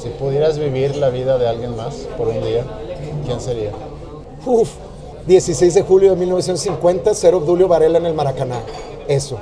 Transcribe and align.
Si 0.00 0.08
pudieras 0.08 0.58
vivir 0.58 0.96
la 0.96 1.10
vida 1.10 1.36
de 1.36 1.46
alguien 1.46 1.76
más 1.76 1.94
por 2.16 2.28
un 2.28 2.42
día, 2.42 2.64
¿quién 3.26 3.38
sería? 3.38 3.70
Uf, 4.46 4.70
16 5.26 5.74
de 5.74 5.82
julio 5.82 6.10
de 6.12 6.16
1950, 6.16 7.12
Cero 7.14 7.36
Obdulio 7.36 7.68
Varela 7.68 7.98
en 7.98 8.06
el 8.06 8.14
Maracaná. 8.14 8.60
Eso. 9.06 9.38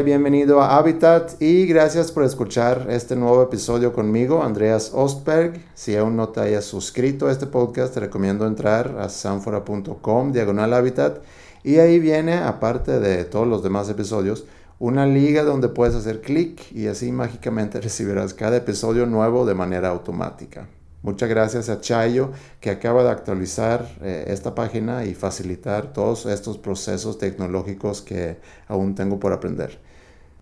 Y 0.00 0.02
bienvenido 0.02 0.62
a 0.62 0.78
Habitat 0.78 1.40
y 1.42 1.66
gracias 1.66 2.10
por 2.10 2.24
escuchar 2.24 2.86
este 2.88 3.16
nuevo 3.16 3.42
episodio 3.42 3.92
conmigo, 3.92 4.42
Andreas 4.42 4.92
Ostberg. 4.94 5.60
Si 5.74 5.94
aún 5.94 6.16
no 6.16 6.30
te 6.30 6.40
hayas 6.40 6.64
suscrito 6.64 7.26
a 7.26 7.32
este 7.32 7.46
podcast, 7.46 7.92
te 7.92 8.00
recomiendo 8.00 8.46
entrar 8.46 8.96
a 8.98 9.10
sanfora.com, 9.10 10.32
diagonal 10.32 10.72
Habitat, 10.72 11.18
y 11.62 11.78
ahí 11.78 11.98
viene, 11.98 12.38
aparte 12.38 12.98
de 12.98 13.24
todos 13.24 13.46
los 13.46 13.62
demás 13.62 13.90
episodios, 13.90 14.46
una 14.78 15.04
liga 15.06 15.42
donde 15.42 15.68
puedes 15.68 15.94
hacer 15.94 16.22
clic 16.22 16.72
y 16.72 16.86
así 16.86 17.12
mágicamente 17.12 17.78
recibirás 17.82 18.32
cada 18.32 18.56
episodio 18.56 19.04
nuevo 19.04 19.44
de 19.44 19.54
manera 19.54 19.90
automática. 19.90 20.66
Muchas 21.02 21.28
gracias 21.28 21.68
a 21.68 21.80
Chayo 21.80 22.32
que 22.60 22.70
acaba 22.70 23.02
de 23.02 23.10
actualizar 23.10 23.86
eh, 24.02 24.24
esta 24.28 24.54
página 24.54 25.04
y 25.04 25.14
facilitar 25.14 25.92
todos 25.92 26.24
estos 26.26 26.56
procesos 26.58 27.18
tecnológicos 27.18 28.00
que 28.00 28.38
aún 28.66 28.94
tengo 28.94 29.18
por 29.18 29.32
aprender. 29.32 29.89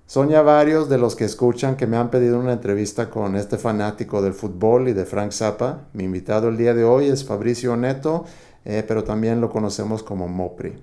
Son 0.09 0.31
ya 0.31 0.41
varios 0.41 0.89
de 0.89 0.97
los 0.97 1.17
que 1.17 1.27
escuchan 1.27 1.77
que 1.77 1.87
me 1.87 1.99
han 1.99 2.09
pedido 2.09 2.41
una 2.41 2.55
entrevista 2.55 3.11
con 3.11 3.37
este 3.37 3.59
fanático 3.59 4.23
del 4.23 4.33
fútbol 4.33 4.89
y 4.89 4.95
de 4.95 5.05
Frank 5.05 5.33
Zappa. 5.33 5.83
Mi 5.93 6.05
invitado 6.05 6.49
el 6.49 6.57
día 6.57 6.73
de 6.73 6.83
hoy 6.83 7.09
es 7.09 7.27
Fabricio 7.27 7.77
Neto, 7.77 8.25
eh, 8.65 8.83
pero 8.89 9.05
también 9.05 9.43
lo 9.43 9.51
conocemos 9.51 10.03
como 10.03 10.27
Mopri. 10.27 10.83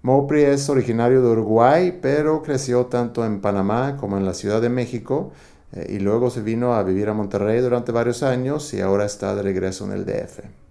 Mopri 0.00 0.44
es 0.44 0.66
originario 0.70 1.20
de 1.20 1.28
Uruguay, 1.28 1.98
pero 2.00 2.40
creció 2.40 2.86
tanto 2.86 3.26
en 3.26 3.42
Panamá 3.42 3.98
como 4.00 4.16
en 4.16 4.24
la 4.24 4.32
Ciudad 4.32 4.62
de 4.62 4.70
México 4.70 5.32
eh, 5.74 5.88
y 5.90 5.98
luego 5.98 6.30
se 6.30 6.40
vino 6.40 6.72
a 6.72 6.82
vivir 6.84 7.10
a 7.10 7.12
Monterrey 7.12 7.60
durante 7.60 7.92
varios 7.92 8.22
años 8.22 8.72
y 8.72 8.80
ahora 8.80 9.04
está 9.04 9.34
de 9.34 9.42
regreso 9.42 9.84
en 9.84 9.92
el 9.92 10.06
DF. 10.06 10.61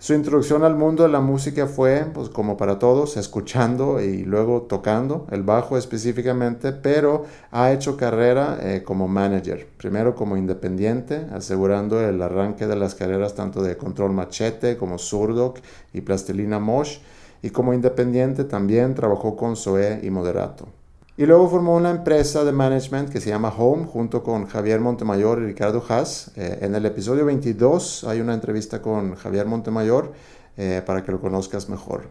Su 0.00 0.14
introducción 0.14 0.62
al 0.62 0.76
mundo 0.76 1.02
de 1.02 1.08
la 1.08 1.20
música 1.20 1.66
fue, 1.66 2.06
pues 2.14 2.28
como 2.28 2.56
para 2.56 2.78
todos, 2.78 3.16
escuchando 3.16 4.00
y 4.00 4.22
luego 4.22 4.62
tocando, 4.62 5.26
el 5.32 5.42
bajo 5.42 5.76
específicamente, 5.76 6.70
pero 6.70 7.24
ha 7.50 7.72
hecho 7.72 7.96
carrera 7.96 8.60
eh, 8.62 8.84
como 8.84 9.08
manager, 9.08 9.66
primero 9.76 10.14
como 10.14 10.36
independiente, 10.36 11.26
asegurando 11.32 12.00
el 12.00 12.22
arranque 12.22 12.68
de 12.68 12.76
las 12.76 12.94
carreras 12.94 13.34
tanto 13.34 13.60
de 13.60 13.76
Control 13.76 14.12
Machete 14.12 14.76
como 14.76 14.98
Surdoc 14.98 15.58
y 15.92 16.00
Plastilina 16.02 16.60
Mosh, 16.60 16.98
y 17.42 17.50
como 17.50 17.74
independiente 17.74 18.44
también 18.44 18.94
trabajó 18.94 19.36
con 19.36 19.56
Zoé 19.56 19.98
y 20.04 20.10
Moderato. 20.10 20.77
Y 21.18 21.26
luego 21.26 21.48
formó 21.48 21.74
una 21.74 21.90
empresa 21.90 22.44
de 22.44 22.52
management 22.52 23.08
que 23.10 23.20
se 23.20 23.30
llama 23.30 23.52
Home 23.58 23.86
junto 23.86 24.22
con 24.22 24.46
Javier 24.46 24.78
Montemayor 24.78 25.42
y 25.42 25.46
Ricardo 25.46 25.82
Haas. 25.88 26.30
Eh, 26.36 26.60
en 26.62 26.76
el 26.76 26.86
episodio 26.86 27.24
22 27.24 28.04
hay 28.04 28.20
una 28.20 28.34
entrevista 28.34 28.80
con 28.80 29.16
Javier 29.16 29.46
Montemayor 29.46 30.12
eh, 30.56 30.80
para 30.86 31.02
que 31.02 31.10
lo 31.10 31.20
conozcas 31.20 31.68
mejor. 31.68 32.04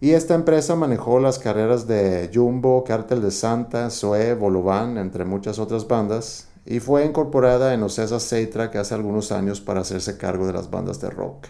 Y 0.00 0.12
esta 0.12 0.34
empresa 0.34 0.76
manejó 0.76 1.20
las 1.20 1.38
carreras 1.38 1.86
de 1.86 2.30
Jumbo, 2.32 2.84
Cártel 2.84 3.20
de 3.20 3.32
Santa, 3.32 3.90
Zoe, 3.90 4.32
Bolovan, 4.32 4.96
entre 4.96 5.26
muchas 5.26 5.58
otras 5.58 5.86
bandas, 5.86 6.48
y 6.64 6.80
fue 6.80 7.04
incorporada 7.04 7.74
en 7.74 7.82
Ocesa 7.82 8.18
Seitra 8.18 8.70
que 8.70 8.78
hace 8.78 8.94
algunos 8.94 9.30
años 9.30 9.60
para 9.60 9.82
hacerse 9.82 10.16
cargo 10.16 10.46
de 10.46 10.54
las 10.54 10.70
bandas 10.70 11.02
de 11.02 11.10
rock. 11.10 11.48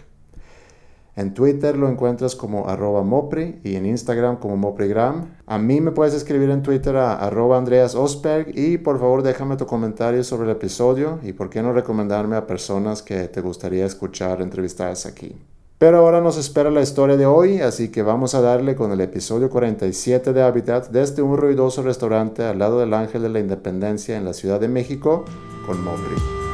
En 1.15 1.33
Twitter 1.33 1.77
lo 1.77 1.87
encuentras 1.87 2.35
como 2.35 2.67
arroba 2.67 3.01
Mopri 3.03 3.59
y 3.63 3.75
en 3.75 3.85
Instagram 3.85 4.37
como 4.37 4.57
Moprigram. 4.57 5.35
A 5.45 5.57
mí 5.57 5.79
me 5.79 5.91
puedes 5.91 6.13
escribir 6.13 6.49
en 6.49 6.61
Twitter 6.61 6.97
a 6.97 7.15
arroba 7.15 7.57
Andreas 7.57 7.95
Osberg 7.95 8.57
y 8.57 8.77
por 8.77 8.99
favor 8.99 9.23
déjame 9.23 9.55
tu 9.55 9.65
comentario 9.65 10.23
sobre 10.25 10.45
el 10.45 10.55
episodio 10.57 11.19
y 11.23 11.31
por 11.31 11.49
qué 11.49 11.61
no 11.61 11.71
recomendarme 11.71 12.35
a 12.35 12.45
personas 12.45 13.01
que 13.01 13.29
te 13.29 13.39
gustaría 13.39 13.85
escuchar 13.85 14.41
entrevistadas 14.41 15.05
aquí. 15.05 15.35
Pero 15.77 15.99
ahora 15.99 16.21
nos 16.21 16.37
espera 16.37 16.71
la 16.71 16.81
historia 16.81 17.17
de 17.17 17.25
hoy, 17.25 17.59
así 17.59 17.89
que 17.89 18.01
vamos 18.01 18.33
a 18.33 18.41
darle 18.41 18.75
con 18.75 18.91
el 18.91 19.01
episodio 19.01 19.49
47 19.49 20.33
de 20.33 20.41
Habitat 20.41 20.89
desde 20.89 21.21
un 21.21 21.37
ruidoso 21.37 21.81
restaurante 21.81 22.43
al 22.43 22.59
lado 22.59 22.79
del 22.79 22.93
Ángel 22.93 23.21
de 23.21 23.29
la 23.29 23.39
Independencia 23.39 24.17
en 24.17 24.25
la 24.25 24.33
Ciudad 24.33 24.59
de 24.59 24.69
México 24.69 25.25
con 25.65 25.83
Mopri. 25.83 26.44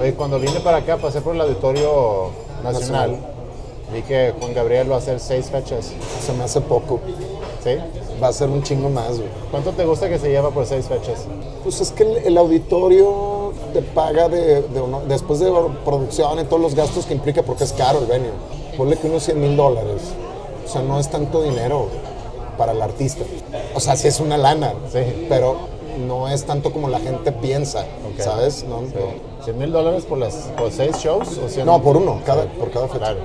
Oye, 0.00 0.14
cuando 0.14 0.38
vine 0.38 0.60
para 0.60 0.78
acá, 0.78 0.96
pasé 0.96 1.20
por 1.20 1.34
el 1.34 1.40
Auditorio 1.42 2.30
Nacional. 2.64 3.16
Vi 3.92 4.02
que 4.02 4.32
Juan 4.38 4.54
Gabriel 4.54 4.90
va 4.90 4.96
a 4.96 4.98
hacer 4.98 5.18
seis 5.20 5.46
fechas. 5.50 5.90
Se 6.24 6.32
me 6.32 6.44
hace 6.44 6.60
poco. 6.60 7.00
¿Sí? 7.62 7.72
Va 8.22 8.28
a 8.28 8.32
ser 8.32 8.48
un 8.48 8.62
chingo 8.62 8.88
más, 8.88 9.16
güey. 9.18 9.28
¿Cuánto 9.50 9.72
te 9.72 9.84
gusta 9.84 10.08
que 10.08 10.18
se 10.18 10.30
lleva 10.30 10.50
por 10.50 10.64
seis 10.64 10.86
fechas? 10.86 11.26
Pues 11.62 11.80
es 11.80 11.90
que 11.90 12.04
el, 12.04 12.16
el 12.18 12.38
auditorio 12.38 13.52
te 13.74 13.82
paga 13.82 14.28
de, 14.28 14.62
de 14.62 14.80
uno- 14.80 15.02
después 15.06 15.40
de 15.40 15.52
producción 15.84 16.38
y 16.38 16.44
todos 16.44 16.62
los 16.62 16.74
gastos 16.74 17.04
que 17.04 17.12
implica, 17.14 17.42
porque 17.42 17.64
es 17.64 17.72
caro 17.72 17.98
el 17.98 18.06
venue. 18.06 18.30
Ponle 18.76 18.96
que 18.96 19.08
unos 19.08 19.24
100 19.24 19.40
mil 19.40 19.56
dólares. 19.56 20.02
O 20.64 20.68
sea, 20.68 20.82
no 20.82 20.98
es 21.00 21.08
tanto 21.10 21.42
dinero 21.42 21.88
para 22.56 22.72
el 22.72 22.80
artista. 22.80 23.24
O 23.74 23.80
sea, 23.80 23.96
sí 23.96 24.08
es 24.08 24.20
una 24.20 24.38
lana, 24.38 24.72
Sí. 24.92 25.26
pero 25.28 25.56
no 26.06 26.28
es 26.28 26.44
tanto 26.44 26.72
como 26.72 26.88
la 26.88 27.00
gente 27.00 27.32
piensa. 27.32 27.84
¿sabes? 28.18 28.64
No, 28.64 28.80
Sí. 28.82 28.94
¿100 29.50 29.54
mil 29.54 29.72
dólares 29.72 30.04
por, 30.04 30.18
las, 30.18 30.34
por 30.56 30.70
seis 30.70 30.96
shows? 30.98 31.38
O 31.38 31.48
100? 31.48 31.66
no, 31.66 31.82
por 31.82 31.96
uno, 31.96 32.20
cada, 32.24 32.44
por 32.44 32.70
cada 32.70 32.86
fecha. 32.86 32.98
Claro. 32.98 33.18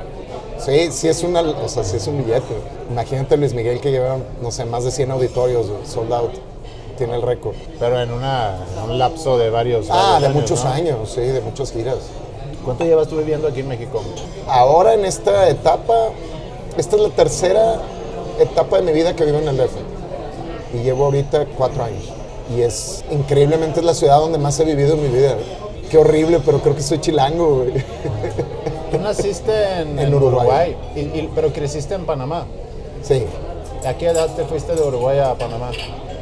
Sí, 0.57 0.89
sí 0.91 1.07
es, 1.07 1.21
una, 1.23 1.41
o 1.41 1.67
sea, 1.67 1.83
sí 1.83 1.97
es 1.97 2.07
un 2.07 2.17
billete. 2.23 2.55
Imagínate 2.89 3.37
Luis 3.37 3.53
Miguel 3.53 3.79
que 3.81 3.91
lleva, 3.91 4.17
no 4.41 4.51
sé, 4.51 4.65
más 4.65 4.83
de 4.83 4.91
100 4.91 5.11
auditorios, 5.11 5.67
sold 5.85 6.13
out. 6.13 6.31
Tiene 6.97 7.15
el 7.15 7.21
récord. 7.21 7.55
Pero 7.77 7.99
en, 8.01 8.11
una, 8.11 8.55
en 8.77 8.89
un 8.91 8.97
lapso 8.97 9.37
de 9.37 9.49
varios, 9.49 9.87
Ah, 9.89 10.13
varios 10.13 10.21
de 10.21 10.27
años, 10.27 10.41
muchos 10.41 10.63
¿no? 10.63 10.71
años, 10.71 11.09
sí, 11.13 11.21
de 11.21 11.41
muchas 11.41 11.71
giras. 11.71 11.97
¿Cuánto 12.63 12.85
llevas 12.85 13.07
tú 13.09 13.17
viviendo 13.17 13.47
aquí 13.47 13.59
en 13.59 13.67
México? 13.67 14.01
Ahora 14.47 14.93
en 14.93 15.05
esta 15.05 15.49
etapa, 15.49 16.09
esta 16.77 16.95
es 16.95 17.01
la 17.01 17.09
tercera 17.09 17.81
etapa 18.39 18.77
de 18.77 18.83
mi 18.83 18.91
vida 18.93 19.15
que 19.15 19.25
vivo 19.25 19.39
en 19.39 19.49
el 19.49 19.57
DF. 19.57 19.73
Y 20.73 20.77
llevo 20.83 21.05
ahorita 21.05 21.45
cuatro 21.57 21.83
años. 21.83 22.05
Y 22.55 22.61
es 22.61 23.03
increíblemente 23.11 23.81
es 23.81 23.85
la 23.85 23.93
ciudad 23.93 24.17
donde 24.19 24.37
más 24.37 24.59
he 24.59 24.65
vivido 24.65 24.93
en 24.95 25.03
mi 25.03 25.09
vida. 25.09 25.35
Qué 25.89 25.97
horrible, 25.97 26.39
pero 26.45 26.59
creo 26.59 26.75
que 26.75 26.81
soy 26.81 26.99
chilango, 26.99 27.57
güey. 27.63 27.73
Tú 28.91 28.97
naciste 28.99 29.51
en, 29.81 29.99
En 29.99 30.07
en 30.07 30.13
Uruguay. 30.13 30.75
y- 30.95 30.99
y- 30.99 31.29
pero 31.33 31.51
creciste 31.53 31.93
en 31.95 32.05
Panamá. 32.05 32.45
Sí. 33.03 33.25
¿A 33.85 33.93
qué 33.93 34.07
edad 34.07 34.27
te 34.35 34.45
fuiste 34.45 34.73
de 34.75 34.81
Uruguay 34.81 35.19
a 35.19 35.35
Panamá? 35.35 35.71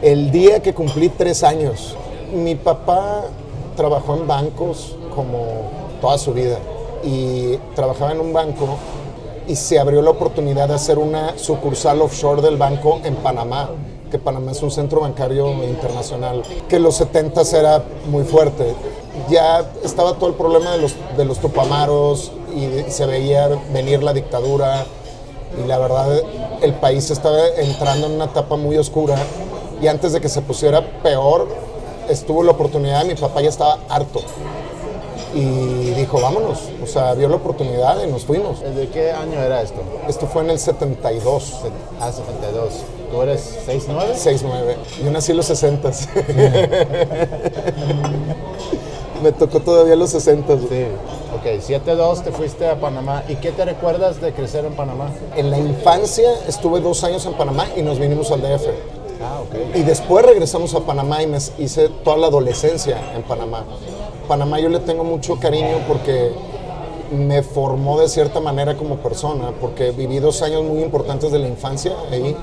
El 0.01 0.31
día 0.31 0.61
que 0.61 0.73
cumplí 0.73 1.09
tres 1.09 1.43
años, 1.43 1.95
mi 2.33 2.55
papá 2.55 3.25
trabajó 3.77 4.15
en 4.15 4.27
bancos 4.27 4.95
como 5.15 5.45
toda 6.01 6.17
su 6.17 6.33
vida. 6.33 6.57
Y 7.03 7.57
trabajaba 7.75 8.11
en 8.11 8.19
un 8.19 8.33
banco 8.33 8.77
y 9.47 9.55
se 9.55 9.79
abrió 9.79 10.01
la 10.01 10.09
oportunidad 10.11 10.67
de 10.69 10.73
hacer 10.75 10.97
una 10.97 11.37
sucursal 11.37 12.01
offshore 12.01 12.41
del 12.41 12.57
banco 12.57 12.99
en 13.03 13.15
Panamá, 13.15 13.69
que 14.09 14.17
Panamá 14.19 14.51
es 14.51 14.61
un 14.61 14.71
centro 14.71 15.01
bancario 15.01 15.51
internacional, 15.63 16.43
que 16.67 16.77
en 16.77 16.83
los 16.83 16.95
70 16.95 17.41
era 17.57 17.83
muy 18.09 18.23
fuerte. 18.23 18.73
Ya 19.29 19.65
estaba 19.83 20.13
todo 20.15 20.29
el 20.29 20.35
problema 20.35 20.71
de 20.71 20.79
los, 20.79 20.95
de 21.17 21.25
los 21.25 21.39
tupamaros 21.39 22.31
y 22.55 22.89
se 22.91 23.05
veía 23.05 23.47
venir 23.71 24.01
la 24.03 24.13
dictadura 24.13 24.85
y 25.63 25.67
la 25.67 25.77
verdad 25.77 26.19
el 26.61 26.73
país 26.75 27.09
estaba 27.11 27.37
entrando 27.57 28.07
en 28.07 28.13
una 28.13 28.25
etapa 28.25 28.55
muy 28.55 28.77
oscura 28.77 29.15
y 29.81 29.87
antes 29.87 30.13
de 30.13 30.21
que 30.21 30.29
se 30.29 30.41
pusiera 30.41 30.81
peor 31.03 31.47
estuvo 32.09 32.43
la 32.43 32.51
oportunidad, 32.51 33.05
mi 33.05 33.15
papá 33.15 33.41
ya 33.41 33.49
estaba 33.49 33.77
harto 33.89 34.21
y 35.35 35.91
dijo 35.91 36.19
vámonos, 36.21 36.59
o 36.83 36.87
sea, 36.87 37.13
vio 37.15 37.27
la 37.27 37.37
oportunidad 37.37 38.03
y 38.03 38.07
nos 38.11 38.23
fuimos. 38.25 38.61
¿De 38.61 38.87
qué 38.89 39.11
año 39.11 39.39
era 39.41 39.61
esto? 39.61 39.81
Esto 40.07 40.27
fue 40.27 40.43
en 40.43 40.51
el 40.51 40.59
72, 40.59 41.53
Ah, 41.99 42.11
72. 42.11 42.73
¿Tú 43.11 43.21
eres 43.21 43.59
6'9"? 43.67 44.13
6-9, 44.15 44.75
yo 45.03 45.11
nací 45.11 45.31
en 45.31 45.37
los 45.37 45.45
60 45.47 45.89
Me 49.23 49.31
tocó 49.31 49.61
todavía 49.61 49.95
los 49.95 50.09
60 50.09 50.57
Sí. 50.57 50.85
Ok, 51.33 51.45
7'2 51.61 52.23
te 52.23 52.31
fuiste 52.33 52.67
a 52.67 52.77
Panamá. 52.79 53.23
¿Y 53.29 53.35
qué 53.35 53.51
te 53.51 53.63
recuerdas 53.63 54.19
de 54.19 54.33
crecer 54.33 54.65
en 54.65 54.73
Panamá? 54.73 55.11
En 55.37 55.49
la 55.49 55.57
infancia 55.57 56.29
estuve 56.45 56.81
dos 56.81 57.05
años 57.05 57.25
en 57.25 57.33
Panamá 57.33 57.67
y 57.77 57.83
nos 57.83 57.99
vinimos 57.99 58.31
al 58.31 58.41
DF. 58.41 58.67
Ah, 59.21 59.39
ok. 59.39 59.77
Y 59.77 59.83
después 59.83 60.25
regresamos 60.25 60.75
a 60.75 60.81
Panamá 60.81 61.23
y 61.23 61.27
me 61.27 61.37
hice 61.57 61.87
toda 62.03 62.17
la 62.17 62.27
adolescencia 62.27 62.97
en 63.15 63.23
Panamá. 63.23 63.63
Panamá 64.27 64.59
yo 64.59 64.67
le 64.67 64.79
tengo 64.79 65.05
mucho 65.05 65.39
cariño 65.39 65.77
porque 65.87 66.33
me 67.11 67.43
formó 67.43 68.01
de 68.01 68.09
cierta 68.09 68.41
manera 68.41 68.75
como 68.75 68.97
persona, 68.97 69.51
porque 69.61 69.91
viví 69.91 70.19
dos 70.19 70.41
años 70.41 70.63
muy 70.63 70.81
importantes 70.83 71.31
de 71.31 71.39
la 71.39 71.47
infancia 71.47 71.93
ahí 72.11 72.35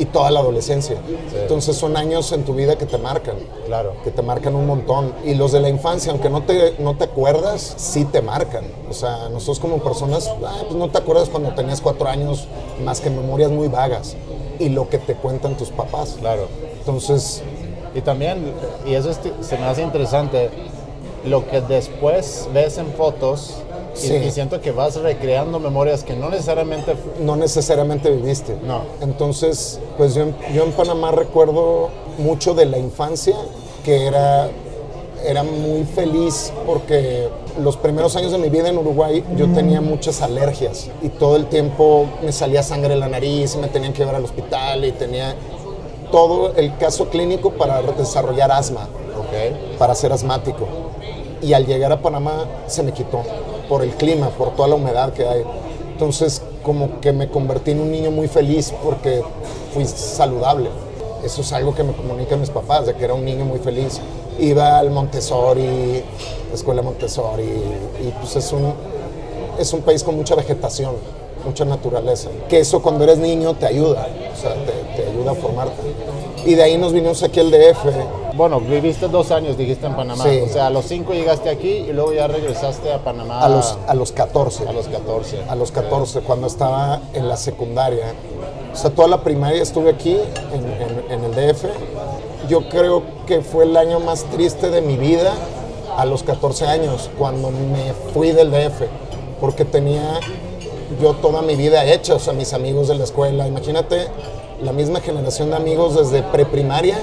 y 0.00 0.06
toda 0.06 0.30
la 0.30 0.40
adolescencia. 0.40 0.96
Entonces 1.40 1.76
son 1.76 1.96
años 1.96 2.32
en 2.32 2.42
tu 2.44 2.54
vida 2.54 2.76
que 2.76 2.86
te 2.86 2.98
marcan. 2.98 3.36
Claro. 3.66 3.92
Que 4.02 4.10
te 4.10 4.22
marcan 4.22 4.54
un 4.56 4.66
montón. 4.66 5.12
Y 5.24 5.34
los 5.34 5.52
de 5.52 5.60
la 5.60 5.68
infancia, 5.68 6.10
aunque 6.10 6.30
no 6.30 6.42
te, 6.42 6.74
no 6.78 6.96
te 6.96 7.04
acuerdas, 7.04 7.74
sí 7.76 8.04
te 8.06 8.22
marcan. 8.22 8.64
O 8.88 8.92
sea, 8.94 9.28
nosotros 9.28 9.60
como 9.60 9.78
personas, 9.78 10.28
ah, 10.44 10.62
pues 10.62 10.74
no 10.74 10.88
te 10.90 10.98
acuerdas 10.98 11.28
cuando 11.28 11.54
tenías 11.54 11.80
cuatro 11.80 12.08
años, 12.08 12.48
más 12.84 13.00
que 13.00 13.10
memorias 13.10 13.50
muy 13.50 13.68
vagas. 13.68 14.16
Y 14.58 14.70
lo 14.70 14.88
que 14.88 14.98
te 14.98 15.14
cuentan 15.14 15.56
tus 15.56 15.68
papás. 15.70 16.16
Claro. 16.18 16.48
Entonces, 16.78 17.42
Y 17.92 18.02
también, 18.02 18.52
y 18.86 18.94
eso 18.94 19.10
es- 19.10 19.18
se 19.40 19.58
me 19.58 19.64
hace 19.66 19.82
interesante, 19.82 20.48
lo 21.26 21.48
que 21.50 21.60
después 21.60 22.48
ves 22.54 22.78
en 22.78 22.86
fotos 22.92 23.56
Sí. 23.94 24.14
y 24.14 24.30
siento 24.30 24.60
que 24.60 24.70
vas 24.72 24.96
recreando 24.96 25.58
memorias 25.58 26.04
que 26.04 26.14
no 26.14 26.30
necesariamente... 26.30 26.94
no 27.20 27.36
necesariamente 27.36 28.10
viviste. 28.10 28.56
No. 28.64 28.82
Entonces, 29.00 29.80
pues 29.98 30.14
yo, 30.14 30.22
en- 30.22 30.36
yo 30.54 30.64
en 30.64 30.72
Panamá 30.72 31.10
recuerdo 31.10 31.88
mucho 32.18 32.54
de 32.54 32.66
la 32.66 32.78
infancia, 32.78 33.36
que 33.84 34.06
era, 34.06 34.48
era 35.26 35.42
muy 35.42 35.84
feliz 35.84 36.52
porque 36.66 37.28
los 37.60 37.76
primeros 37.76 38.14
años 38.16 38.30
de 38.32 38.38
mi 38.38 38.48
vida 38.48 38.68
en 38.68 38.78
Uruguay 38.78 39.24
yo 39.36 39.48
tenía 39.52 39.80
muchas 39.80 40.22
alergias 40.22 40.88
y 41.02 41.08
todo 41.08 41.36
el 41.36 41.46
tiempo 41.46 42.06
me 42.22 42.30
salía 42.32 42.62
sangre 42.62 42.94
en 42.94 43.00
la 43.00 43.08
nariz 43.08 43.54
y 43.54 43.58
me 43.58 43.68
tenían 43.68 43.92
que 43.92 43.98
llevar 43.98 44.14
al 44.14 44.24
hospital 44.24 44.84
y 44.84 44.92
tenía 44.92 45.34
todo 46.12 46.54
el 46.56 46.76
caso 46.78 47.08
clínico 47.08 47.50
para 47.52 47.82
desarrollar 47.82 48.50
asma 48.52 48.88
Ok. 49.18 49.76
para 49.78 49.94
ser 49.94 50.12
asmático. 50.12 50.66
Y 51.42 51.52
al 51.54 51.66
llegar 51.66 51.90
a 51.92 52.00
Panamá 52.02 52.44
se 52.66 52.82
me 52.82 52.92
quitó 52.92 53.22
por 53.70 53.84
el 53.84 53.92
clima, 53.92 54.30
por 54.30 54.50
toda 54.56 54.68
la 54.68 54.74
humedad 54.74 55.14
que 55.14 55.26
hay. 55.26 55.44
Entonces 55.92 56.42
como 56.64 57.00
que 57.00 57.12
me 57.12 57.28
convertí 57.28 57.70
en 57.70 57.80
un 57.80 57.90
niño 57.90 58.10
muy 58.10 58.26
feliz 58.26 58.74
porque 58.84 59.22
fui 59.72 59.86
saludable. 59.86 60.68
Eso 61.24 61.42
es 61.42 61.52
algo 61.52 61.74
que 61.74 61.84
me 61.84 61.92
comunican 61.92 62.40
mis 62.40 62.50
papás, 62.50 62.86
de 62.86 62.94
que 62.94 63.04
era 63.04 63.14
un 63.14 63.24
niño 63.24 63.44
muy 63.44 63.60
feliz. 63.60 64.00
Iba 64.38 64.78
al 64.78 64.90
Montessori, 64.90 66.02
la 66.48 66.54
escuela 66.54 66.82
Montessori, 66.82 67.44
y 67.44 68.10
pues 68.18 68.36
es 68.36 68.52
un, 68.52 68.72
es 69.58 69.72
un 69.72 69.82
país 69.82 70.02
con 70.02 70.16
mucha 70.16 70.34
vegetación, 70.34 70.96
mucha 71.44 71.64
naturaleza. 71.64 72.30
Que 72.48 72.60
eso 72.60 72.82
cuando 72.82 73.04
eres 73.04 73.18
niño 73.18 73.54
te 73.54 73.66
ayuda, 73.66 74.08
o 74.32 74.40
sea, 74.40 74.54
te, 74.54 75.02
te 75.02 75.10
ayuda 75.10 75.32
a 75.32 75.34
formarte. 75.34 75.80
Y 76.44 76.54
de 76.54 76.62
ahí 76.62 76.76
nos 76.78 76.92
vinimos 76.92 77.22
aquí 77.22 77.38
al 77.38 77.50
DF, 77.50 77.84
Bueno, 78.34 78.60
viviste 78.60 79.08
dos 79.08 79.30
años, 79.30 79.56
dijiste, 79.56 79.86
en 79.86 79.94
Panamá. 79.96 80.24
Sí. 80.24 80.40
O 80.44 80.48
sea, 80.48 80.66
a 80.68 80.70
los 80.70 80.84
cinco 80.86 81.12
llegaste 81.12 81.48
aquí 81.50 81.68
y 81.68 81.92
luego 81.92 82.12
ya 82.12 82.26
regresaste 82.26 82.92
a 82.92 82.98
Panamá 82.98 83.40
a 83.40 83.48
los, 83.48 83.76
a 83.86 83.94
los 83.94 84.12
14. 84.12 84.68
a 84.68 84.72
los 84.72 84.86
14. 84.88 85.42
a 85.48 85.54
los 85.54 85.72
14, 85.72 86.20
cuando 86.20 86.46
estaba 86.46 87.00
en 87.14 87.28
la 87.28 87.36
secundaria. 87.36 88.14
O 88.72 88.76
sea, 88.76 88.90
toda 88.90 89.08
la 89.08 89.22
primaria 89.22 89.60
estuve 89.62 89.90
aquí, 89.90 90.16
en, 90.52 90.64
en- 90.64 91.12
en 91.12 91.24
el 91.24 91.34
DF. 91.54 91.64
Yo 92.48 92.68
creo 92.68 93.02
que 93.26 93.42
fue 93.42 93.64
el 93.64 93.76
año 93.76 94.00
más 94.00 94.24
triste 94.24 94.70
de 94.70 94.80
mi 94.80 94.96
vida 94.96 95.32
a 95.96 96.04
los 96.06 96.22
14 96.22 96.66
años, 96.66 97.10
cuando 97.18 97.50
me 97.50 97.92
fui 98.14 98.30
del 98.32 98.50
DF, 98.50 98.82
porque 99.40 99.64
tenía 99.64 100.20
yo 101.00 101.14
toda 101.14 101.42
mi 101.42 101.56
vida 101.56 101.84
hecha, 101.84 102.14
o 102.14 102.18
sea, 102.18 102.32
mis 102.32 102.52
amigos 102.52 102.88
de 102.88 102.94
la 102.94 103.04
escuela. 103.04 103.46
Imagínate 103.46 104.06
la 104.62 104.72
misma 104.72 105.00
generación 105.00 105.50
de 105.50 105.56
amigos 105.56 105.96
desde 105.96 106.22
preprimaria, 106.22 106.98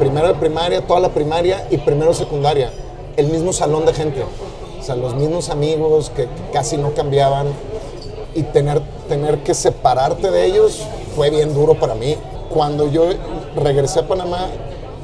primero 0.00 0.28
de 0.28 0.34
primaria, 0.34 0.80
toda 0.86 0.98
la 0.98 1.10
primaria 1.10 1.66
y 1.70 1.76
primero 1.76 2.10
de 2.10 2.16
secundaria. 2.16 2.72
El 3.16 3.26
mismo 3.26 3.52
salón 3.52 3.84
de 3.84 3.92
gente. 3.92 4.24
O 4.80 4.82
sea, 4.82 4.96
los 4.96 5.14
mismos 5.14 5.50
amigos 5.50 6.10
que, 6.10 6.22
que 6.22 6.50
casi 6.52 6.78
no 6.78 6.94
cambiaban 6.94 7.48
y 8.34 8.42
tener, 8.44 8.80
tener 9.08 9.38
que 9.40 9.52
separarte 9.52 10.30
de 10.30 10.46
ellos 10.46 10.82
fue 11.14 11.28
bien 11.28 11.52
duro 11.52 11.74
para 11.74 11.94
mí. 11.94 12.16
Cuando 12.48 12.90
yo 12.90 13.04
regresé 13.54 14.00
a 14.00 14.08
Panamá, 14.08 14.46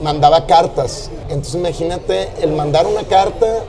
mandaba 0.02 0.46
cartas. 0.46 1.10
Entonces 1.28 1.54
imagínate 1.54 2.28
el 2.40 2.52
mandar 2.52 2.86
una 2.86 3.02
carta 3.02 3.64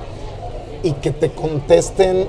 y 0.82 0.94
que 0.94 1.12
te 1.12 1.30
contesten 1.32 2.28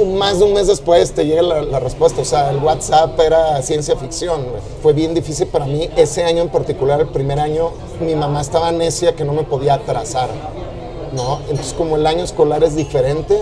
un- 0.00 0.16
más 0.18 0.38
de 0.38 0.44
un 0.44 0.52
mes 0.54 0.66
después 0.66 1.12
te 1.12 1.24
llega 1.26 1.42
la, 1.42 1.62
la 1.62 1.80
respuesta. 1.80 2.22
O 2.22 2.24
sea, 2.24 2.50
el 2.50 2.58
WhatsApp 2.58 3.18
era 3.20 3.60
ciencia 3.62 3.96
ficción. 3.96 4.46
Fue 4.82 4.92
bien 4.92 5.14
difícil 5.14 5.46
para 5.48 5.66
mí. 5.66 5.88
Ese 5.96 6.24
año 6.24 6.42
en 6.42 6.48
particular, 6.48 7.00
el 7.00 7.08
primer 7.08 7.38
año, 7.40 7.70
mi 8.00 8.14
mamá 8.14 8.40
estaba 8.40 8.70
necia 8.72 9.14
que 9.14 9.24
no 9.24 9.32
me 9.32 9.42
podía 9.44 9.74
atrasar. 9.74 10.28
¿no? 11.12 11.38
Entonces, 11.48 11.72
como 11.72 11.96
el 11.96 12.06
año 12.06 12.22
escolar 12.24 12.62
es 12.64 12.76
diferente, 12.76 13.40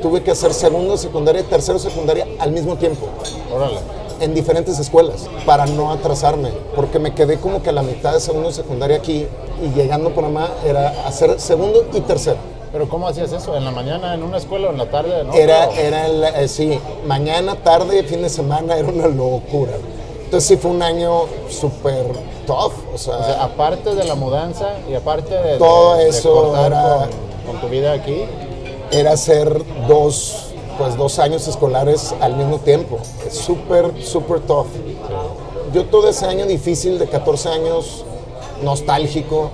tuve 0.00 0.22
que 0.22 0.30
hacer 0.30 0.54
segundo, 0.54 0.96
secundaria 0.96 1.42
y 1.42 1.44
tercero, 1.44 1.78
secundaria 1.78 2.26
al 2.38 2.50
mismo 2.52 2.76
tiempo 2.76 3.06
Órale. 3.54 3.78
en 4.20 4.32
diferentes 4.32 4.78
escuelas 4.78 5.26
para 5.44 5.66
no 5.66 5.92
atrasarme, 5.92 6.50
porque 6.74 6.98
me 6.98 7.12
quedé 7.14 7.36
como 7.38 7.62
que 7.62 7.68
a 7.68 7.72
la 7.72 7.82
mitad 7.82 8.14
de 8.14 8.20
segundo 8.20 8.50
secundaria 8.52 8.96
aquí 8.96 9.26
y 9.62 9.68
llegando 9.78 10.14
por 10.14 10.24
Panamá 10.24 10.50
era 10.64 11.06
hacer 11.06 11.38
segundo 11.40 11.84
y 11.92 12.00
tercero. 12.00 12.38
Pero 12.72 12.88
¿cómo 12.88 13.08
hacías 13.08 13.32
eso? 13.32 13.56
¿En 13.56 13.64
la 13.64 13.70
mañana 13.70 14.14
en 14.14 14.22
una 14.22 14.36
escuela 14.36 14.68
o 14.68 14.72
en 14.72 14.78
la 14.78 14.90
tarde? 14.90 15.24
¿no? 15.24 15.32
Era, 15.32 15.68
¿O- 15.68 15.72
era 15.72 16.06
el- 16.06 16.24
eh, 16.24 16.48
sí, 16.48 16.78
mañana, 17.06 17.56
tarde, 17.56 18.02
fin 18.04 18.22
de 18.22 18.28
semana, 18.28 18.76
era 18.76 18.88
una 18.88 19.06
locura. 19.06 19.72
Entonces 20.24 20.46
sí 20.48 20.56
fue 20.58 20.70
un 20.72 20.82
año 20.82 21.22
súper 21.48 22.04
tough, 22.46 22.72
o 22.94 22.98
sea, 22.98 23.16
O 23.16 23.24
sea, 23.24 23.42
aparte 23.44 23.94
de 23.94 24.04
la 24.04 24.14
mudanza 24.14 24.68
y 24.90 24.94
aparte 24.94 25.34
de, 25.34 25.52
de- 25.52 25.58
Todo 25.58 25.94
de 25.96 26.08
eso 26.08 26.34
cortar 26.34 26.66
era- 26.72 27.08
con, 27.46 27.52
con 27.52 27.60
tu 27.62 27.68
vida 27.68 27.92
aquí, 27.92 28.24
era 28.90 29.12
hacer 29.12 29.62
dos, 29.86 30.50
pues 30.76 30.96
dos 30.98 31.18
años 31.18 31.48
escolares 31.48 32.14
al 32.20 32.36
mismo 32.36 32.58
tiempo. 32.58 32.98
Súper, 33.30 34.02
súper 34.04 34.40
tough. 34.40 34.66
Yo 35.72 35.86
todo 35.86 36.08
ese 36.10 36.26
año 36.26 36.44
difícil 36.46 36.98
de 36.98 37.06
14 37.06 37.48
años, 37.48 38.04
nostálgico, 38.62 39.50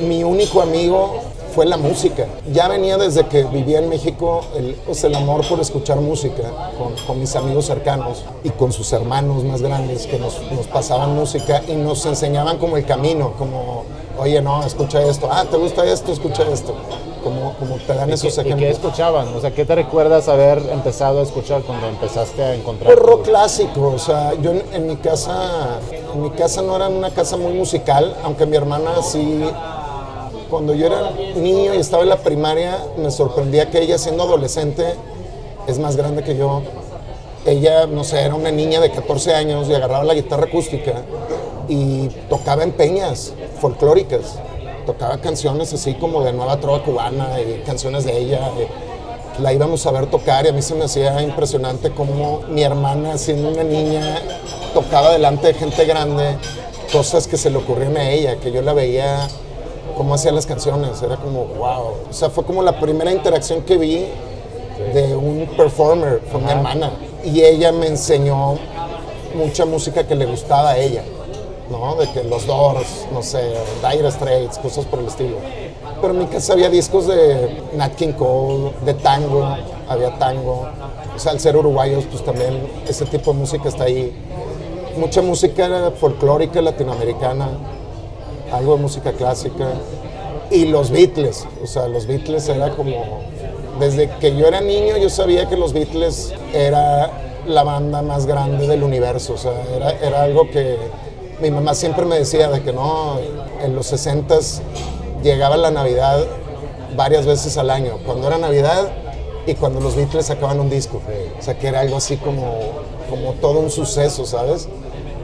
mi 0.00 0.24
único 0.24 0.60
amigo 0.62 1.14
fue 1.54 1.66
la 1.66 1.76
música. 1.76 2.26
Ya 2.52 2.68
venía 2.68 2.96
desde 2.96 3.26
que 3.26 3.44
vivía 3.44 3.78
en 3.78 3.88
México 3.88 4.42
el, 4.56 4.74
pues 4.86 5.02
el 5.04 5.14
amor 5.14 5.46
por 5.48 5.60
escuchar 5.60 6.00
música 6.00 6.42
con, 6.78 6.94
con 7.06 7.20
mis 7.20 7.34
amigos 7.36 7.66
cercanos 7.66 8.24
y 8.44 8.50
con 8.50 8.72
sus 8.72 8.92
hermanos 8.92 9.44
más 9.44 9.62
grandes 9.62 10.06
que 10.06 10.18
nos, 10.18 10.40
nos 10.52 10.66
pasaban 10.66 11.14
música 11.14 11.62
y 11.68 11.72
nos 11.72 12.04
enseñaban 12.06 12.58
como 12.58 12.76
el 12.76 12.84
camino, 12.84 13.32
como, 13.38 13.84
oye, 14.18 14.40
no, 14.42 14.64
escucha 14.64 15.02
esto, 15.02 15.28
ah, 15.30 15.44
¿te 15.50 15.56
gusta 15.56 15.84
esto? 15.84 16.12
Escucha 16.12 16.42
esto. 16.44 16.74
Como, 17.22 17.52
como 17.54 17.76
te 17.78 17.94
dan 17.94 18.08
¿y 18.08 18.12
esos 18.12 18.32
qué, 18.36 18.40
y 18.40 18.44
qué 18.44 18.48
ejemplos. 18.50 18.70
escuchaban? 18.70 19.34
O 19.34 19.40
sea, 19.40 19.50
¿qué 19.50 19.64
te 19.64 19.74
recuerdas 19.74 20.28
haber 20.28 20.58
empezado 20.70 21.18
a 21.18 21.22
escuchar 21.24 21.62
cuando 21.62 21.88
empezaste 21.88 22.42
a 22.42 22.54
encontrar? 22.54 22.94
Pues 22.94 23.04
rock 23.04 23.24
clásico, 23.24 23.88
o 23.88 23.98
sea, 23.98 24.34
yo 24.40 24.52
en, 24.52 24.62
en 24.72 24.86
mi 24.86 24.96
casa, 24.96 25.80
en 25.90 26.22
mi 26.22 26.30
casa 26.30 26.62
no 26.62 26.76
era 26.76 26.88
una 26.88 27.10
casa 27.10 27.36
muy 27.36 27.52
musical, 27.52 28.16
aunque 28.22 28.46
mi 28.46 28.56
hermana 28.56 29.02
sí, 29.02 29.44
cuando 30.50 30.74
yo 30.74 30.86
era 30.86 31.10
niño 31.36 31.74
y 31.74 31.78
estaba 31.78 32.02
en 32.02 32.08
la 32.08 32.18
primaria, 32.18 32.78
me 32.96 33.10
sorprendía 33.10 33.70
que 33.70 33.82
ella 33.82 33.98
siendo 33.98 34.24
adolescente 34.24 34.94
es 35.66 35.78
más 35.78 35.96
grande 35.96 36.22
que 36.22 36.36
yo. 36.36 36.62
Ella, 37.46 37.86
no 37.86 38.04
sé, 38.04 38.20
era 38.22 38.34
una 38.34 38.50
niña 38.50 38.80
de 38.80 38.90
14 38.90 39.34
años 39.34 39.68
y 39.68 39.74
agarraba 39.74 40.04
la 40.04 40.14
guitarra 40.14 40.44
acústica 40.44 41.02
y 41.68 42.08
tocaba 42.28 42.62
en 42.62 42.72
peñas 42.72 43.32
folclóricas. 43.60 44.38
Tocaba 44.86 45.18
canciones 45.18 45.72
así 45.72 45.94
como 45.94 46.22
de 46.22 46.32
nueva 46.32 46.58
trova 46.58 46.82
cubana 46.82 47.28
canciones 47.66 48.04
de 48.04 48.18
ella. 48.18 48.50
y 49.38 49.42
la 49.42 49.52
íbamos 49.52 49.86
a 49.86 49.92
ver 49.92 50.06
tocar 50.06 50.46
y 50.46 50.48
a 50.48 50.52
mí 50.52 50.62
se 50.62 50.74
me 50.74 50.84
hacía 50.84 51.22
impresionante 51.22 51.90
cómo 51.90 52.40
mi 52.48 52.62
hermana, 52.62 53.18
siendo 53.18 53.50
una 53.50 53.62
niña, 53.62 54.20
tocaba 54.74 55.12
delante 55.12 55.48
de 55.48 55.54
gente 55.54 55.84
grande 55.84 56.36
cosas 56.90 57.28
que 57.28 57.36
se 57.36 57.50
le 57.50 57.58
ocurrían 57.58 57.96
a 57.98 58.10
ella, 58.10 58.36
que 58.36 58.50
yo 58.50 58.62
la 58.62 58.72
veía 58.72 59.28
cómo 59.98 60.14
hacía 60.14 60.30
las 60.30 60.46
canciones, 60.46 61.02
era 61.02 61.16
como 61.16 61.44
wow. 61.44 61.94
O 62.08 62.12
sea, 62.12 62.30
fue 62.30 62.44
como 62.44 62.62
la 62.62 62.78
primera 62.78 63.10
interacción 63.12 63.62
que 63.62 63.76
vi 63.76 64.06
de 64.94 65.16
un 65.16 65.48
performer, 65.56 66.22
fue 66.30 66.40
mi 66.40 66.50
hermana. 66.50 66.92
Y 67.24 67.42
ella 67.42 67.72
me 67.72 67.88
enseñó 67.88 68.54
mucha 69.34 69.66
música 69.66 70.06
que 70.06 70.14
le 70.14 70.24
gustaba 70.24 70.70
a 70.70 70.78
ella, 70.78 71.02
¿no? 71.68 71.96
De 71.96 72.10
que 72.12 72.22
los 72.22 72.46
Doors, 72.46 73.08
no 73.12 73.22
sé, 73.22 73.54
Dire 73.82 74.10
Straits, 74.10 74.58
cosas 74.58 74.84
por 74.86 75.00
el 75.00 75.06
estilo. 75.06 75.36
Pero 76.00 76.14
en 76.14 76.20
mi 76.20 76.26
casa 76.26 76.52
había 76.52 76.70
discos 76.70 77.08
de 77.08 77.60
Nat 77.74 77.96
King 77.96 78.12
Cole, 78.12 78.70
de 78.84 78.94
tango, 78.94 79.48
había 79.88 80.16
tango. 80.16 80.68
O 81.16 81.18
sea, 81.18 81.32
al 81.32 81.40
ser 81.40 81.56
uruguayos, 81.56 82.04
pues 82.08 82.24
también 82.24 82.70
ese 82.86 83.04
tipo 83.06 83.32
de 83.32 83.38
música 83.40 83.68
está 83.68 83.84
ahí. 83.84 84.16
Mucha 84.96 85.22
música 85.22 85.90
folclórica 85.98 86.62
latinoamericana, 86.62 87.48
algo 88.52 88.76
de 88.76 88.82
música 88.82 89.12
clásica. 89.12 89.68
Y 90.50 90.66
los 90.66 90.90
Beatles, 90.90 91.46
o 91.62 91.66
sea, 91.66 91.88
los 91.88 92.06
Beatles 92.06 92.48
era 92.48 92.70
como... 92.74 93.20
Desde 93.78 94.08
que 94.18 94.34
yo 94.36 94.46
era 94.46 94.60
niño 94.60 94.96
yo 94.96 95.08
sabía 95.08 95.48
que 95.48 95.56
los 95.56 95.72
Beatles 95.72 96.32
era 96.52 97.10
la 97.46 97.62
banda 97.62 98.02
más 98.02 98.26
grande 98.26 98.66
del 98.66 98.82
universo, 98.82 99.34
o 99.34 99.38
sea, 99.38 99.52
era, 99.76 99.92
era 100.00 100.22
algo 100.22 100.50
que 100.50 100.76
mi 101.40 101.50
mamá 101.50 101.74
siempre 101.74 102.04
me 102.04 102.18
decía 102.18 102.48
de 102.48 102.62
que 102.62 102.72
no, 102.72 103.18
en 103.62 103.76
los 103.76 103.92
60s 103.92 104.60
llegaba 105.22 105.56
la 105.56 105.70
Navidad 105.70 106.24
varias 106.96 107.26
veces 107.26 107.56
al 107.58 107.70
año. 107.70 107.98
Cuando 108.04 108.26
era 108.26 108.38
Navidad 108.38 108.90
y 109.46 109.54
cuando 109.54 109.80
los 109.80 109.94
Beatles 109.94 110.26
sacaban 110.26 110.60
un 110.60 110.68
disco. 110.68 111.00
O 111.38 111.42
sea, 111.42 111.58
que 111.58 111.68
era 111.68 111.80
algo 111.80 111.96
así 111.96 112.16
como, 112.16 112.58
como 113.08 113.32
todo 113.34 113.60
un 113.60 113.70
suceso, 113.70 114.26
¿sabes? 114.26 114.68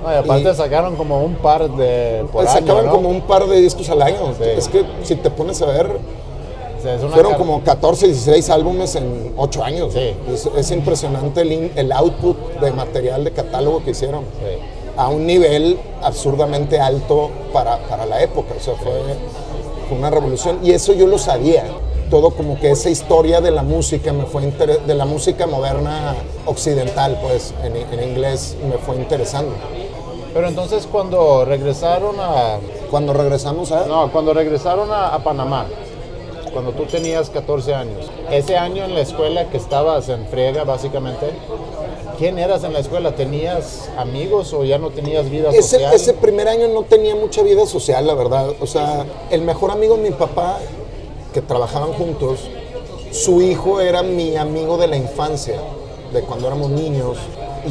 No, 0.04 0.12
y 0.12 0.16
aparte 0.16 0.50
Y- 0.50 0.54
sacaron 0.54 0.96
como 0.96 1.24
un 1.24 1.34
par 1.36 1.68
de 1.70 2.24
por 2.30 2.46
año, 2.46 2.52
sacaban 2.60 2.86
¿no? 2.86 2.92
como 2.92 3.08
un 3.08 3.22
par 3.22 3.46
de 3.46 3.60
discos 3.60 3.88
al 3.88 4.02
año. 4.02 4.34
Sí. 4.38 4.44
Es 4.56 4.68
que 4.68 4.84
si 5.02 5.16
te 5.16 5.30
pones 5.30 5.60
a 5.62 5.66
ver, 5.66 5.98
fueron 7.12 7.34
como 7.34 7.62
14, 7.64 8.06
16 8.08 8.50
álbumes 8.50 8.94
en 8.96 9.32
8 9.36 9.64
años. 9.64 9.94
Sí. 9.94 10.14
Es, 10.30 10.46
es 10.56 10.70
impresionante 10.70 11.40
el, 11.40 11.72
el 11.74 11.92
output 11.92 12.36
de 12.60 12.70
material 12.72 13.24
de 13.24 13.30
catálogo 13.32 13.82
que 13.82 13.92
hicieron. 13.92 14.20
Sí. 14.24 14.58
A 14.96 15.08
un 15.08 15.26
nivel 15.26 15.78
absurdamente 16.02 16.78
alto 16.78 17.30
para, 17.52 17.78
para 17.88 18.04
la 18.06 18.22
época. 18.22 18.54
O 18.56 18.62
sea, 18.62 18.74
fue, 18.74 18.92
fue 19.88 19.96
una 19.98 20.10
revolución. 20.10 20.58
Y 20.62 20.72
eso 20.72 20.92
yo 20.92 21.06
lo 21.06 21.16
sabía. 21.18 21.64
Todo 22.10 22.30
como 22.30 22.60
que 22.60 22.70
esa 22.70 22.90
historia 22.90 23.40
de 23.40 23.50
la 23.50 23.62
música 23.62 24.12
me 24.12 24.26
fue 24.26 24.42
de 24.86 24.94
la 24.94 25.06
música 25.06 25.46
moderna 25.46 26.14
occidental, 26.46 27.18
pues 27.22 27.54
en, 27.64 27.74
en 27.76 28.08
inglés 28.10 28.56
me 28.70 28.76
fue 28.76 28.96
interesando. 28.96 29.52
Pero 30.34 30.48
entonces 30.48 30.86
cuando 30.90 31.44
regresaron 31.44 32.16
a... 32.18 32.58
Cuando 32.90 33.12
regresamos 33.12 33.70
a... 33.72 33.86
No, 33.86 34.10
cuando 34.10 34.34
regresaron 34.34 34.90
a, 34.90 35.14
a 35.14 35.22
Panamá, 35.22 35.66
cuando 36.52 36.72
tú 36.72 36.84
tenías 36.84 37.30
14 37.30 37.74
años, 37.74 38.10
ese 38.30 38.56
año 38.56 38.84
en 38.84 38.94
la 38.94 39.00
escuela 39.00 39.48
que 39.48 39.56
estabas 39.56 40.08
en 40.08 40.26
friega 40.26 40.64
básicamente, 40.64 41.30
¿quién 42.18 42.38
eras 42.38 42.64
en 42.64 42.72
la 42.72 42.80
escuela? 42.80 43.14
¿Tenías 43.14 43.88
amigos 43.96 44.52
o 44.52 44.64
ya 44.64 44.78
no 44.78 44.90
tenías 44.90 45.30
vida 45.30 45.50
Ese, 45.50 45.62
social? 45.62 45.94
ese 45.94 46.14
primer 46.14 46.48
año 46.48 46.68
no 46.68 46.82
tenía 46.82 47.14
mucha 47.14 47.42
vida 47.42 47.64
social, 47.66 48.06
la 48.06 48.14
verdad. 48.14 48.50
O 48.60 48.66
sea, 48.66 49.04
el 49.30 49.42
mejor 49.42 49.70
amigo 49.70 49.96
de 49.96 50.02
mi 50.02 50.10
papá, 50.10 50.58
que 51.32 51.40
trabajaban 51.40 51.92
juntos, 51.92 52.40
su 53.12 53.40
hijo 53.42 53.80
era 53.80 54.02
mi 54.02 54.36
amigo 54.36 54.76
de 54.76 54.88
la 54.88 54.96
infancia, 54.96 55.60
de 56.12 56.20
cuando 56.22 56.46
éramos 56.48 56.70
niños. 56.70 57.18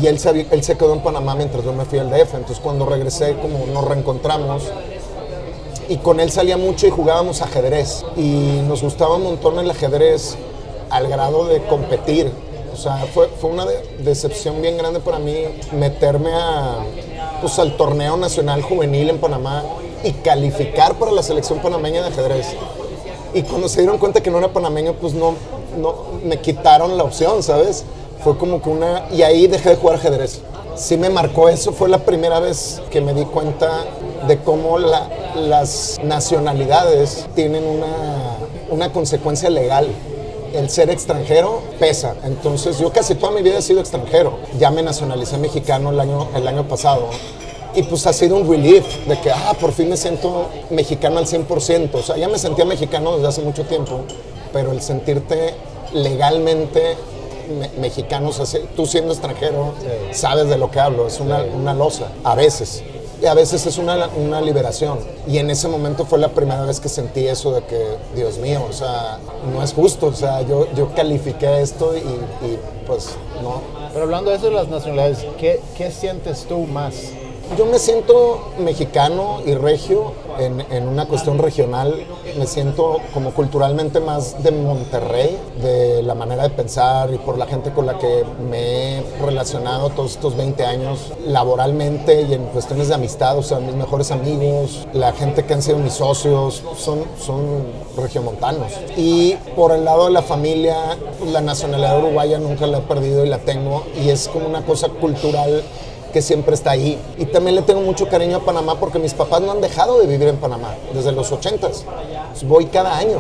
Y 0.02 0.08
él 0.08 0.18
se, 0.20 0.48
él 0.50 0.64
se 0.64 0.76
quedó 0.78 0.94
en 0.94 1.02
Panamá 1.02 1.36
mientras 1.36 1.64
yo 1.64 1.74
me 1.74 1.86
fui 1.86 2.00
al 2.00 2.10
DF. 2.10 2.34
Entonces 2.36 2.60
cuando 2.60 2.86
regresé, 2.86 3.36
como 3.42 3.66
nos 3.68 3.86
reencontramos, 3.86 4.64
y 5.90 5.98
con 5.98 6.20
él 6.20 6.32
salía 6.32 6.58
mucho 6.58 6.88
y 6.88 6.90
jugábamos 6.90 7.42
ajedrez. 7.42 8.04
Y 8.18 8.62
nos 8.68 8.82
gustaba 8.82 9.16
un 9.18 9.24
montón 9.24 9.60
el 9.60 9.70
ajedrez 9.70 10.36
al 10.90 11.08
grado 11.08 11.46
de 11.48 11.62
competir. 11.66 12.32
O 12.74 12.76
sea, 12.78 13.06
fue, 13.14 13.28
fue 13.40 13.52
una 13.52 13.66
de- 13.66 13.98
decepción 14.00 14.62
bien 14.62 14.78
grande 14.78 15.00
para 15.00 15.20
mí 15.20 15.36
meterme 15.74 16.32
a, 16.34 16.78
pues, 17.42 17.60
al 17.60 17.78
torneo 17.78 18.18
nacional 18.18 18.64
juvenil 18.64 19.12
en 19.12 19.20
Panamá 19.20 19.64
y 20.04 20.12
calificar 20.14 20.96
para 20.96 21.12
la 21.12 21.22
selección 21.22 21.60
panameña 21.60 22.02
de 22.02 22.08
ajedrez. 22.08 22.48
Y 23.36 23.44
cuando 23.44 23.70
se 23.70 23.82
dieron 23.82 24.00
cuenta 24.00 24.22
que 24.22 24.32
no 24.32 24.40
era 24.40 24.52
panameño, 24.52 24.94
pues 24.94 25.14
no, 25.14 25.36
no 25.78 25.96
me 26.24 26.40
quitaron 26.40 26.98
la 26.98 27.04
opción, 27.04 27.44
¿sabes? 27.44 27.84
Fue 28.24 28.38
como 28.38 28.62
que 28.62 28.70
una... 28.70 29.06
Y 29.12 29.22
ahí 29.24 29.48
dejé 29.48 29.70
de 29.72 29.76
jugar 29.76 29.96
ajedrez. 29.98 30.42
Sí 30.76 30.98
me 30.98 31.10
marcó 31.10 31.50
eso, 31.50 31.72
fue 31.72 31.88
la 31.90 32.00
primera 32.00 32.40
vez 32.40 32.82
que 32.90 33.00
me 33.02 33.14
di 33.14 33.26
cuenta 33.26 33.84
de 34.28 34.40
cómo 34.40 34.80
la- 34.80 35.08
las 35.36 36.00
nacionalidades 36.04 37.28
tienen 37.36 37.64
una, 37.66 38.38
una 38.70 38.92
consecuencia 38.92 39.50
legal. 39.50 39.88
El 40.54 40.70
ser 40.70 40.90
extranjero 40.90 41.62
pesa. 41.80 42.16
Entonces 42.24 42.80
yo 42.80 42.92
casi 42.92 43.16
toda 43.16 43.32
mi 43.32 43.42
vida 43.42 43.58
he 43.58 43.62
sido 43.62 43.80
extranjero. 43.82 44.38
Ya 44.60 44.72
me 44.72 44.82
nacionalicé 44.84 45.38
mexicano 45.38 45.90
el 45.92 46.00
año, 46.00 46.28
el 46.36 46.48
año 46.48 46.68
pasado. 46.68 47.08
Y 47.76 47.84
pues 47.84 48.06
ha 48.06 48.14
sido 48.14 48.36
un 48.36 48.48
relief 48.50 48.86
de 49.08 49.20
que, 49.20 49.32
ah, 49.32 49.54
por 49.60 49.72
fin 49.72 49.90
me 49.90 49.98
siento 49.98 50.46
mexicano 50.70 51.18
al 51.18 51.26
100%. 51.26 51.90
O 51.96 52.04
sea, 52.04 52.18
ya 52.18 52.28
me 52.30 52.38
sentía 52.38 52.66
mexicano 52.66 53.16
desde 53.16 53.28
hace 53.28 53.42
mucho 53.42 53.64
tiempo, 53.66 54.02
pero 54.54 54.72
el 54.72 54.82
sentirte 54.82 55.56
legalmente 55.92 56.96
me- 57.48 57.70
mexicano, 57.80 58.30
o 58.30 58.34
sea, 58.34 58.46
si- 58.46 58.60
tú 58.76 58.86
siendo 58.86 59.14
extranjero, 59.14 59.74
sabes 60.12 60.48
de 60.50 60.58
lo 60.58 60.70
que 60.72 60.80
hablo, 60.80 61.08
es 61.08 61.20
una, 61.20 61.44
una 61.44 61.74
losa, 61.74 62.08
a 62.24 62.36
veces. 62.36 62.84
Y 63.22 63.26
a 63.26 63.34
veces 63.34 63.66
es 63.66 63.78
una, 63.78 64.10
una 64.18 64.42
liberación. 64.42 65.00
Y 65.28 65.38
en 65.38 65.50
ese 65.50 65.70
momento 65.70 66.06
fue 66.06 66.20
la 66.20 66.28
primera 66.30 66.64
vez 66.66 66.82
que 66.82 66.90
sentí 66.90 67.26
eso 67.26 67.54
de 67.54 67.64
que, 67.64 67.82
Dios 68.16 68.38
mío, 68.38 68.62
o 68.70 68.74
sea, 68.74 69.18
no 69.54 69.64
es 69.64 69.72
justo. 69.74 70.08
O 70.08 70.14
sea, 70.14 70.42
yo, 70.42 70.68
yo 70.76 70.94
califiqué 70.94 71.62
esto 71.62 71.96
y, 71.96 72.00
y, 72.00 72.60
pues 72.86 73.12
no, 73.42 73.62
Pero 73.94 74.04
hablando 74.04 74.30
de 74.30 74.36
eso 74.38 74.48
de 74.48 74.52
las 74.56 74.68
nacionalidades, 74.68 75.26
¿qué, 75.40 75.62
qué 75.78 75.90
sientes 75.90 76.44
tú 76.50 76.60
más? 76.68 76.96
Yo 77.58 77.68
me 77.68 77.78
siento 77.78 78.52
mexicano 78.58 79.42
y 79.46 79.54
regio 79.54 80.14
en, 80.40 80.62
en 80.72 80.88
una 80.88 81.06
cuestión 81.06 81.38
regional. 81.38 82.04
Me 82.38 82.48
siento 82.48 82.98
como 83.14 83.32
culturalmente 83.32 84.00
más 84.00 84.42
de 84.42 84.50
Monterrey, 84.52 85.38
de 85.62 86.02
la 86.02 86.16
manera 86.16 86.44
de 86.44 86.50
pensar 86.50 87.14
y 87.14 87.18
por 87.20 87.38
la 87.38 87.46
gente 87.46 87.72
con 87.72 87.86
la 87.86 88.00
que 88.00 88.24
me 88.50 88.98
he 88.98 89.04
relacionado 89.22 89.92
todos 89.92 90.14
estos 90.14 90.36
20 90.36 90.66
años 90.66 91.12
laboralmente 91.28 92.24
y 92.24 92.34
en 92.34 92.46
cuestiones 92.46 92.88
de 92.88 92.96
amistad. 92.96 93.38
O 93.38 93.44
sea, 93.44 93.60
mis 93.60 93.76
mejores 93.76 94.10
amigos, 94.10 94.88
la 94.94 95.12
gente 95.12 95.46
que 95.46 95.54
han 95.54 95.62
sido 95.62 95.78
mis 95.78 95.94
socios, 95.94 96.64
son, 96.76 97.04
son 97.24 97.68
regiomontanos. 97.96 98.72
Y 98.98 99.36
por 99.56 99.72
el 99.74 99.86
lado 99.86 100.06
de 100.06 100.12
la 100.12 100.24
familia, 100.24 100.98
la 101.32 101.42
nacionalidad 101.42 102.00
uruguaya 102.00 102.40
nunca 102.40 102.66
la 102.66 102.80
he 102.80 102.82
perdido 102.82 103.24
y 103.24 103.30
la 103.30 103.38
tengo. 103.40 103.84
Y 104.02 104.10
es 104.10 104.28
como 104.28 104.48
una 104.48 104.66
cosa 104.66 104.90
cultural 104.90 105.64
que 106.14 106.22
siempre 106.22 106.54
está 106.54 106.72
ahí. 106.72 106.98
Y 107.18 107.26
también 107.26 107.56
le 107.56 107.64
tengo 107.64 107.82
mucho 107.82 108.08
cariño 108.08 108.38
a 108.38 108.40
Panamá 108.42 108.80
porque 108.80 109.00
mis 109.00 109.14
papás 109.14 109.42
no 109.42 109.52
han 109.52 109.60
dejado 109.62 110.00
de 110.00 110.08
vivir 110.08 110.28
en 110.30 110.38
Panamá 110.38 110.76
desde 110.94 111.12
los 111.12 111.32
80s. 111.32 111.84
Voy 112.44 112.68
cada 112.68 112.96
año, 112.98 113.18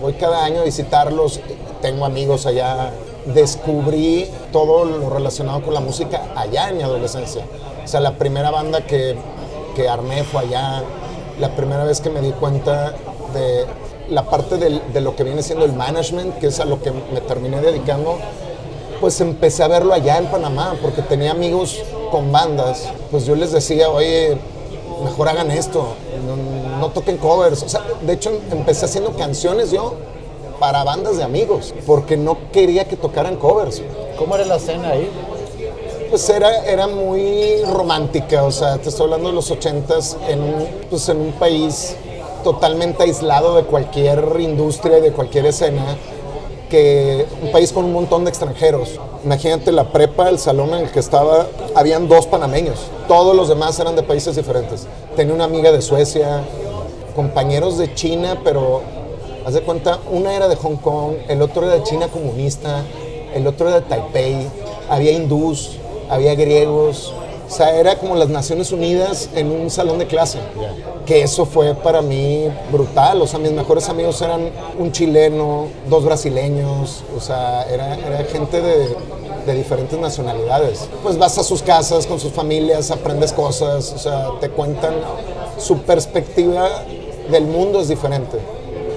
voy 0.00 0.14
cada 0.14 0.44
año 0.44 0.60
a 0.60 0.64
visitarlos, 0.64 1.40
tengo 1.82 2.04
amigos 2.06 2.46
allá. 2.46 2.92
Descubrí 3.26 4.28
todo 4.52 4.84
lo 4.84 5.10
relacionado 5.10 5.62
con 5.62 5.74
la 5.74 5.80
música 5.80 6.28
allá 6.36 6.70
en 6.70 6.78
mi 6.78 6.82
adolescencia. 6.82 7.44
O 7.84 7.88
sea, 7.88 8.00
la 8.00 8.12
primera 8.16 8.50
banda 8.50 8.86
que, 8.86 9.16
que 9.76 9.88
armé 9.88 10.24
fue 10.24 10.42
allá, 10.42 10.82
la 11.38 11.54
primera 11.56 11.84
vez 11.84 12.00
que 12.00 12.10
me 12.10 12.20
di 12.20 12.30
cuenta 12.32 12.94
de 13.34 13.66
la 14.08 14.24
parte 14.24 14.56
del- 14.56 14.82
de 14.92 15.00
lo 15.00 15.14
que 15.16 15.24
viene 15.24 15.42
siendo 15.42 15.64
el 15.64 15.72
management, 15.72 16.38
que 16.38 16.48
es 16.48 16.60
a 16.60 16.64
lo 16.64 16.80
que 16.82 16.90
me 16.90 17.20
terminé 17.20 17.60
dedicando, 17.60 18.18
pues 19.00 19.20
empecé 19.20 19.62
a 19.62 19.68
verlo 19.68 19.94
allá 19.94 20.18
en 20.18 20.26
Panamá, 20.26 20.76
porque 20.82 21.00
tenía 21.02 21.30
amigos 21.30 21.78
con 22.10 22.32
bandas. 22.32 22.88
Pues 23.10 23.26
yo 23.26 23.34
les 23.34 23.52
decía, 23.52 23.90
oye, 23.90 24.36
mejor 25.04 25.28
hagan 25.28 25.50
esto, 25.50 25.94
no, 26.26 26.78
no 26.78 26.88
toquen 26.88 27.16
covers. 27.16 27.62
O 27.62 27.68
sea, 27.68 27.82
de 28.02 28.12
hecho 28.12 28.32
empecé 28.50 28.84
haciendo 28.84 29.12
canciones 29.12 29.70
yo 29.70 29.94
para 30.58 30.84
bandas 30.84 31.16
de 31.16 31.24
amigos, 31.24 31.74
porque 31.86 32.16
no 32.16 32.36
quería 32.52 32.84
que 32.86 32.96
tocaran 32.96 33.36
covers. 33.36 33.82
¿Cómo 34.18 34.34
era 34.36 34.44
la 34.44 34.56
escena 34.56 34.90
ahí? 34.90 35.10
Pues 36.10 36.28
era, 36.28 36.64
era 36.66 36.86
muy 36.86 37.62
romántica, 37.64 38.42
o 38.42 38.50
sea, 38.50 38.76
te 38.78 38.88
estoy 38.88 39.04
hablando 39.04 39.28
de 39.28 39.34
los 39.36 39.50
ochentas 39.50 40.16
en, 40.28 40.40
pues 40.90 41.08
en 41.08 41.18
un 41.18 41.32
país 41.32 41.96
totalmente 42.42 43.04
aislado 43.04 43.56
de 43.56 43.62
cualquier 43.62 44.36
industria 44.40 44.98
y 44.98 45.02
de 45.02 45.12
cualquier 45.12 45.46
escena, 45.46 45.96
que 46.68 47.26
un 47.42 47.52
país 47.52 47.72
con 47.72 47.84
un 47.84 47.92
montón 47.92 48.24
de 48.24 48.30
extranjeros. 48.30 48.98
Imagínate 49.22 49.70
la 49.70 49.92
prepa, 49.92 50.30
el 50.30 50.38
salón 50.38 50.70
en 50.70 50.86
el 50.86 50.90
que 50.90 50.98
estaba, 50.98 51.46
habían 51.74 52.08
dos 52.08 52.26
panameños, 52.26 52.78
todos 53.06 53.36
los 53.36 53.50
demás 53.50 53.78
eran 53.78 53.94
de 53.94 54.02
países 54.02 54.34
diferentes. 54.34 54.86
Tenía 55.14 55.34
una 55.34 55.44
amiga 55.44 55.70
de 55.72 55.82
Suecia, 55.82 56.42
compañeros 57.14 57.76
de 57.76 57.94
China, 57.94 58.40
pero 58.42 58.80
haz 59.44 59.52
de 59.52 59.60
cuenta, 59.60 59.98
una 60.10 60.34
era 60.34 60.48
de 60.48 60.56
Hong 60.56 60.76
Kong, 60.76 61.16
el 61.28 61.42
otro 61.42 61.66
era 61.66 61.74
de 61.74 61.82
China 61.82 62.08
comunista, 62.08 62.82
el 63.34 63.46
otro 63.46 63.68
era 63.68 63.80
de 63.80 63.86
Taipei, 63.86 64.48
había 64.88 65.12
hindús, 65.12 65.72
había 66.08 66.34
griegos, 66.34 67.12
o 67.50 67.52
sea, 67.52 67.76
era 67.76 67.96
como 67.96 68.14
las 68.14 68.28
Naciones 68.28 68.70
Unidas 68.70 69.28
en 69.34 69.50
un 69.50 69.70
salón 69.70 69.98
de 69.98 70.06
clase. 70.06 70.38
Que 71.04 71.22
eso 71.22 71.44
fue 71.44 71.74
para 71.74 72.00
mí 72.00 72.48
brutal, 72.70 73.20
o 73.20 73.26
sea, 73.26 73.40
mis 73.40 73.50
mejores 73.50 73.88
amigos 73.88 74.22
eran 74.22 74.50
un 74.78 74.92
chileno, 74.92 75.66
dos 75.88 76.04
brasileños, 76.04 77.02
o 77.16 77.20
sea, 77.20 77.64
era, 77.64 77.96
era 77.96 78.24
gente 78.24 78.60
de, 78.60 78.96
de 79.46 79.54
diferentes 79.54 79.98
nacionalidades. 79.98 80.88
Pues 81.02 81.18
vas 81.18 81.38
a 81.38 81.42
sus 81.42 81.62
casas 81.62 82.06
con 82.06 82.20
sus 82.20 82.32
familias, 82.32 82.92
aprendes 82.92 83.32
cosas, 83.32 83.92
o 83.94 83.98
sea, 83.98 84.28
te 84.40 84.50
cuentan 84.50 84.94
su 85.58 85.78
perspectiva 85.78 86.68
del 87.30 87.44
mundo 87.44 87.80
es 87.80 87.88
diferente. 87.88 88.38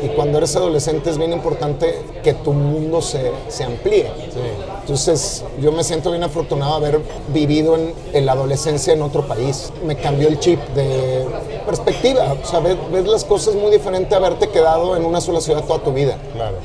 Y 0.03 0.09
cuando 0.09 0.37
eres 0.37 0.55
adolescente 0.55 1.09
es 1.09 1.17
bien 1.17 1.31
importante 1.31 2.01
que 2.23 2.33
tu 2.33 2.51
mundo 2.51 3.01
se, 3.01 3.31
se 3.47 3.63
amplíe. 3.63 4.07
Entonces 4.81 5.43
yo 5.61 5.71
me 5.71 5.83
siento 5.83 6.11
bien 6.11 6.23
afortunado 6.23 6.79
de 6.81 6.87
haber 6.87 7.01
vivido 7.29 7.75
en, 7.75 7.93
en 8.11 8.25
la 8.25 8.33
adolescencia 8.33 8.91
en 8.93 9.01
otro 9.01 9.25
país. 9.25 9.71
Me 9.85 9.95
cambió 9.95 10.27
el 10.27 10.39
chip 10.39 10.59
de 10.75 11.25
perspectiva. 11.65 12.35
O 12.43 12.45
sea, 12.45 12.59
ves, 12.59 12.75
ves 12.91 13.07
las 13.07 13.23
cosas 13.23 13.55
muy 13.55 13.71
diferente 13.71 14.13
a 14.13 14.17
haberte 14.17 14.49
quedado 14.49 14.97
en 14.97 15.05
una 15.05 15.21
sola 15.21 15.39
ciudad 15.39 15.63
toda 15.63 15.79
tu 15.79 15.93
vida. 15.93 16.17
Claro. 16.33 16.57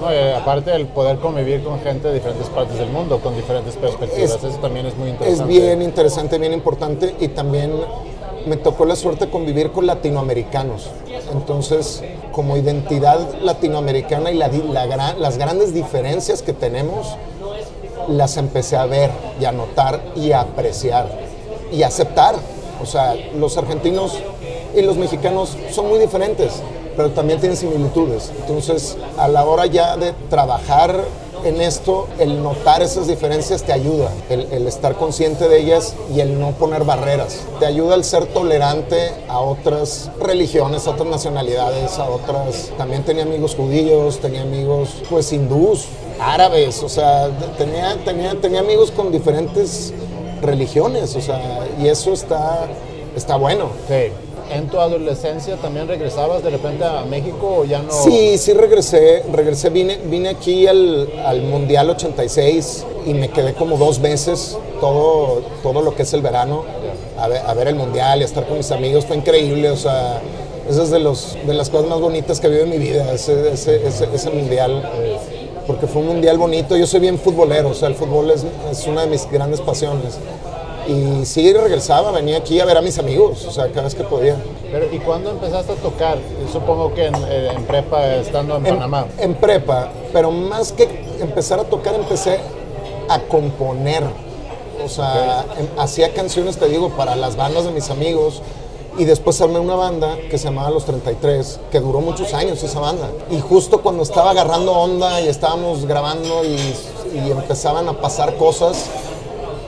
No, 0.00 0.12
y 0.14 0.16
aparte 0.32 0.72
el 0.74 0.86
poder 0.86 1.18
convivir 1.18 1.62
con 1.64 1.80
gente 1.80 2.08
de 2.08 2.14
diferentes 2.14 2.48
partes 2.48 2.78
del 2.78 2.88
mundo, 2.88 3.18
con 3.20 3.34
diferentes 3.34 3.74
perspectivas, 3.76 4.30
Es- 4.36 4.44
eso 4.44 4.58
también 4.58 4.86
es 4.86 4.96
muy 4.96 5.08
Es 5.08 5.14
interesante. 5.14 5.52
bien 5.52 5.82
interesante, 5.82 6.38
bien 6.38 6.52
importante 6.52 7.14
y 7.18 7.28
también 7.28 7.72
me 8.46 8.56
tocó 8.56 8.84
la 8.84 8.96
suerte 8.96 9.26
de 9.26 9.30
convivir 9.30 9.70
con 9.70 9.86
latinoamericanos. 9.86 10.90
Entonces, 11.32 12.02
como 12.32 12.56
identidad 12.56 13.18
latinoamericana 13.42 14.30
y 14.30 14.36
las 14.36 15.38
grandes 15.38 15.74
diferencias 15.74 16.42
que 16.42 16.52
tenemos, 16.52 17.16
las 18.08 18.36
empecé 18.36 18.76
a 18.76 18.86
ver 18.86 19.10
y 19.40 19.44
a 19.44 19.52
notar 19.52 20.00
y 20.16 20.32
a 20.32 20.40
apreciar 20.40 21.08
y 21.72 21.82
a 21.82 21.88
aceptar. 21.88 22.36
O 22.82 22.86
sea, 22.86 23.14
los 23.34 23.58
argentinos 23.58 24.14
y 24.74 24.82
los 24.82 24.96
mexicanos 24.96 25.56
son 25.70 25.88
muy 25.88 25.98
diferentes, 25.98 26.62
pero 26.96 27.10
también 27.10 27.40
tienen 27.40 27.56
similitudes. 27.56 28.32
Entonces, 28.40 28.96
a 29.18 29.28
la 29.28 29.44
hora 29.44 29.66
ya 29.66 29.96
de 29.96 30.12
trabajar 30.30 31.04
en 31.48 31.60
esto, 31.60 32.06
el 32.18 32.42
notar 32.42 32.82
esas 32.82 33.06
diferencias 33.06 33.62
te 33.62 33.72
ayuda, 33.72 34.12
el, 34.28 34.66
estar 34.66 34.94
consciente 34.96 35.48
de 35.48 35.60
ellas 35.60 35.94
y 36.14 36.20
el 36.20 36.38
no 36.38 36.52
poner 36.52 36.84
barreras. 36.84 37.40
Te 37.58 37.66
ayuda 37.66 37.94
el 37.94 38.04
ser 38.04 38.26
tolerante 38.26 39.12
a 39.28 39.40
otras 39.40 40.10
religiones, 40.20 40.86
a 40.86 40.90
otras 40.90 41.08
nacionalidades, 41.08 41.98
a 41.98 42.08
otras... 42.08 42.70
También 42.76 43.04
tenía 43.04 43.22
amigos 43.24 43.54
judíos, 43.54 44.18
tenía 44.18 44.42
amigos 44.42 45.02
pues 45.08 45.32
hindús, 45.32 45.86
árabes, 46.20 46.82
o 46.82 46.88
sea, 46.88 47.30
tenía, 47.56 47.96
tenía, 48.04 48.40
tenía 48.40 48.60
amigos 48.60 48.90
con 48.90 49.10
diferentes 49.10 49.92
religiones, 50.42 51.16
o 51.16 51.20
sea, 51.20 51.66
y 51.80 51.88
eso 51.88 52.12
está, 52.12 52.68
está 53.16 53.36
bueno. 53.36 53.70
Sí. 53.88 54.12
¿En 54.50 54.68
tu 54.68 54.80
adolescencia 54.80 55.56
también 55.56 55.88
regresabas 55.88 56.42
de 56.42 56.50
repente 56.50 56.84
a 56.84 57.04
México 57.04 57.58
o 57.58 57.64
ya 57.64 57.82
no? 57.82 57.92
Sí, 57.92 58.38
sí 58.38 58.54
regresé, 58.54 59.24
regresé, 59.30 59.68
vine, 59.68 59.98
vine 60.04 60.30
aquí 60.30 60.66
al, 60.66 61.08
al 61.24 61.42
Mundial 61.42 61.90
86 61.90 62.86
y 63.06 63.14
me 63.14 63.28
quedé 63.28 63.52
como 63.54 63.76
dos 63.76 63.98
meses, 63.98 64.56
todo, 64.80 65.42
todo 65.62 65.82
lo 65.82 65.94
que 65.94 66.02
es 66.02 66.12
el 66.14 66.22
verano, 66.22 66.64
a 67.18 67.28
ver, 67.28 67.42
a 67.46 67.52
ver 67.54 67.68
el 67.68 67.74
Mundial 67.74 68.20
y 68.20 68.22
a 68.22 68.26
estar 68.26 68.46
con 68.46 68.56
mis 68.56 68.70
amigos, 68.70 69.04
fue 69.04 69.16
increíble, 69.16 69.70
o 69.70 69.76
sea, 69.76 70.22
esa 70.68 70.82
es 70.82 70.90
de, 70.90 70.98
los, 70.98 71.36
de 71.46 71.54
las 71.54 71.68
cosas 71.68 71.88
más 71.88 72.00
bonitas 72.00 72.40
que 72.40 72.48
vivo 72.48 72.62
en 72.62 72.70
mi 72.70 72.78
vida, 72.78 73.12
ese, 73.12 73.52
ese, 73.52 73.86
ese, 73.86 74.08
ese 74.14 74.30
Mundial, 74.30 74.90
porque 75.66 75.86
fue 75.86 76.00
un 76.00 76.08
Mundial 76.08 76.38
bonito, 76.38 76.74
yo 76.76 76.86
soy 76.86 77.00
bien 77.00 77.18
futbolero, 77.18 77.68
o 77.68 77.74
sea, 77.74 77.88
el 77.88 77.94
fútbol 77.94 78.30
es, 78.30 78.46
es 78.70 78.86
una 78.86 79.02
de 79.02 79.08
mis 79.08 79.30
grandes 79.30 79.60
pasiones. 79.60 80.18
Y 80.88 81.26
sí, 81.26 81.52
regresaba, 81.52 82.10
venía 82.12 82.38
aquí 82.38 82.58
a 82.60 82.64
ver 82.64 82.78
a 82.78 82.80
mis 82.82 82.98
amigos, 82.98 83.44
o 83.44 83.50
sea, 83.52 83.68
cada 83.68 83.82
vez 83.82 83.94
que 83.94 84.04
podía. 84.04 84.36
Pero, 84.72 84.86
¿Y 84.90 84.98
cuándo 84.98 85.30
empezaste 85.30 85.72
a 85.72 85.76
tocar? 85.76 86.16
Supongo 86.50 86.94
que 86.94 87.06
en, 87.06 87.14
eh, 87.28 87.50
en 87.54 87.64
prepa, 87.64 88.06
estando 88.16 88.56
en, 88.56 88.66
En, 88.66 88.74
Panamá. 88.76 89.06
en 89.18 89.34
prepa, 89.34 89.90
pero 90.14 90.30
más 90.30 90.72
que 90.72 90.88
empezar 91.20 91.60
a 91.60 91.64
tocar, 91.64 91.94
empecé 91.94 92.40
a 93.08 93.20
componer. 93.20 94.02
O 94.82 94.88
sea, 94.88 95.44
em- 95.58 95.68
hacía 95.78 96.14
canciones, 96.14 96.56
te 96.56 96.66
digo, 96.68 96.88
para 96.90 97.16
las 97.16 97.36
bandas 97.36 97.64
de 97.64 97.70
mis 97.72 97.90
amigos. 97.90 98.40
Y 98.96 99.04
después 99.04 99.40
armé 99.40 99.60
una 99.60 99.76
banda 99.76 100.16
que 100.28 100.38
se 100.38 100.46
llamaba 100.46 100.70
Los 100.70 100.84
33, 100.86 101.60
que 101.70 101.78
duró 101.80 102.00
muchos 102.00 102.32
años 102.34 102.62
esa 102.64 102.80
banda. 102.80 103.08
Y 103.30 103.38
justo 103.40 103.80
cuando 103.82 104.02
estaba 104.02 104.30
agarrando 104.30 104.72
onda 104.72 105.20
y 105.20 105.28
estábamos 105.28 105.86
grabando 105.86 106.42
y, 106.44 106.56
y 107.14 107.30
empezaban 107.30 107.88
a 107.88 107.92
pasar 108.00 108.34
cosas, 108.36 108.86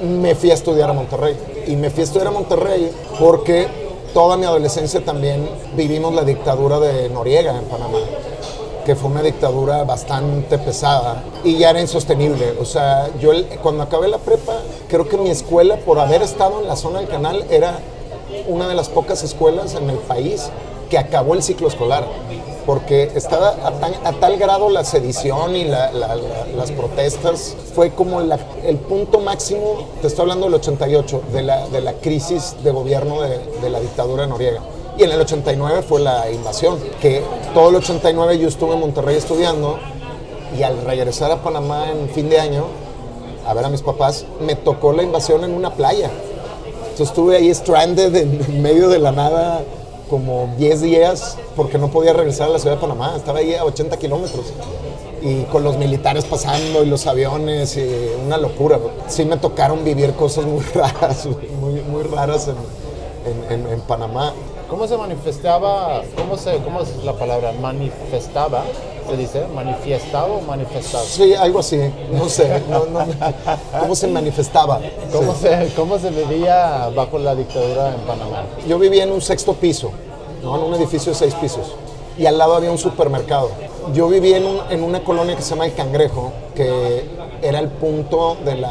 me 0.01 0.35
fui 0.35 0.51
a 0.51 0.55
estudiar 0.55 0.91
a 0.91 0.93
Monterrey. 0.93 1.37
Y 1.67 1.77
me 1.77 1.91
fui 1.91 2.01
a 2.01 2.05
estudiar 2.05 2.29
a 2.29 2.31
Monterrey 2.31 2.91
porque 3.19 3.69
toda 4.13 4.37
mi 4.37 4.45
adolescencia 4.45 5.05
también 5.05 5.49
vivimos 5.77 6.15
la 6.15 6.25
dictadura 6.25 6.81
de 6.81 7.09
Noriega 7.11 7.57
en 7.57 7.65
Panamá, 7.65 7.99
que 8.85 8.97
fue 8.97 9.11
una 9.11 9.23
dictadura 9.23 9.85
bastante 9.85 10.59
pesada 10.59 11.23
y 11.45 11.59
ya 11.59 11.71
era 11.71 11.81
insostenible. 11.81 12.55
O 12.61 12.65
sea, 12.65 13.09
yo 13.21 13.31
cuando 13.63 13.83
acabé 13.83 14.09
la 14.09 14.19
prepa, 14.19 14.55
creo 14.89 15.09
que 15.09 15.17
mi 15.17 15.31
escuela, 15.31 15.77
por 15.77 15.99
haber 15.99 16.23
estado 16.23 16.61
en 16.61 16.69
la 16.69 16.77
zona 16.77 17.01
del 17.01 17.09
canal, 17.09 17.45
era 17.51 17.79
una 18.49 18.69
de 18.69 18.75
las 18.75 18.89
pocas 18.89 19.23
escuelas 19.23 19.75
en 19.75 19.91
el 19.91 19.99
país 19.99 20.51
que 20.89 20.99
acabó 20.99 21.35
el 21.35 21.43
ciclo 21.43 21.69
escolar. 21.69 22.05
Porque 22.67 23.11
estaba 23.15 23.49
a, 23.65 23.73
tan- 23.81 23.95
a 24.05 24.13
tal 24.21 24.37
grado 24.37 24.69
la 24.71 24.85
sedición 24.85 25.57
y 25.57 25.65
la- 25.65 25.91
la- 25.93 26.15
la- 26.15 26.47
las 26.57 26.71
protestas, 26.73 27.57
fue 27.75 27.91
como 27.91 28.21
el 28.21 28.77
punto 28.89 29.21
máximo, 29.21 29.87
te 30.01 30.07
estoy 30.09 30.23
hablando 30.23 30.47
del 30.47 30.55
88, 30.55 31.23
de 31.33 31.43
la, 31.43 31.67
de 31.69 31.81
la 31.81 31.95
crisis 31.95 32.57
de 32.63 32.71
gobierno 32.71 33.23
de, 33.23 33.71
la 33.71 33.81
dictadura 33.81 34.27
Noriega. 34.27 34.61
Y 34.99 35.05
en 35.05 35.13
el 35.13 35.21
89 35.21 35.83
fue 35.83 36.01
la 36.01 36.31
invasión, 36.31 36.79
que 37.01 37.23
todo 37.55 37.71
el 37.71 37.77
89 37.77 38.39
yo 38.39 38.49
estuve 38.49 38.75
en 38.75 38.81
Monterrey 38.81 39.17
estudiando 39.17 39.79
y 40.59 40.63
al 40.63 40.83
regresar 40.85 41.31
a 41.31 41.43
Panamá 41.43 41.91
en 41.91 42.11
fin 42.11 42.29
de 42.29 42.39
año, 42.41 42.65
a 43.47 43.55
ver 43.55 43.65
a 43.65 43.69
mis 43.71 43.81
papás, 43.83 44.27
me 44.41 44.55
tocó 44.57 44.93
la 44.93 45.03
invasión 45.03 45.43
en 45.45 45.55
una 45.55 45.71
playa. 45.75 46.11
Entonces 46.83 47.09
estuve 47.09 47.37
ahí 47.37 47.55
stranded 47.55 48.15
en 48.17 48.61
medio 48.63 48.89
de 48.91 48.99
la 48.99 49.13
nada 49.13 49.63
como 50.11 50.53
10 50.59 50.83
días 50.83 51.39
porque 51.57 51.79
no 51.79 51.89
podía 51.89 52.13
regresar 52.13 52.49
a 52.49 52.51
la 52.51 52.59
ciudad 52.59 52.75
de 52.75 52.81
Panamá. 52.81 53.15
Estaba 53.17 53.39
ahí 53.39 53.55
a 53.55 53.65
80 53.65 53.97
kilómetros 53.99 54.47
y 55.23 55.43
con 55.45 55.63
los 55.63 55.77
militares 55.77 56.25
pasando 56.25 56.83
y 56.83 56.87
los 56.87 57.07
aviones 57.07 57.77
y 57.77 58.11
una 58.27 58.37
locura. 58.37 58.79
Sí 59.09 59.25
me 59.25 59.37
tocaron 59.37 59.85
vivir 59.85 60.13
cosas 60.15 60.45
muy 60.45 60.61
raras, 60.75 61.27
muy, 61.61 61.81
muy 61.83 62.03
raras 62.03 62.49
en, 62.49 63.53
en- 63.55 63.61
en- 63.67 63.73
en 63.73 63.81
Panamá. 63.83 64.33
¿Cómo 64.69 64.87
se 64.87 64.97
manifestaba? 64.97 66.03
¿Cómo, 66.17 66.37
se, 66.37 66.57
¿Cómo 66.59 66.81
es 66.83 66.89
la 67.05 67.13
palabra? 67.15 67.53
¿Manifestaba? 67.61 68.65
¿Se 69.09 69.17
dice? 69.17 69.45
¿Manifestado 69.55 70.35
o 70.35 70.41
manifestado? 70.43 71.05
Sí, 71.05 71.35
algo 71.35 71.59
así, 71.61 71.79
no 72.13 72.29
sé, 72.29 72.63
no- 72.69 72.87
no- 72.87 73.07
cómo 73.81 73.95
se 73.95 74.07
manifestaba. 74.07 74.81
¿Cómo, 75.13 75.33
Sí. 75.35 75.41
se, 75.43 75.73
¿Cómo 75.75 75.99
se 75.99 76.11
vivía 76.11 76.89
bajo 76.95 77.19
la 77.19 77.35
dictadura 77.35 77.89
en 77.95 78.01
Panamá? 78.03 78.45
Yo 78.69 78.79
vivía 78.79 79.03
en 79.05 79.13
un 79.13 79.21
sexto 79.21 79.55
piso, 79.55 79.91
¿no? 80.43 80.57
en 80.57 80.63
un 80.65 80.75
edificio 80.75 81.13
de 81.13 81.19
seis 81.19 81.35
pisos, 81.35 81.75
y 82.17 82.27
al 82.27 82.39
lado 82.39 82.55
había 82.55 82.71
un 82.71 82.79
supermercado. 82.79 83.51
Yo 83.95 84.09
vivía 84.09 84.37
en, 84.37 84.47
un- 84.47 84.61
en 84.71 84.83
una 84.85 85.03
colonia 85.03 85.35
que 85.35 85.43
se 85.43 85.51
llama 85.51 85.67
El 85.67 85.75
Cangrejo, 85.75 86.31
que 86.55 87.05
era 87.43 87.59
el 87.59 87.69
punto 87.69 88.37
de 88.45 88.57
la 88.57 88.71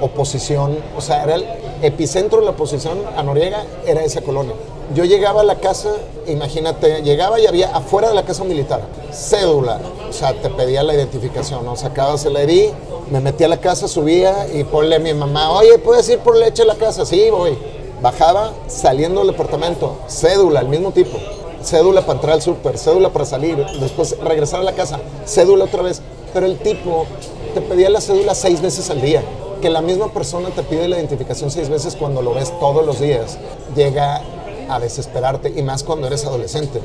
oposición, 0.00 0.78
o 0.96 1.00
sea, 1.00 1.22
era 1.24 1.34
el 1.36 1.46
epicentro 1.82 2.38
de 2.40 2.44
la 2.44 2.50
oposición 2.52 2.98
a 3.16 3.22
Noriega, 3.22 3.64
era 3.86 4.02
esa 4.04 4.22
colonia. 4.22 4.54
Yo 4.94 5.04
llegaba 5.04 5.42
a 5.42 5.44
la 5.44 5.60
casa, 5.60 5.90
imagínate, 6.26 7.02
llegaba 7.02 7.38
y 7.38 7.46
había 7.46 7.74
afuera 7.74 8.08
de 8.08 8.14
la 8.14 8.24
casa 8.24 8.42
militar, 8.42 8.80
cédula, 9.12 9.80
o 10.08 10.12
sea, 10.12 10.34
te 10.34 10.50
pedía 10.50 10.82
la 10.82 10.94
identificación, 10.94 11.64
¿no? 11.64 11.76
Sacabas 11.76 12.24
el 12.24 12.32
ID, 12.32 12.72
me 13.10 13.20
metía 13.20 13.46
a 13.46 13.50
la 13.50 13.60
casa, 13.60 13.86
subía 13.86 14.48
y 14.52 14.64
ponle 14.64 14.96
a 14.96 14.98
mi 14.98 15.14
mamá, 15.14 15.52
oye, 15.52 15.78
¿puedes 15.78 16.08
ir 16.08 16.18
por 16.18 16.36
leche 16.36 16.62
a 16.62 16.66
la 16.66 16.74
casa? 16.74 17.06
Sí, 17.06 17.28
voy. 17.30 17.56
Bajaba, 18.02 18.52
saliendo 18.66 19.20
del 19.20 19.30
departamento, 19.30 19.96
cédula, 20.08 20.60
el 20.60 20.68
mismo 20.68 20.90
tipo. 20.90 21.18
Cédula 21.62 22.00
para 22.00 22.14
entrar 22.14 22.34
al 22.34 22.42
súper, 22.42 22.78
cédula 22.78 23.10
para 23.10 23.24
salir, 23.24 23.64
después 23.78 24.18
regresar 24.18 24.60
a 24.60 24.64
la 24.64 24.72
casa, 24.72 24.98
cédula 25.26 25.66
otra 25.66 25.82
vez. 25.82 26.00
Pero 26.32 26.46
el 26.46 26.58
tipo 26.58 27.06
te 27.54 27.60
pedía 27.60 27.90
la 27.90 28.00
cédula 28.00 28.34
seis 28.34 28.60
veces 28.60 28.88
al 28.90 29.00
día. 29.00 29.22
Que 29.60 29.68
la 29.68 29.82
misma 29.82 30.08
persona 30.08 30.48
te 30.50 30.62
pide 30.62 30.88
la 30.88 30.96
identificación 30.96 31.50
seis 31.50 31.68
veces 31.68 31.94
cuando 31.94 32.22
lo 32.22 32.34
ves 32.34 32.58
todos 32.58 32.84
los 32.84 32.98
días, 32.98 33.38
llega 33.76 34.22
a 34.68 34.80
desesperarte 34.80 35.52
y 35.54 35.62
más 35.62 35.82
cuando 35.82 36.06
eres 36.06 36.24
adolescente. 36.24 36.80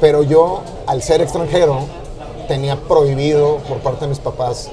Pero 0.00 0.22
yo, 0.22 0.60
al 0.86 1.02
ser 1.02 1.22
extranjero, 1.22 1.78
tenía 2.48 2.76
prohibido 2.76 3.58
por 3.68 3.78
parte 3.78 4.04
de 4.04 4.08
mis 4.08 4.18
papás 4.18 4.68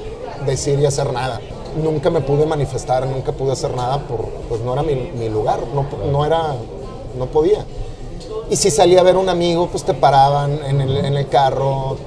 decir 0.46 0.80
y 0.80 0.86
hacer 0.86 1.14
nada. 1.14 1.40
Nunca 1.82 2.10
me 2.10 2.22
pude 2.22 2.46
manifestar, 2.46 3.08
nunca 3.08 3.32
pude 3.32 3.54
hacer 3.54 3.74
nada, 3.74 4.00
por, 4.00 4.26
pues 4.50 4.62
no 4.62 4.74
era 4.74 4.84
mi, 4.84 4.96
mi 4.96 5.30
lugar, 5.30 5.62
no, 5.74 5.86
no, 6.12 6.26
era, 6.26 6.56
no 7.18 7.26
podía. 7.28 7.66
Y 8.50 8.58
si 8.58 8.70
salía 8.70 9.00
a 9.00 9.04
ver 9.04 9.16
a 9.16 9.20
un 9.20 9.30
amigo, 9.30 9.68
pues 9.68 9.84
te 9.84 9.94
paraban 9.94 10.60
en 10.66 10.82
el, 10.82 10.98
en 10.98 11.16
el 11.16 11.28
carro, 11.30 11.98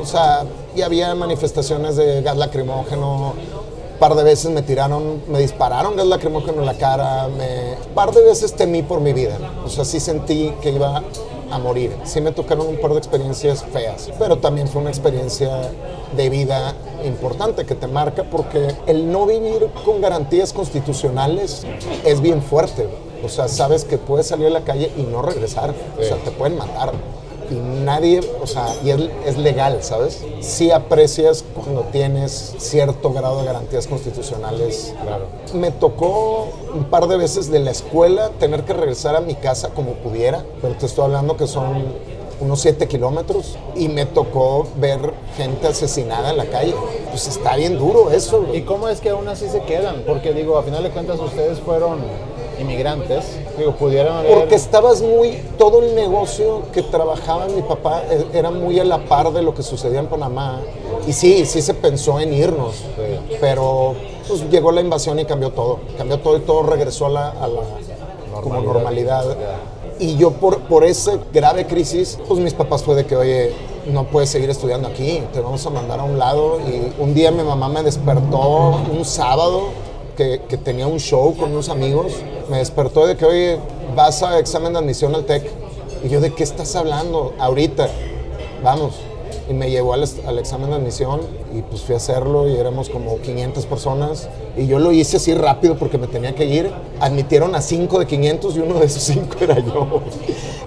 o 0.00 0.06
sea, 0.06 0.44
y 0.76 0.82
había 0.82 1.14
manifestaciones 1.14 1.96
de 1.96 2.22
gas 2.22 2.36
lacrimógeno. 2.36 3.34
Par 4.04 4.16
de 4.16 4.22
veces 4.22 4.50
me 4.50 4.60
tiraron, 4.60 5.22
me 5.28 5.38
dispararon 5.38 5.96
gas 5.96 6.06
lacrimógeno 6.06 6.60
en 6.60 6.66
la 6.66 6.74
cara. 6.74 7.26
Me, 7.28 7.72
un 7.88 7.94
par 7.94 8.12
de 8.12 8.20
veces 8.20 8.52
temí 8.52 8.82
por 8.82 9.00
mi 9.00 9.14
vida. 9.14 9.38
O 9.64 9.70
sea, 9.70 9.86
sí 9.86 9.98
sentí 9.98 10.52
que 10.60 10.72
iba 10.72 11.02
a 11.50 11.58
morir. 11.58 11.96
Sí 12.04 12.20
me 12.20 12.30
tocaron 12.30 12.66
un 12.66 12.76
par 12.76 12.90
de 12.92 12.98
experiencias 12.98 13.64
feas, 13.64 14.10
pero 14.18 14.36
también 14.36 14.68
fue 14.68 14.82
una 14.82 14.90
experiencia 14.90 15.70
de 16.14 16.28
vida 16.28 16.74
importante 17.02 17.64
que 17.64 17.74
te 17.74 17.86
marca 17.86 18.24
porque 18.24 18.74
el 18.86 19.10
no 19.10 19.24
vivir 19.24 19.70
con 19.86 20.02
garantías 20.02 20.52
constitucionales 20.52 21.66
es 22.04 22.20
bien 22.20 22.42
fuerte. 22.42 22.86
O 23.24 23.30
sea, 23.30 23.48
sabes 23.48 23.86
que 23.86 23.96
puedes 23.96 24.26
salir 24.26 24.48
a 24.48 24.50
la 24.50 24.64
calle 24.64 24.92
y 24.98 25.04
no 25.04 25.22
regresar. 25.22 25.74
O 25.98 26.02
sea, 26.02 26.18
te 26.18 26.30
pueden 26.30 26.58
matar. 26.58 26.92
Y 27.50 27.54
nadie, 27.54 28.20
o 28.42 28.46
sea, 28.46 28.74
y 28.82 28.90
es, 28.90 29.00
es 29.26 29.36
legal, 29.38 29.78
¿sabes? 29.82 30.24
Sí 30.40 30.70
aprecias 30.70 31.44
cuando 31.54 31.82
tienes 31.92 32.54
cierto 32.58 33.12
grado 33.12 33.40
de 33.40 33.46
garantías 33.46 33.86
constitucionales. 33.86 34.94
Claro. 35.02 35.26
Me 35.52 35.70
tocó 35.70 36.48
un 36.74 36.84
par 36.84 37.06
de 37.06 37.16
veces 37.16 37.50
de 37.50 37.60
la 37.60 37.70
escuela 37.70 38.30
tener 38.38 38.64
que 38.64 38.72
regresar 38.72 39.16
a 39.16 39.20
mi 39.20 39.34
casa 39.34 39.70
como 39.70 39.92
pudiera, 39.94 40.44
pero 40.60 40.74
te 40.74 40.86
estoy 40.86 41.04
hablando 41.04 41.36
que 41.36 41.46
son 41.46 41.84
unos 42.40 42.60
7 42.60 42.88
kilómetros 42.88 43.56
y 43.76 43.88
me 43.88 44.06
tocó 44.06 44.66
ver 44.76 45.14
gente 45.36 45.68
asesinada 45.68 46.30
en 46.30 46.36
la 46.36 46.46
calle. 46.46 46.74
Pues 47.10 47.28
está 47.28 47.56
bien 47.56 47.78
duro 47.78 48.10
eso. 48.10 48.42
güey. 48.42 48.58
¿Y 48.58 48.62
cómo 48.62 48.88
es 48.88 49.00
que 49.00 49.10
aún 49.10 49.28
así 49.28 49.48
se 49.48 49.60
quedan? 49.62 50.02
Porque 50.06 50.32
digo, 50.32 50.58
a 50.58 50.62
final 50.62 50.82
de 50.82 50.90
cuentas 50.90 51.20
ustedes 51.20 51.60
fueron 51.60 52.00
inmigrantes 52.60 53.24
Digo, 53.58 53.72
pudieran 53.72 54.16
haber... 54.18 54.34
Porque 54.38 54.54
estabas 54.56 55.00
muy, 55.02 55.42
todo 55.58 55.82
el 55.82 55.94
negocio 55.94 56.62
que 56.72 56.82
trabajaba 56.82 57.46
mi 57.46 57.62
papá 57.62 58.02
eh, 58.10 58.26
era 58.32 58.50
muy 58.50 58.78
a 58.80 58.84
la 58.84 59.04
par 59.04 59.32
de 59.32 59.42
lo 59.42 59.54
que 59.54 59.62
sucedía 59.62 60.00
en 60.00 60.06
Panamá. 60.06 60.60
Y 61.06 61.12
sí, 61.12 61.44
sí 61.46 61.62
se 61.62 61.74
pensó 61.74 62.18
en 62.20 62.32
irnos, 62.34 62.74
Sí. 62.76 63.36
pero 63.40 63.94
pues 64.26 64.48
llegó 64.50 64.72
la 64.72 64.80
invasión 64.80 65.18
y 65.18 65.24
cambió 65.24 65.50
todo. 65.50 65.78
Cambió 65.98 66.18
todo 66.18 66.36
y 66.36 66.40
todo 66.40 66.62
regresó 66.64 67.06
a 67.06 67.10
la, 67.10 67.28
a 67.30 67.48
la 67.48 67.60
como 68.42 68.60
normalidad. 68.60 69.24
Y 70.00 70.16
yo 70.16 70.32
por, 70.32 70.60
por 70.62 70.84
esa 70.84 71.18
grave 71.32 71.66
crisis, 71.66 72.18
pues 72.26 72.40
mis 72.40 72.52
papás 72.54 72.82
fue 72.82 72.96
de 72.96 73.06
que, 73.06 73.14
oye, 73.14 73.52
no 73.86 74.04
puedes 74.04 74.30
seguir 74.30 74.50
estudiando 74.50 74.88
aquí, 74.88 75.22
te 75.32 75.40
vamos 75.40 75.64
a 75.66 75.70
mandar 75.70 76.00
a 76.00 76.04
un 76.04 76.18
lado. 76.18 76.58
Y 76.60 76.92
un 77.00 77.14
día 77.14 77.30
mi 77.30 77.44
mamá 77.44 77.68
me 77.68 77.82
despertó 77.82 78.80
un 78.92 79.04
sábado 79.04 79.68
que, 80.16 80.42
que 80.48 80.56
tenía 80.56 80.86
un 80.86 80.98
show 81.00 81.36
con 81.36 81.52
unos 81.52 81.68
amigos, 81.68 82.12
me 82.48 82.58
despertó 82.58 83.06
de 83.06 83.16
que, 83.16 83.24
oye, 83.24 83.58
vas 83.94 84.22
a 84.22 84.38
examen 84.38 84.72
de 84.72 84.78
admisión 84.80 85.14
al 85.14 85.24
TEC. 85.24 85.50
Y 86.04 86.08
yo, 86.08 86.20
¿de 86.20 86.34
qué 86.34 86.42
estás 86.42 86.74
hablando? 86.76 87.32
Ahorita, 87.38 87.88
vamos. 88.62 88.94
Y 89.48 89.52
me 89.52 89.70
llevó 89.70 89.92
al, 89.92 90.04
al 90.26 90.38
examen 90.38 90.70
de 90.70 90.76
admisión 90.76 91.20
y 91.54 91.60
pues 91.60 91.82
fui 91.82 91.94
a 91.94 91.98
hacerlo 91.98 92.48
y 92.48 92.56
éramos 92.56 92.88
como 92.88 93.18
500 93.20 93.66
personas. 93.66 94.28
Y 94.56 94.66
yo 94.66 94.78
lo 94.78 94.90
hice 94.92 95.18
así 95.18 95.34
rápido 95.34 95.76
porque 95.76 95.98
me 95.98 96.06
tenía 96.06 96.34
que 96.34 96.46
ir. 96.46 96.70
Admitieron 96.98 97.54
a 97.54 97.60
5 97.60 97.98
de 97.98 98.06
500 98.06 98.56
y 98.56 98.60
uno 98.60 98.80
de 98.80 98.86
esos 98.86 99.02
5 99.02 99.36
era 99.42 99.58
yo. 99.58 100.00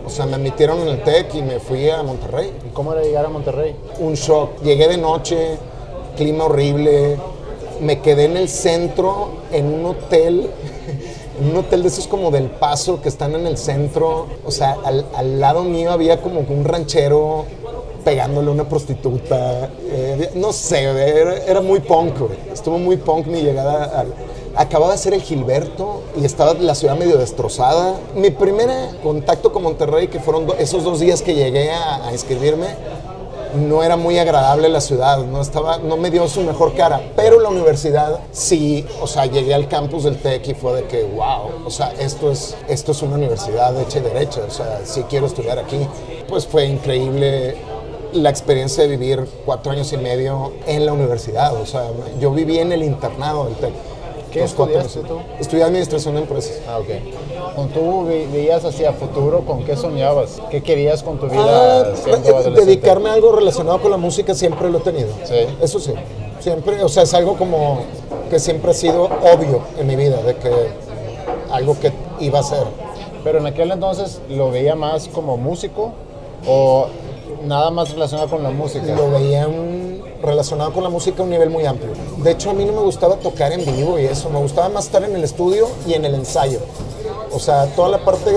O 0.05 0.09
sea, 0.09 0.27
me 0.27 0.35
admitieron 0.35 0.79
en 0.81 0.89
el 0.89 1.01
TEC 1.03 1.33
y 1.35 1.41
me 1.41 1.59
fui 1.59 1.89
a 1.89 2.01
Monterrey 2.03 2.51
¿Y 2.67 2.69
cómo 2.73 2.93
era 2.93 3.01
llegar 3.01 3.25
a 3.25 3.29
Monterrey? 3.29 3.75
un 3.99 4.13
shock. 4.13 4.61
Llegué 4.61 4.87
de 4.87 4.97
noche, 4.97 5.57
clima 6.15 6.45
horrible. 6.45 7.17
Me 7.81 7.99
quedé 8.01 8.25
en 8.25 8.37
el 8.37 8.47
centro, 8.47 9.29
en 9.51 9.65
un 9.73 9.85
hotel, 9.85 10.49
en 11.39 11.49
un 11.49 11.57
hotel 11.57 11.83
de 11.83 11.87
esos 11.89 12.07
como 12.07 12.31
del 12.31 12.45
Paso 12.45 13.01
que 13.01 13.09
están 13.09 13.35
en 13.35 13.47
el 13.47 13.57
centro. 13.57 14.27
O 14.45 14.51
sea, 14.51 14.77
al, 14.83 15.05
al 15.15 15.39
lado 15.39 15.63
mío 15.63 15.91
había 15.91 16.21
como 16.21 16.41
un 16.41 16.63
ranchero 16.63 17.45
pegándole 18.07 18.47
a 18.47 18.53
una 18.53 18.69
prostituta. 18.69 19.69
Eh, 19.91 20.31
no 20.35 20.53
sé, 20.53 20.83
era, 21.45 21.59
muy 21.59 21.81
punk, 21.81 22.19
güey. 22.19 22.39
Estuvo 22.53 22.77
muy 22.77 22.95
punk 22.95 23.27
mi 23.27 23.41
llegada. 23.41 24.05
Acababa 24.55 24.93
de 24.93 24.97
ser 24.97 25.13
el 25.13 25.21
Gilberto 25.21 26.03
y 26.15 26.23
estaba 26.23 26.53
la 26.53 26.73
ciudad 26.73 26.97
medio 26.97 27.17
destrozada. 27.17 27.95
Mi 28.15 28.31
primer 28.31 28.69
contacto 29.03 29.51
con 29.51 29.63
Monterrey, 29.63 30.07
que 30.07 30.21
fueron 30.21 30.47
esos 30.57 30.85
dos 30.85 31.01
días 31.01 31.21
que 31.21 31.35
llegué 31.35 31.69
a 31.69 32.09
inscribirme, 32.13 32.67
no 33.55 33.83
era 33.83 33.95
muy 33.95 34.17
agradable 34.17 34.69
la 34.69 34.81
ciudad, 34.81 35.19
no, 35.19 35.41
estaba, 35.41 35.77
no 35.77 35.97
me 35.97 36.09
dio 36.09 36.27
su 36.27 36.41
mejor 36.41 36.75
cara, 36.75 37.01
pero 37.15 37.39
la 37.39 37.49
universidad 37.49 38.19
sí, 38.31 38.85
o 39.01 39.07
sea, 39.07 39.25
llegué 39.25 39.53
al 39.53 39.67
campus 39.67 40.03
del 40.03 40.17
TEC 40.17 40.49
y 40.49 40.53
fue 40.53 40.81
de 40.81 40.83
que, 40.87 41.03
wow, 41.03 41.65
o 41.65 41.69
sea, 41.69 41.93
esto 41.99 42.31
es, 42.31 42.55
esto 42.67 42.91
es 42.91 43.01
una 43.01 43.15
universidad 43.15 43.79
hecha 43.79 43.99
y 43.99 44.01
derecha, 44.01 44.41
o 44.47 44.51
sea, 44.51 44.81
sí 44.83 45.03
quiero 45.09 45.27
estudiar 45.27 45.59
aquí. 45.59 45.87
Pues 46.27 46.45
fue 46.45 46.65
increíble 46.65 47.55
la 48.13 48.29
experiencia 48.29 48.83
de 48.83 48.89
vivir 48.89 49.27
cuatro 49.45 49.71
años 49.71 49.91
y 49.93 49.97
medio 49.97 50.53
en 50.65 50.85
la 50.85 50.93
universidad, 50.93 51.55
o 51.55 51.65
sea, 51.65 51.89
yo 52.19 52.31
viví 52.31 52.59
en 52.59 52.71
el 52.71 52.83
internado 52.83 53.45
del 53.45 53.55
TEC. 53.55 53.73
¿Qué 54.31 54.43
estudiaste 54.43 54.99
tú? 55.01 55.19
Estudié 55.39 55.63
administración 55.63 56.15
de 56.15 56.21
empresas. 56.21 56.59
Ah, 56.67 56.79
ok. 56.79 57.53
Cuando 57.55 57.73
tú 57.73 58.05
ve- 58.05 58.27
veías 58.31 58.63
hacia 58.65 58.91
futuro, 58.93 59.41
¿con 59.45 59.63
qué 59.63 59.75
soñabas? 59.75 60.41
¿Qué 60.51 60.61
querías 60.61 61.01
con 61.03 61.17
tu 61.17 61.27
Ah, 61.27 61.29
vida 61.29 61.95
siendo 61.95 62.39
eh, 62.39 62.65
dedicarme 62.65 63.09
a 63.09 63.13
algo 63.13 63.31
relacionado 63.31 63.81
con 63.81 63.89
la 63.91 63.97
música 63.97 64.33
siempre 64.35 64.69
lo 64.69 64.79
he 64.79 64.81
tenido. 64.81 65.09
Sí. 65.23 65.35
Eso 65.61 65.79
sí. 65.79 65.93
Siempre, 66.39 66.83
o 66.83 66.89
sea, 66.89 67.03
es 67.03 67.13
algo 67.13 67.35
como 67.35 67.79
que 68.29 68.39
siempre 68.39 68.71
ha 68.71 68.73
sido 68.73 69.05
obvio 69.05 69.61
en 69.79 69.87
mi 69.87 69.95
vida, 69.95 70.21
de 70.21 70.35
que 70.35 70.51
algo 71.51 71.79
que 71.79 71.91
iba 72.19 72.39
a 72.39 72.43
ser. 72.43 72.63
Pero 73.23 73.39
en 73.39 73.47
aquel 73.47 73.71
entonces 73.71 74.19
lo 74.29 74.51
veía 74.51 74.75
más 74.75 75.07
como 75.07 75.37
músico 75.37 75.91
o 76.45 76.87
nada 77.45 77.71
más 77.71 77.91
relacionado 77.91 78.29
con 78.29 78.43
la 78.43 78.51
música. 78.51 78.85
Lo 78.95 79.09
veía 79.11 79.47
un- 79.47 79.86
relacionado 80.21 80.73
con 80.73 80.83
la 80.83 80.89
música 80.89 81.21
a 81.21 81.23
un 81.23 81.29
nivel 81.29 81.49
muy 81.49 81.65
amplio. 81.65 81.91
De 82.17 82.31
hecho, 82.31 82.49
a 82.49 82.53
mí 82.53 82.65
no 82.65 82.73
me 82.73 82.81
gustaba 82.81 83.15
tocar 83.17 83.51
en 83.51 83.65
vivo 83.65 83.99
y 83.99 84.05
eso, 84.05 84.29
me 84.29 84.39
gustaba 84.39 84.69
más 84.69 84.85
estar 84.85 85.03
en 85.03 85.15
el 85.15 85.23
estudio 85.23 85.67
y 85.85 85.93
en 85.93 86.05
el 86.05 86.15
ensayo. 86.15 86.59
O 87.31 87.39
sea, 87.39 87.67
toda 87.75 87.89
la 87.89 87.99
parte, 87.99 88.31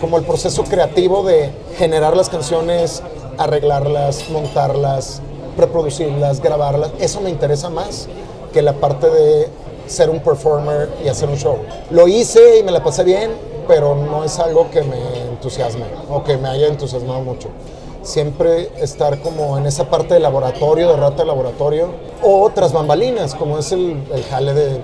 como 0.00 0.18
el 0.18 0.24
proceso 0.24 0.64
creativo 0.64 1.22
de 1.22 1.50
generar 1.76 2.16
las 2.16 2.28
canciones, 2.28 3.02
arreglarlas, 3.38 4.28
montarlas, 4.30 5.20
preproducirlas, 5.56 6.40
grabarlas, 6.40 6.90
eso 6.98 7.20
me 7.20 7.30
interesa 7.30 7.70
más 7.70 8.08
que 8.52 8.62
la 8.62 8.74
parte 8.74 9.08
de 9.10 9.48
ser 9.86 10.10
un 10.10 10.20
performer 10.20 10.90
y 11.04 11.08
hacer 11.08 11.28
un 11.28 11.36
show. 11.36 11.58
Lo 11.90 12.08
hice 12.08 12.58
y 12.58 12.62
me 12.62 12.72
la 12.72 12.82
pasé 12.82 13.04
bien, 13.04 13.30
pero 13.68 13.94
no 13.94 14.24
es 14.24 14.38
algo 14.38 14.70
que 14.70 14.82
me 14.82 14.98
entusiasme 15.30 15.84
o 16.10 16.22
que 16.24 16.36
me 16.36 16.48
haya 16.48 16.66
entusiasmado 16.66 17.20
mucho 17.20 17.48
siempre 18.06 18.70
estar 18.80 19.20
como 19.20 19.58
en 19.58 19.66
esa 19.66 19.90
parte 19.90 20.14
de 20.14 20.20
laboratorio, 20.20 20.90
de 20.90 20.96
rata 20.96 21.18
de 21.18 21.26
laboratorio, 21.26 21.90
o 22.22 22.50
tras 22.54 22.72
bambalinas, 22.72 23.34
como 23.34 23.58
es 23.58 23.72
el, 23.72 24.02
el 24.12 24.24
jale 24.24 24.54
de, 24.54 24.80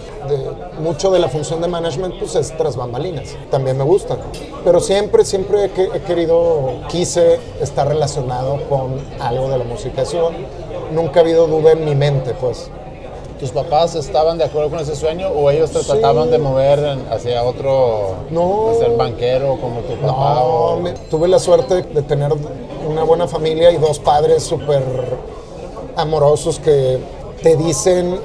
mucho 0.80 1.10
de 1.10 1.18
la 1.18 1.28
función 1.28 1.60
de 1.62 1.68
management, 1.68 2.18
pues 2.18 2.34
es 2.34 2.56
tras 2.56 2.76
bambalinas. 2.76 3.36
También 3.50 3.78
me 3.78 3.84
gustan. 3.84 4.18
Pero 4.64 4.80
siempre, 4.80 5.24
siempre 5.24 5.64
he, 5.64 5.96
he 5.96 6.00
querido, 6.02 6.80
quise 6.88 7.38
estar 7.60 7.88
relacionado 7.88 8.60
con 8.68 8.96
algo 9.20 9.48
de 9.48 9.58
la 9.58 9.64
música. 9.64 10.02
Nunca 10.92 11.20
ha 11.20 11.22
habido 11.22 11.46
duda 11.46 11.72
en 11.72 11.84
mi 11.84 11.94
mente, 11.94 12.34
pues. 12.34 12.70
¿Tus 13.42 13.50
papás 13.50 13.96
estaban 13.96 14.38
de 14.38 14.44
acuerdo 14.44 14.70
con 14.70 14.78
ese 14.78 14.94
sueño 14.94 15.26
o 15.30 15.50
ellos 15.50 15.72
te 15.72 15.80
Sí. 15.80 15.86
trataban 15.90 16.30
de 16.30 16.38
mover 16.38 16.78
hacia 17.10 17.42
otro, 17.42 18.14
No. 18.30 18.68
de 18.70 18.78
ser 18.78 18.96
banquero 18.96 19.58
como 19.60 19.80
tu 19.80 19.94
papá? 19.96 20.34
No, 20.34 20.42
o- 20.44 20.76
me- 20.76 20.92
tuve 20.92 21.26
la 21.26 21.40
suerte 21.40 21.82
de 21.82 22.02
tener 22.02 22.30
una 22.88 23.02
buena 23.02 23.26
familia 23.26 23.72
y 23.72 23.78
dos 23.78 23.98
padres 23.98 24.44
súper 24.44 24.80
amorosos 25.96 26.60
que 26.60 27.00
te 27.42 27.56
dicen 27.56 28.20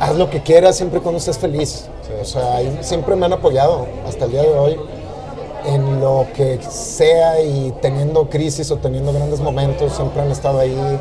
haz 0.00 0.16
lo 0.16 0.30
que 0.30 0.42
quieras 0.42 0.74
siempre 0.76 1.00
y 1.00 1.02
cuando 1.02 1.18
estés 1.18 1.36
feliz. 1.36 1.84
O 2.20 2.24
sea, 2.24 2.60
siempre 2.80 3.14
me 3.14 3.26
han 3.26 3.34
apoyado 3.34 3.86
hasta 4.08 4.24
el 4.24 4.30
día 4.32 4.42
de 4.42 4.58
hoy 4.58 4.76
en 5.66 6.00
lo 6.00 6.24
que 6.34 6.58
sea 6.62 7.42
y 7.42 7.74
teniendo 7.82 8.30
crisis 8.30 8.70
o 8.70 8.78
teniendo 8.78 9.12
grandes 9.12 9.40
momentos, 9.40 9.92
siempre 9.92 10.22
han 10.22 10.30
estado 10.30 10.60
ahí. 10.60 10.98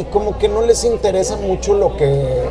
Y 0.00 0.04
como 0.04 0.38
que 0.38 0.48
no 0.48 0.62
les 0.62 0.84
interesa 0.84 1.36
mucho 1.36 1.74
lo 1.74 1.96
que, 1.96 2.44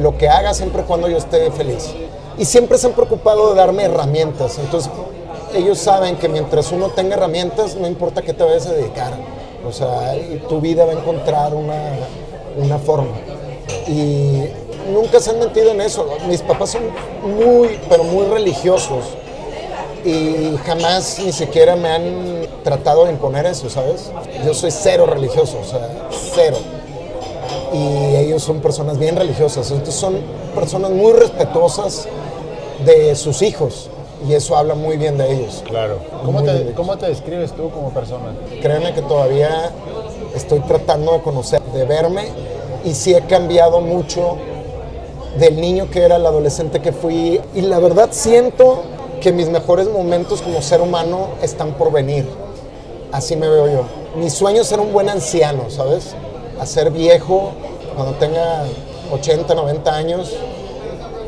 lo 0.00 0.16
que 0.16 0.28
haga 0.28 0.54
siempre 0.54 0.82
cuando 0.82 1.08
yo 1.08 1.16
esté 1.16 1.50
feliz. 1.50 1.90
Y 2.38 2.44
siempre 2.44 2.78
se 2.78 2.86
han 2.86 2.94
preocupado 2.94 3.50
de 3.50 3.56
darme 3.56 3.84
herramientas. 3.84 4.58
Entonces, 4.58 4.90
ellos 5.54 5.78
saben 5.78 6.16
que 6.16 6.28
mientras 6.28 6.72
uno 6.72 6.88
tenga 6.88 7.16
herramientas, 7.16 7.76
no 7.76 7.86
importa 7.86 8.22
qué 8.22 8.32
te 8.32 8.42
vayas 8.42 8.66
a 8.66 8.72
dedicar. 8.72 9.12
O 9.66 9.72
sea, 9.72 10.14
tu 10.48 10.60
vida 10.60 10.84
va 10.84 10.92
a 10.92 10.94
encontrar 10.94 11.54
una, 11.54 11.96
una 12.56 12.78
forma. 12.78 13.14
Y 13.86 14.44
nunca 14.90 15.20
se 15.20 15.30
han 15.30 15.38
metido 15.38 15.70
en 15.70 15.82
eso. 15.82 16.06
Mis 16.28 16.40
papás 16.40 16.70
son 16.70 16.82
muy, 17.22 17.78
pero 17.88 18.04
muy 18.04 18.24
religiosos. 18.26 19.04
Y 20.04 20.56
jamás 20.64 21.18
ni 21.18 21.32
siquiera 21.32 21.76
me 21.76 21.88
han 21.90 22.46
tratado 22.64 23.04
de 23.04 23.12
imponer 23.12 23.44
eso, 23.44 23.68
¿sabes? 23.68 24.10
Yo 24.46 24.54
soy 24.54 24.70
cero 24.70 25.04
religioso, 25.04 25.58
o 25.60 25.64
sea, 25.64 26.08
cero 26.34 26.56
y 27.72 28.16
ellos 28.16 28.42
son 28.42 28.60
personas 28.60 28.98
bien 28.98 29.16
religiosas, 29.16 29.70
entonces 29.70 29.94
son 29.94 30.18
personas 30.54 30.90
muy 30.90 31.12
respetuosas 31.12 32.06
de 32.84 33.14
sus 33.14 33.42
hijos 33.42 33.90
y 34.28 34.34
eso 34.34 34.56
habla 34.56 34.74
muy 34.74 34.96
bien 34.96 35.16
de 35.16 35.32
ellos. 35.32 35.62
Claro. 35.66 35.98
¿Cómo 36.24 36.42
te. 36.42 36.72
¿Cómo 36.72 36.96
te 36.98 37.06
describes 37.06 37.52
tú 37.52 37.70
como 37.70 37.90
persona? 37.90 38.34
Créanme 38.60 38.92
que 38.92 39.02
todavía 39.02 39.72
estoy 40.34 40.60
tratando 40.60 41.12
de 41.12 41.20
conocer, 41.20 41.60
de 41.74 41.84
verme 41.84 42.28
y 42.84 42.94
sí 42.94 43.14
he 43.14 43.22
cambiado 43.22 43.80
mucho 43.80 44.36
del 45.38 45.60
niño 45.60 45.88
que 45.90 46.02
era 46.02 46.16
al 46.16 46.26
adolescente 46.26 46.80
que 46.80 46.92
fui 46.92 47.40
y 47.54 47.60
la 47.62 47.78
verdad 47.78 48.08
siento 48.10 48.82
que 49.20 49.32
mis 49.32 49.48
mejores 49.48 49.88
momentos 49.88 50.42
como 50.42 50.60
ser 50.62 50.80
humano 50.80 51.28
están 51.42 51.74
por 51.74 51.92
venir. 51.92 52.26
Así 53.12 53.36
me 53.36 53.48
veo 53.48 53.66
yo. 53.68 53.82
Mi 54.16 54.30
sueño 54.30 54.62
es 54.62 54.68
ser 54.68 54.80
un 54.80 54.92
buen 54.92 55.08
anciano, 55.08 55.68
¿sabes? 55.68 56.14
A 56.60 56.66
ser 56.66 56.90
viejo 56.90 57.52
cuando 57.94 58.12
tenga 58.14 58.64
80, 59.12 59.54
90 59.54 59.94
años, 59.94 60.32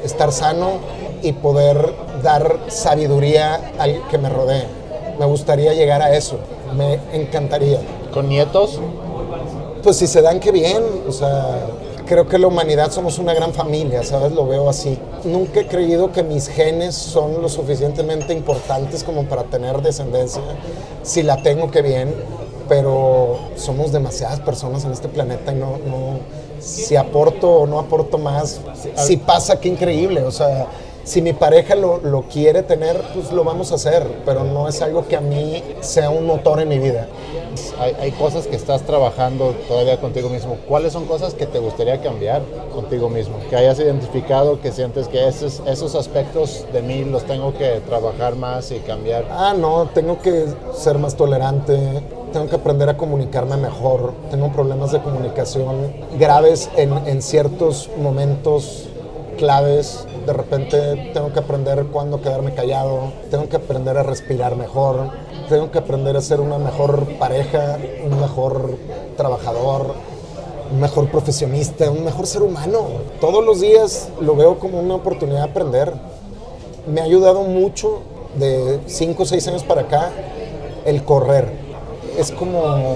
estar 0.04 0.30
sano 0.30 0.72
y 1.22 1.32
poder 1.32 1.94
dar 2.22 2.58
sabiduría 2.68 3.72
al 3.78 4.06
que 4.08 4.18
me 4.18 4.28
rodee. 4.28 4.66
Me 5.18 5.26
gustaría 5.26 5.72
llegar 5.72 6.02
a 6.02 6.14
eso. 6.14 6.36
Me 6.76 6.98
encantaría. 7.12 7.80
¿Con 8.12 8.28
nietos? 8.28 8.78
Pues 9.82 9.96
si 9.96 10.06
se 10.06 10.20
dan, 10.22 10.38
qué 10.38 10.52
bien. 10.52 10.82
O 11.08 11.12
sea, 11.12 11.66
creo 12.06 12.28
que 12.28 12.38
la 12.38 12.48
humanidad 12.48 12.90
somos 12.90 13.18
una 13.18 13.32
gran 13.32 13.52
familia, 13.52 14.02
¿sabes? 14.04 14.32
Lo 14.32 14.46
veo 14.46 14.68
así. 14.68 14.98
Nunca 15.24 15.60
he 15.60 15.66
creído 15.66 16.12
que 16.12 16.22
mis 16.22 16.48
genes 16.48 16.94
son 16.94 17.40
lo 17.40 17.48
suficientemente 17.48 18.32
importantes 18.32 19.02
como 19.02 19.24
para 19.24 19.44
tener 19.44 19.80
descendencia. 19.80 20.42
Si 21.02 21.22
la 21.22 21.42
tengo, 21.42 21.70
qué 21.70 21.82
bien. 21.82 22.14
Pero 22.72 23.38
somos 23.54 23.92
demasiadas 23.92 24.40
personas 24.40 24.82
en 24.86 24.92
este 24.92 25.06
planeta 25.06 25.52
y 25.52 25.56
no, 25.56 25.76
no 25.76 26.20
si 26.58 26.96
aporto 26.96 27.50
o 27.50 27.66
no 27.66 27.78
aporto 27.78 28.16
más, 28.16 28.62
si 28.94 29.18
pasa, 29.18 29.60
qué 29.60 29.68
increíble. 29.68 30.22
O 30.22 30.30
sea, 30.30 30.68
si 31.04 31.20
mi 31.20 31.34
pareja 31.34 31.74
lo, 31.74 31.98
lo, 31.98 32.22
quiere 32.22 32.62
tener, 32.62 32.98
pues 33.12 33.30
lo 33.30 33.44
vamos 33.44 33.72
a 33.72 33.74
hacer, 33.74 34.06
pero 34.24 34.44
no 34.44 34.68
es 34.68 34.80
algo 34.80 35.06
que 35.06 35.16
a 35.16 35.20
mí 35.20 35.62
sea 35.80 36.08
un 36.08 36.24
motor 36.24 36.60
en 36.60 36.70
mi 36.70 36.78
vida. 36.78 37.08
Hay, 37.78 37.94
hay, 38.00 38.10
cosas 38.12 38.46
que 38.46 38.56
estás 38.56 38.80
trabajando 38.84 39.54
todavía 39.68 40.00
contigo 40.00 40.30
mismo. 40.30 40.56
¿Cuáles 40.66 40.94
son 40.94 41.04
cosas 41.04 41.34
que 41.34 41.44
te 41.44 41.58
gustaría 41.58 42.00
cambiar 42.00 42.40
contigo 42.72 43.10
mismo? 43.10 43.36
Que 43.50 43.56
hayas 43.56 43.78
identificado, 43.80 44.62
que 44.62 44.72
sientes 44.72 45.08
que 45.08 45.28
esos, 45.28 45.60
esos 45.66 45.94
aspectos 45.94 46.64
de 46.72 46.80
mí 46.80 47.04
los 47.04 47.24
tengo 47.24 47.52
que 47.52 47.82
trabajar 47.86 48.34
más 48.34 48.70
y 48.70 48.78
cambiar. 48.78 49.26
Ah, 49.30 49.52
no, 49.54 49.90
tengo 49.92 50.22
que 50.22 50.46
ser 50.72 50.96
más 50.96 51.14
tolerante, 51.16 52.02
tengo 52.32 52.48
que 52.48 52.56
aprender 52.56 52.88
a 52.88 52.96
comunicarme 52.96 53.56
mejor, 53.56 54.14
tengo 54.30 54.50
problemas 54.52 54.92
de 54.92 55.00
comunicación 55.00 55.92
graves 56.18 56.70
en, 56.76 57.06
en 57.06 57.22
ciertos 57.22 57.90
momentos 57.98 58.88
claves. 59.36 60.06
De 60.26 60.32
repente 60.32 61.10
tengo 61.12 61.32
que 61.32 61.40
aprender 61.40 61.86
cuándo 61.86 62.20
quedarme 62.20 62.54
callado, 62.54 63.12
tengo 63.30 63.48
que 63.48 63.56
aprender 63.56 63.98
a 63.98 64.02
respirar 64.02 64.56
mejor, 64.56 65.10
tengo 65.48 65.70
que 65.70 65.78
aprender 65.78 66.16
a 66.16 66.20
ser 66.20 66.40
una 66.40 66.58
mejor 66.58 67.06
pareja, 67.18 67.78
un 68.04 68.20
mejor 68.20 68.78
trabajador, 69.16 69.94
un 70.72 70.80
mejor 70.80 71.08
profesionista, 71.10 71.90
un 71.90 72.04
mejor 72.04 72.26
ser 72.26 72.42
humano. 72.42 72.86
Todos 73.20 73.44
los 73.44 73.60
días 73.60 74.08
lo 74.20 74.36
veo 74.36 74.58
como 74.58 74.80
una 74.80 74.94
oportunidad 74.94 75.44
de 75.44 75.50
aprender. 75.50 75.92
Me 76.86 77.00
ha 77.00 77.04
ayudado 77.04 77.42
mucho 77.42 78.00
de 78.36 78.80
5 78.86 79.22
o 79.22 79.26
6 79.26 79.48
años 79.48 79.64
para 79.64 79.82
acá 79.82 80.10
el 80.84 81.04
correr. 81.04 81.61
Es 82.16 82.30
como 82.30 82.94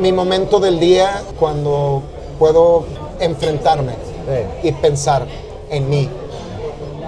mi 0.00 0.12
momento 0.12 0.60
del 0.60 0.78
día 0.78 1.22
cuando 1.38 2.02
puedo 2.38 2.84
enfrentarme 3.18 3.92
sí. 3.92 4.68
y 4.68 4.72
pensar 4.72 5.26
en 5.70 5.88
mí, 5.88 6.08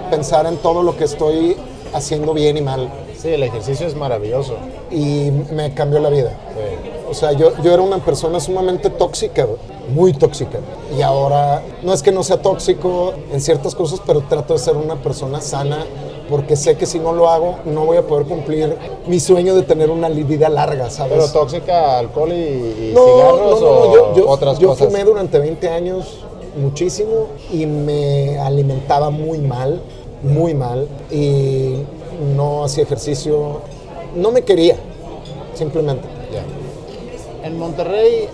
pensar 0.09 0.45
en 0.45 0.57
todo 0.57 0.83
lo 0.83 0.97
que 0.97 1.03
estoy 1.03 1.55
haciendo 1.93 2.33
bien 2.33 2.57
y 2.57 2.61
mal. 2.61 2.89
Sí, 3.17 3.29
el 3.29 3.43
ejercicio 3.43 3.85
es 3.85 3.95
maravilloso. 3.95 4.55
Y 4.89 5.31
me 5.51 5.73
cambió 5.73 5.99
la 5.99 6.09
vida. 6.09 6.31
Sí. 6.55 6.89
O 7.09 7.13
sea, 7.13 7.33
yo, 7.33 7.51
yo 7.61 7.73
era 7.73 7.81
una 7.81 7.97
persona 7.97 8.39
sumamente 8.39 8.89
tóxica, 8.89 9.45
muy 9.93 10.13
tóxica. 10.13 10.59
Y 10.97 11.01
ahora, 11.01 11.61
no 11.83 11.93
es 11.93 12.01
que 12.01 12.11
no 12.11 12.23
sea 12.23 12.41
tóxico 12.41 13.13
en 13.31 13.41
ciertas 13.41 13.75
cosas, 13.75 14.01
pero 14.05 14.21
trato 14.21 14.53
de 14.53 14.59
ser 14.59 14.75
una 14.75 14.95
persona 14.95 15.41
sana 15.41 15.85
porque 16.31 16.55
sé 16.55 16.77
que 16.77 16.85
si 16.85 16.97
no 16.97 17.11
lo 17.11 17.29
hago 17.29 17.57
no 17.65 17.85
voy 17.85 17.97
a 17.97 18.01
poder 18.03 18.25
cumplir 18.25 18.75
mi 19.05 19.19
sueño 19.19 19.53
de 19.53 19.63
tener 19.63 19.89
una 19.89 20.07
vida 20.09 20.47
larga, 20.47 20.89
¿sabes? 20.89 21.13
¿Pero 21.13 21.27
tóxica, 21.27 21.99
alcohol 21.99 22.31
y, 22.31 22.35
y 22.35 22.91
no, 22.95 23.05
cigarros 23.05 23.61
no, 23.61 23.67
no, 23.67 23.67
o 23.67 23.93
yo, 23.93 24.15
yo, 24.15 24.29
otras 24.29 24.57
yo 24.57 24.69
cosas? 24.69 24.87
fumé 24.87 25.03
durante 25.03 25.37
20 25.37 25.69
años 25.69 26.19
muchísimo 26.55 27.27
y 27.51 27.65
me 27.65 28.39
alimentaba 28.39 29.09
muy 29.09 29.39
mal, 29.39 29.81
muy 30.23 30.53
mal 30.53 30.87
y 31.11 31.75
no 32.35 32.63
hacía 32.63 32.83
ejercicio, 32.83 33.61
no 34.15 34.31
me 34.31 34.43
quería, 34.43 34.77
simplemente. 35.53 36.07
En 37.43 37.57
Monterrey 37.57 38.29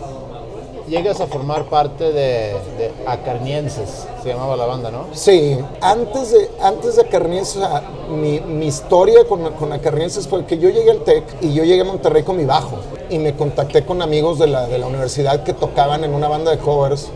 llegas 0.88 1.20
a 1.22 1.28
formar 1.28 1.66
parte 1.66 2.06
de, 2.06 2.54
de 2.78 2.92
Acarnienses, 3.08 4.06
se 4.28 4.34
llamaba 4.34 4.58
la 4.58 4.66
banda, 4.66 4.92
¿no? 4.92 5.06
Sí, 5.14 5.58
antes 5.80 6.32
de, 6.32 6.50
antes 6.62 6.98
de 6.98 7.46
sea, 7.46 7.82
mi, 8.10 8.42
mi, 8.42 8.68
historia 8.68 9.24
con, 9.26 9.54
con 9.54 9.72
Acarnienses 9.72 10.28
fue 10.28 10.46
que 10.46 10.58
yo 10.58 10.70
llegué 10.70 10.92
al 10.92 11.00
TEC 11.00 11.24
y 11.42 11.54
yo 11.54 11.64
llegué 11.64 11.82
a 11.82 11.86
Monterrey 11.86 12.24
con 12.24 12.36
mi 12.36 12.44
bajo 12.44 12.76
y 13.10 13.20
me 13.20 13.34
contacté 13.36 13.86
con 13.86 14.02
amigos 14.02 14.38
de 14.38 14.48
la, 14.48 14.68
de 14.68 14.80
la 14.80 14.88
universidad 14.88 15.44
que 15.44 15.54
tocaban 15.54 16.04
en 16.04 16.14
una 16.14 16.28
banda 16.28 16.52
de 16.52 16.58
covers 16.58 17.08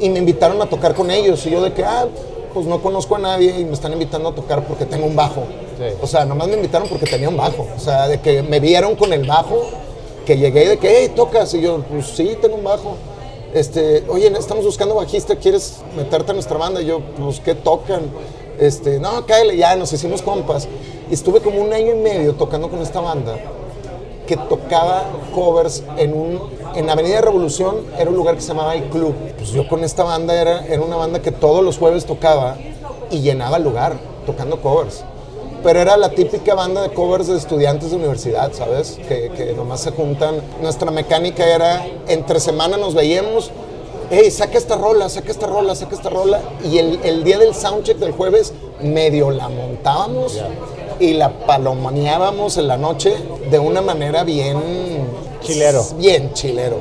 y 0.00 0.08
me 0.08 0.20
invitaron 0.20 0.60
a 0.62 0.66
tocar 0.66 0.94
con 0.94 1.10
ellos 1.10 1.44
y 1.44 1.50
yo 1.50 1.60
de 1.60 1.74
que, 1.74 1.84
ah, 1.84 2.06
pues 2.54 2.64
no 2.64 2.80
conozco 2.80 3.16
a 3.16 3.18
nadie 3.18 3.60
y 3.60 3.64
me 3.66 3.74
están 3.74 3.92
invitando 3.92 4.30
a 4.30 4.34
tocar 4.34 4.64
porque 4.66 4.86
tengo 4.86 5.04
un 5.04 5.14
bajo. 5.14 5.42
Sí. 5.76 5.94
O 6.00 6.06
sea, 6.06 6.24
nomás 6.24 6.48
me 6.48 6.54
invitaron 6.54 6.88
porque 6.88 7.04
tenía 7.04 7.28
un 7.28 7.36
bajo. 7.36 7.66
O 7.76 7.78
sea, 7.78 8.08
de 8.08 8.20
que 8.20 8.42
me 8.42 8.58
vieron 8.58 8.96
con 8.96 9.12
el 9.12 9.26
bajo, 9.26 9.64
que 10.24 10.38
llegué 10.38 10.64
y 10.64 10.68
de 10.68 10.78
que, 10.78 10.96
hey, 10.96 11.12
tocas. 11.14 11.52
Y 11.52 11.60
yo, 11.60 11.82
pues 11.90 12.06
sí, 12.06 12.38
tengo 12.40 12.56
un 12.56 12.64
bajo. 12.64 12.96
Este, 13.54 14.04
oye, 14.08 14.32
estamos 14.38 14.64
buscando 14.64 14.94
bajista, 14.94 15.36
¿quieres 15.36 15.82
meterte 15.94 16.30
a 16.30 16.34
nuestra 16.34 16.56
banda? 16.56 16.80
Yo, 16.80 17.00
pues, 17.18 17.38
¿qué 17.40 17.54
tocan? 17.54 18.00
Este, 18.58 18.98
no, 18.98 19.26
cállate, 19.26 19.56
ya, 19.56 19.76
nos 19.76 19.92
hicimos 19.92 20.22
compas. 20.22 20.66
Y 21.10 21.14
estuve 21.14 21.40
como 21.40 21.60
un 21.60 21.72
año 21.72 21.92
y 21.92 21.96
medio 21.96 22.34
tocando 22.34 22.70
con 22.70 22.80
esta 22.80 23.00
banda 23.00 23.36
que 24.26 24.36
tocaba 24.36 25.04
covers 25.34 25.82
en 25.98 26.14
un 26.14 26.40
en 26.74 26.88
Avenida 26.88 27.20
Revolución 27.20 27.76
era 27.98 28.08
un 28.08 28.16
lugar 28.16 28.36
que 28.36 28.40
se 28.40 28.48
llamaba 28.48 28.74
El 28.74 28.84
Club. 28.84 29.14
Pues 29.36 29.50
yo 29.50 29.68
con 29.68 29.84
esta 29.84 30.04
banda 30.04 30.34
era, 30.34 30.64
era 30.66 30.80
una 30.80 30.96
banda 30.96 31.20
que 31.20 31.32
todos 31.32 31.62
los 31.62 31.76
jueves 31.76 32.06
tocaba 32.06 32.56
y 33.10 33.20
llenaba 33.20 33.58
el 33.58 33.64
lugar 33.64 33.98
tocando 34.24 34.62
covers. 34.62 35.04
Pero 35.62 35.80
era 35.80 35.96
la 35.96 36.10
típica 36.10 36.54
banda 36.54 36.82
de 36.82 36.90
covers 36.90 37.28
de 37.28 37.36
estudiantes 37.36 37.90
de 37.90 37.96
universidad, 37.96 38.52
¿sabes? 38.52 38.98
Que, 39.08 39.30
que 39.36 39.52
nomás 39.52 39.80
se 39.80 39.92
juntan. 39.92 40.40
Nuestra 40.60 40.90
mecánica 40.90 41.46
era, 41.46 41.86
entre 42.08 42.40
semana 42.40 42.76
nos 42.76 42.94
veíamos, 42.94 43.50
hey, 44.10 44.30
saca 44.30 44.58
esta 44.58 44.76
rola, 44.76 45.08
saca 45.08 45.30
esta 45.30 45.46
rola, 45.46 45.74
saca 45.74 45.94
esta 45.94 46.10
rola. 46.10 46.40
Y 46.64 46.78
el, 46.78 47.00
el 47.04 47.24
día 47.24 47.38
del 47.38 47.54
soundcheck 47.54 47.98
del 47.98 48.12
jueves, 48.12 48.52
medio 48.82 49.30
la 49.30 49.48
montábamos 49.48 50.34
yeah. 50.34 50.48
y 50.98 51.14
la 51.14 51.30
palomaneábamos 51.46 52.56
en 52.56 52.68
la 52.68 52.76
noche 52.76 53.14
de 53.50 53.58
una 53.58 53.80
manera 53.80 54.24
bien 54.24 54.58
Chilero. 55.42 55.84
Bien 55.96 56.32
chilero. 56.32 56.76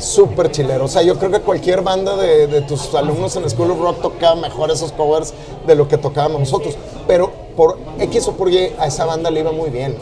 Súper 0.00 0.50
chilero. 0.50 0.84
O 0.84 0.88
sea, 0.88 1.02
yo 1.02 1.18
creo 1.18 1.32
que 1.32 1.40
cualquier 1.40 1.82
banda 1.82 2.16
de, 2.16 2.46
de, 2.46 2.60
tus 2.62 2.94
alumnos 2.94 3.34
en 3.36 3.48
School 3.50 3.72
of 3.72 3.80
Rock 3.80 4.02
tocaba 4.02 4.36
mejor 4.36 4.70
esos 4.70 4.92
covers 4.92 5.34
de 5.66 5.74
lo 5.74 5.88
que 5.88 5.98
tocábamos 5.98 6.40
nosotros. 6.40 6.76
Pero 7.08 7.32
por 7.56 7.78
X 7.98 8.28
o 8.28 8.32
por 8.32 8.50
Y 8.50 8.72
a 8.78 8.86
esa 8.86 9.04
banda 9.04 9.30
le 9.30 9.40
iba 9.40 9.52
muy 9.52 9.70
bien. 9.70 9.96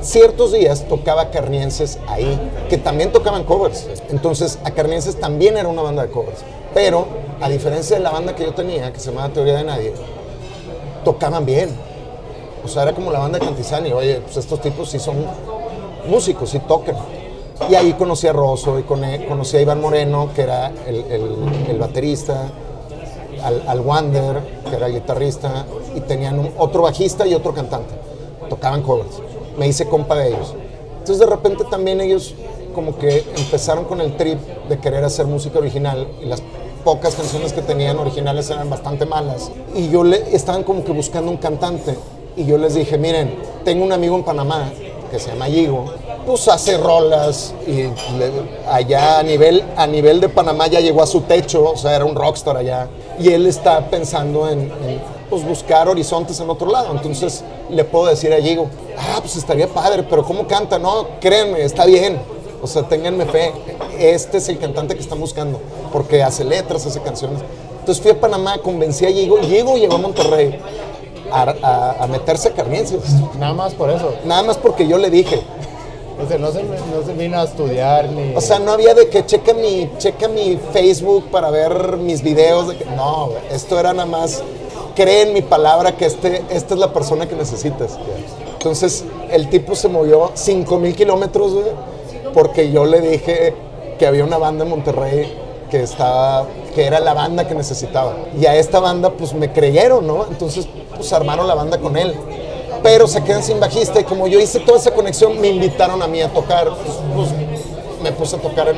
Ciertos 0.00 0.52
días 0.52 0.86
tocaba 0.88 1.30
Carnienses 1.30 1.98
ahí, 2.06 2.38
que 2.68 2.78
también 2.78 3.10
tocaban 3.12 3.44
covers. 3.44 3.88
Entonces, 4.10 4.58
a 4.64 4.70
Carnienses 4.70 5.18
también 5.18 5.56
era 5.56 5.68
una 5.68 5.82
banda 5.82 6.02
de 6.02 6.10
covers. 6.10 6.44
Pero, 6.72 7.06
a 7.40 7.48
diferencia 7.48 7.96
de 7.96 8.02
la 8.02 8.10
banda 8.10 8.34
que 8.34 8.44
yo 8.44 8.54
tenía, 8.54 8.92
que 8.92 9.00
se 9.00 9.10
llamaba 9.10 9.30
Teoría 9.30 9.56
de 9.56 9.64
Nadie, 9.64 9.92
tocaban 11.04 11.44
bien. 11.44 11.70
O 12.64 12.68
sea, 12.68 12.82
era 12.84 12.92
como 12.92 13.10
la 13.10 13.18
banda 13.18 13.38
de 13.38 13.46
Cantizani. 13.46 13.92
Oye, 13.92 14.20
pues 14.20 14.36
estos 14.36 14.60
tipos 14.60 14.90
sí 14.90 14.98
son 14.98 15.16
músicos, 16.06 16.50
sí 16.50 16.60
tocan. 16.60 16.96
Y 17.68 17.74
ahí 17.74 17.92
conocí 17.94 18.28
a 18.28 18.32
Rosso 18.32 18.78
y 18.78 18.82
conocí 18.82 19.56
a 19.56 19.60
Iván 19.60 19.80
Moreno, 19.80 20.30
que 20.34 20.42
era 20.42 20.72
el, 20.86 21.04
el 21.68 21.78
baterista, 21.78 22.48
al, 23.42 23.62
al, 23.66 23.80
Wander, 23.80 24.40
que 24.68 24.76
era 24.76 24.88
guitarrista, 24.88 25.66
y 25.94 26.00
tenían 26.00 26.52
otro 26.58 26.82
bajista 26.82 27.26
y 27.26 27.34
otro 27.34 27.54
cantante. 27.54 27.94
Tocaban 28.48 28.82
covers. 28.82 29.20
Me 29.58 29.66
hice 29.66 29.88
compa 29.88 30.14
de 30.16 30.28
ellos. 30.28 30.54
Entonces 30.98 31.18
de 31.18 31.26
repente 31.26 31.64
también 31.64 32.00
ellos 32.00 32.34
como 32.74 32.96
que 32.96 33.24
empezaron 33.36 33.84
con 33.84 34.00
el 34.00 34.16
trip 34.16 34.38
de 34.68 34.78
querer 34.78 35.02
hacer 35.04 35.26
música 35.26 35.58
original 35.58 36.06
y 36.22 36.26
las 36.26 36.42
pocas 36.84 37.14
canciones 37.14 37.52
que 37.52 37.62
tenían 37.62 37.98
originales 37.98 38.50
eran 38.50 38.70
bastante 38.70 39.04
malas. 39.04 39.50
Y 39.74 39.88
yo 39.88 40.04
le 40.04 40.34
estaban 40.34 40.62
como 40.64 40.84
que 40.84 40.92
buscando 40.92 41.30
un 41.30 41.38
cantante. 41.38 41.96
Y 42.36 42.44
yo 42.44 42.56
les 42.56 42.74
dije, 42.74 42.98
miren, 42.98 43.34
tengo 43.64 43.84
un 43.84 43.92
amigo 43.92 44.16
en 44.16 44.22
Panamá 44.22 44.70
que 45.10 45.18
se 45.18 45.30
llama 45.30 45.48
Yigo, 45.48 45.86
pues 46.28 46.46
hace 46.46 46.76
rolas 46.76 47.54
y 47.66 47.84
le, 48.18 48.30
allá 48.70 49.18
a 49.18 49.22
nivel, 49.22 49.64
a 49.78 49.86
nivel 49.86 50.20
de 50.20 50.28
Panamá 50.28 50.66
ya 50.66 50.78
llegó 50.80 51.02
a 51.02 51.06
su 51.06 51.22
techo, 51.22 51.70
o 51.70 51.76
sea, 51.78 51.96
era 51.96 52.04
un 52.04 52.14
rockstar 52.14 52.54
allá. 52.58 52.86
Y 53.18 53.30
él 53.30 53.46
está 53.46 53.88
pensando 53.88 54.46
en, 54.46 54.60
en 54.60 55.00
pues, 55.30 55.42
buscar 55.42 55.88
horizontes 55.88 56.38
en 56.38 56.50
otro 56.50 56.70
lado. 56.70 56.90
Entonces 56.92 57.42
le 57.70 57.82
puedo 57.82 58.08
decir 58.08 58.30
a 58.34 58.38
Yigo, 58.38 58.68
ah, 58.98 59.16
pues 59.20 59.36
estaría 59.36 59.68
padre, 59.68 60.02
pero 60.02 60.22
¿cómo 60.22 60.46
canta? 60.46 60.78
No, 60.78 61.06
créanme, 61.18 61.62
está 61.62 61.86
bien. 61.86 62.20
O 62.60 62.66
sea, 62.66 62.82
ténganme 62.82 63.24
fe, 63.24 63.54
este 63.98 64.36
es 64.36 64.50
el 64.50 64.58
cantante 64.58 64.94
que 64.94 65.00
están 65.00 65.20
buscando, 65.20 65.58
porque 65.94 66.22
hace 66.22 66.44
letras, 66.44 66.84
hace 66.84 67.00
canciones. 67.00 67.40
Entonces 67.80 68.02
fui 68.02 68.10
a 68.10 68.20
Panamá, 68.20 68.58
convencí 68.58 69.06
a 69.06 69.10
Yigo, 69.10 69.38
y 69.38 69.46
Yigo 69.46 69.78
llegó 69.78 69.94
a 69.94 69.98
Monterrey 69.98 70.58
a, 71.32 71.54
a, 71.62 72.04
a 72.04 72.06
meterse 72.06 72.48
a 72.48 72.52
Carnienses. 72.52 73.14
Nada 73.38 73.54
más 73.54 73.72
por 73.72 73.88
eso. 73.88 74.12
Nada 74.26 74.42
más 74.42 74.58
porque 74.58 74.86
yo 74.86 74.98
le 74.98 75.08
dije. 75.08 75.42
O 76.22 76.26
sea, 76.26 76.38
no 76.38 76.50
se, 76.50 76.62
no 76.64 77.02
se 77.06 77.12
vino 77.12 77.38
a 77.38 77.44
estudiar 77.44 78.08
ni... 78.10 78.34
O 78.34 78.40
sea, 78.40 78.58
no 78.58 78.72
había 78.72 78.94
de 78.94 79.08
que 79.08 79.24
checa 79.24 79.54
mi, 79.54 79.88
checa 79.98 80.28
mi 80.28 80.58
Facebook 80.72 81.30
para 81.30 81.50
ver 81.50 81.96
mis 81.96 82.22
videos. 82.22 82.68
De 82.68 82.76
que, 82.76 82.84
no, 82.86 83.30
esto 83.52 83.78
era 83.78 83.92
nada 83.92 84.06
más, 84.06 84.42
cree 84.96 85.22
en 85.22 85.32
mi 85.32 85.42
palabra 85.42 85.96
que 85.96 86.06
este, 86.06 86.42
esta 86.50 86.74
es 86.74 86.80
la 86.80 86.92
persona 86.92 87.28
que 87.28 87.36
necesitas. 87.36 87.98
Entonces, 88.54 89.04
el 89.30 89.48
tipo 89.48 89.76
se 89.76 89.88
movió 89.88 90.32
5 90.34 90.78
mil 90.78 90.96
kilómetros, 90.96 91.52
güey, 91.52 91.66
porque 92.34 92.72
yo 92.72 92.84
le 92.84 93.00
dije 93.00 93.54
que 93.98 94.06
había 94.06 94.24
una 94.24 94.38
banda 94.38 94.64
en 94.64 94.70
Monterrey 94.70 95.32
que 95.70 95.82
estaba, 95.82 96.46
que 96.74 96.84
era 96.84 96.98
la 96.98 97.14
banda 97.14 97.46
que 97.46 97.54
necesitaba. 97.54 98.16
Y 98.40 98.46
a 98.46 98.56
esta 98.56 98.80
banda, 98.80 99.10
pues 99.10 99.34
me 99.34 99.52
creyeron, 99.52 100.06
¿no? 100.06 100.26
Entonces, 100.28 100.66
pues 100.96 101.12
armaron 101.12 101.46
la 101.46 101.54
banda 101.54 101.78
con 101.78 101.96
él. 101.96 102.14
Pero 102.82 103.06
se 103.06 103.22
quedan 103.22 103.42
sin 103.42 103.58
bajista 103.60 104.00
y 104.00 104.04
como 104.04 104.26
yo 104.28 104.38
hice 104.38 104.60
toda 104.60 104.78
esa 104.78 104.92
conexión, 104.92 105.40
me 105.40 105.48
invitaron 105.48 106.02
a 106.02 106.06
mí 106.06 106.20
a 106.22 106.28
tocar. 106.32 106.68
Pues, 106.68 106.96
pues 107.14 107.28
me 108.02 108.12
puse 108.12 108.36
a 108.36 108.38
tocar 108.38 108.68
en, 108.68 108.76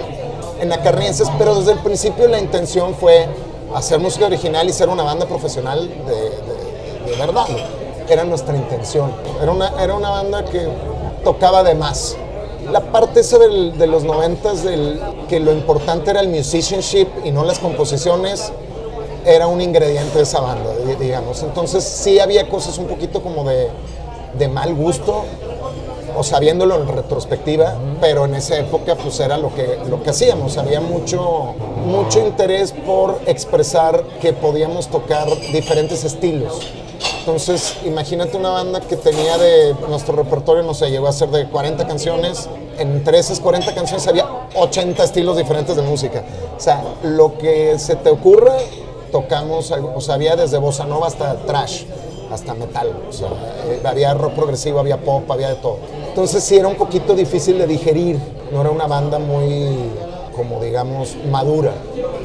en 0.60 0.72
Acarnienses, 0.72 1.28
pero 1.38 1.54
desde 1.54 1.72
el 1.72 1.78
principio 1.80 2.26
la 2.28 2.38
intención 2.38 2.94
fue 2.94 3.28
hacer 3.74 3.98
música 4.00 4.26
original 4.26 4.68
y 4.68 4.72
ser 4.72 4.88
una 4.88 5.02
banda 5.02 5.26
profesional 5.26 5.88
de, 5.88 6.14
de, 6.14 7.10
de 7.10 7.16
verdad. 7.18 7.46
Era 8.08 8.24
nuestra 8.24 8.56
intención. 8.56 9.12
Era 9.40 9.52
una, 9.52 9.68
era 9.80 9.94
una 9.94 10.10
banda 10.10 10.44
que 10.44 10.66
tocaba 11.22 11.62
de 11.62 11.74
más. 11.74 12.16
La 12.72 12.80
parte 12.80 13.20
esa 13.20 13.38
del- 13.38 13.76
de 13.78 13.86
los 13.86 14.02
noventas, 14.04 14.64
del, 14.64 15.00
que 15.28 15.38
lo 15.38 15.52
importante 15.52 16.10
era 16.10 16.20
el 16.20 16.28
musicianship 16.28 17.06
y 17.24 17.30
no 17.30 17.44
las 17.44 17.58
composiciones, 17.58 18.52
era 19.24 19.46
un 19.46 19.60
ingrediente 19.60 20.16
de 20.18 20.24
esa 20.24 20.40
banda, 20.40 20.70
di- 20.86 20.94
digamos. 20.96 21.42
Entonces 21.42 21.84
sí 21.84 22.18
había 22.20 22.48
cosas 22.48 22.78
un 22.78 22.86
poquito 22.86 23.22
como 23.22 23.44
de, 23.44 23.68
de 24.38 24.48
mal 24.48 24.74
gusto, 24.74 25.24
o 26.16 26.22
sea, 26.24 26.40
viéndolo 26.40 26.74
en 26.76 26.88
retrospectiva, 26.88 27.74
pero 28.00 28.24
en 28.24 28.34
esa 28.34 28.58
época 28.58 28.96
pues 28.96 29.18
era 29.20 29.38
lo 29.38 29.54
que, 29.54 29.78
lo 29.88 30.02
que 30.02 30.10
hacíamos. 30.10 30.56
Había 30.58 30.80
mucho, 30.80 31.54
mucho 31.86 32.18
interés 32.20 32.72
por 32.72 33.20
expresar 33.26 34.02
que 34.20 34.32
podíamos 34.32 34.88
tocar 34.88 35.28
diferentes 35.52 36.04
estilos. 36.04 36.60
Entonces, 37.20 37.76
imagínate 37.84 38.36
una 38.36 38.50
banda 38.50 38.80
que 38.80 38.96
tenía 38.96 39.38
de 39.38 39.74
nuestro 39.88 40.16
repertorio, 40.16 40.62
no 40.62 40.74
sé, 40.74 40.90
llegó 40.90 41.06
a 41.06 41.12
ser 41.12 41.28
de 41.30 41.48
40 41.48 41.86
canciones. 41.86 42.48
Entre 42.78 43.18
esas 43.18 43.40
40 43.40 43.74
canciones 43.74 44.06
había 44.08 44.26
80 44.54 45.04
estilos 45.04 45.36
diferentes 45.36 45.76
de 45.76 45.82
música. 45.82 46.24
O 46.56 46.60
sea, 46.60 46.82
lo 47.02 47.36
que 47.38 47.78
se 47.78 47.94
te 47.96 48.08
ocurra, 48.10 48.54
tocamos, 49.10 49.70
o 49.70 50.00
sea, 50.00 50.14
había 50.14 50.36
desde 50.36 50.58
bossa 50.58 50.84
nova 50.84 51.06
hasta 51.06 51.34
trash, 51.46 51.84
hasta 52.32 52.54
metal. 52.54 52.92
O 53.08 53.12
sea, 53.12 53.28
eh, 53.66 53.80
había 53.84 54.14
rock 54.14 54.34
progresivo, 54.34 54.78
había 54.78 54.98
pop, 54.98 55.30
había 55.30 55.48
de 55.48 55.56
todo. 55.56 55.78
Entonces, 56.08 56.42
sí 56.44 56.56
era 56.56 56.68
un 56.68 56.76
poquito 56.76 57.14
difícil 57.14 57.58
de 57.58 57.66
digerir. 57.66 58.18
No 58.52 58.60
era 58.60 58.70
una 58.70 58.86
banda 58.86 59.18
muy, 59.18 59.76
como 60.34 60.60
digamos, 60.60 61.16
madura. 61.30 61.72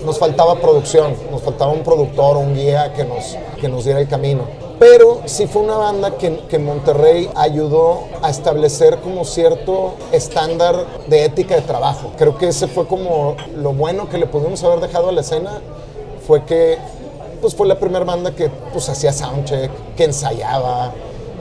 Nos 0.05 0.19
faltaba 0.19 0.55
producción, 0.55 1.15
nos 1.31 1.41
faltaba 1.41 1.71
un 1.71 1.83
productor, 1.83 2.37
un 2.37 2.53
guía 2.55 2.93
que 2.93 3.03
nos, 3.03 3.37
que 3.59 3.67
nos 3.67 3.85
diera 3.85 3.99
el 3.99 4.07
camino. 4.07 4.43
Pero 4.77 5.21
sí 5.25 5.47
fue 5.47 5.61
una 5.61 5.77
banda 5.77 6.17
que, 6.17 6.39
que 6.49 6.59
Monterrey 6.59 7.29
ayudó 7.35 8.03
a 8.21 8.29
establecer 8.29 8.97
como 8.97 9.23
cierto 9.23 9.93
estándar 10.11 10.85
de 11.07 11.23
ética 11.23 11.55
de 11.55 11.61
trabajo. 11.61 12.11
Creo 12.17 12.37
que 12.37 12.49
ese 12.49 12.67
fue 12.67 12.85
como 12.85 13.35
lo 13.55 13.73
bueno 13.73 14.09
que 14.09 14.17
le 14.17 14.27
pudimos 14.27 14.63
haber 14.65 14.81
dejado 14.81 15.09
a 15.09 15.11
la 15.13 15.21
escena, 15.21 15.61
fue 16.27 16.43
que 16.45 16.77
pues 17.41 17.53
fue 17.55 17.67
la 17.67 17.75
primera 17.79 18.03
banda 18.05 18.31
que 18.31 18.49
pues 18.73 18.89
hacía 18.89 19.11
soundcheck, 19.13 19.69
que 19.95 20.05
ensayaba, 20.05 20.91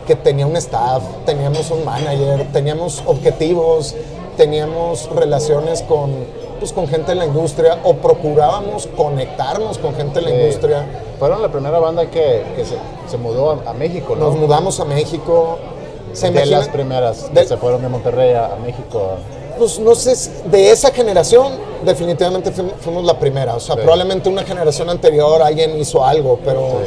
que 0.07 0.14
tenía 0.16 0.47
un 0.47 0.57
staff, 0.57 1.03
teníamos 1.25 1.70
un 1.70 1.85
manager, 1.85 2.47
teníamos 2.53 3.03
objetivos, 3.07 3.94
teníamos 4.37 5.09
relaciones 5.14 5.83
con, 5.83 6.11
pues, 6.59 6.73
con 6.73 6.88
gente 6.88 7.12
de 7.12 7.14
la 7.14 7.25
industria 7.27 7.79
o 7.85 7.94
procurábamos 7.94 8.87
conectarnos 8.97 9.79
con 9.79 9.94
gente 9.94 10.20
de 10.20 10.27
la 10.27 10.31
industria. 10.35 10.85
Fueron 11.18 11.40
la 11.40 11.49
primera 11.51 11.79
banda 11.79 12.11
que, 12.11 12.42
que 12.57 12.64
se, 12.66 12.75
se 13.09 13.16
mudó 13.16 13.53
a, 13.66 13.70
a 13.70 13.73
México, 13.73 14.14
¿no? 14.16 14.27
Nos 14.27 14.37
mudamos 14.37 14.81
a 14.81 14.85
México. 14.85 15.59
¿Se 16.12 16.27
de 16.27 16.33
imagina- 16.33 16.59
las 16.59 16.68
primeras 16.68 17.25
que 17.33 17.40
de- 17.40 17.47
se 17.47 17.57
fueron 17.57 17.81
de 17.83 17.88
Monterrey 17.88 18.35
a, 18.35 18.47
a 18.47 18.57
México. 18.57 19.12
Pues 19.59 19.79
no 19.79 19.95
sé, 19.95 20.17
si- 20.17 20.31
de 20.51 20.71
esa 20.71 20.90
generación 20.90 21.53
definitivamente 21.85 22.51
fuimos, 22.81 23.05
la 23.05 23.19
primera. 23.19 23.55
O 23.57 23.61
sea, 23.61 23.75
Sí. 23.77 23.81
probablemente 23.83 24.29
una 24.29 24.43
generación 24.43 24.88
anterior 24.90 25.43
alguien 25.43 25.79
hizo 25.79 26.05
algo, 26.05 26.38
pero, 26.45 26.81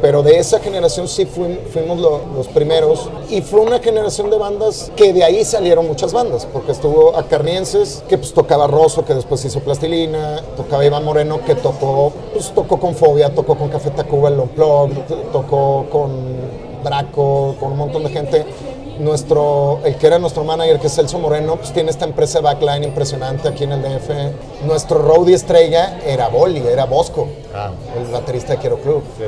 pero 0.00 0.22
de 0.22 0.38
esa 0.38 0.58
generación 0.58 1.06
sí 1.06 1.26
fuim- 1.26 1.58
fuimos 1.72 1.98
lo- 1.98 2.20
los 2.34 2.48
primeros. 2.48 3.08
Y 3.30 3.40
fue 3.42 3.60
una 3.60 3.78
generación 3.78 4.30
de 4.30 4.38
bandas 4.38 4.90
que 4.96 5.12
de 5.12 5.22
ahí 5.22 5.44
salieron 5.44 5.86
muchas 5.86 6.12
bandas, 6.12 6.46
porque 6.52 6.72
estuvo 6.72 7.14
Acarnienses, 7.16 8.02
que 8.08 8.18
pues 8.18 8.32
tocaba 8.32 8.66
Rosso, 8.66 9.04
que 9.04 9.14
después 9.14 9.44
hizo 9.44 9.60
Plastilina, 9.60 10.42
tocaba 10.56 10.84
Iván 10.84 11.04
Moreno, 11.04 11.40
que 11.44 11.54
tocó, 11.54 12.12
pues 12.32 12.50
tocó 12.52 12.80
con 12.80 12.94
Fobia, 12.96 13.32
tocó 13.34 13.56
con 13.56 13.68
Café 13.68 13.90
Tacuba, 13.90 14.28
el 14.30 14.40
Unplugged, 14.40 14.96
tocó 15.32 15.86
con 15.90 16.62
Draco, 16.82 17.54
con 17.60 17.72
un 17.72 17.78
montón 17.78 18.02
de 18.02 18.10
gente 18.10 18.44
nuestro, 18.98 19.80
el 19.84 19.96
que 19.96 20.06
era 20.06 20.18
nuestro 20.18 20.44
manager, 20.44 20.78
que 20.78 20.86
es 20.86 20.94
Celso 20.94 21.18
Moreno, 21.18 21.56
pues 21.56 21.72
tiene 21.72 21.90
esta 21.90 22.04
empresa 22.04 22.40
backline 22.40 22.84
impresionante 22.84 23.48
aquí 23.48 23.64
en 23.64 23.72
el 23.72 23.82
DF. 23.82 24.10
Nuestro 24.66 24.98
roadie 24.98 25.34
estrella 25.34 25.98
era 26.06 26.28
Boli, 26.28 26.58
era 26.66 26.84
Bosco, 26.86 27.28
Ah. 27.54 27.70
el 27.96 28.10
baterista 28.12 28.52
de 28.54 28.58
Quiero 28.58 28.78
Club. 28.78 29.02
Sí. 29.18 29.24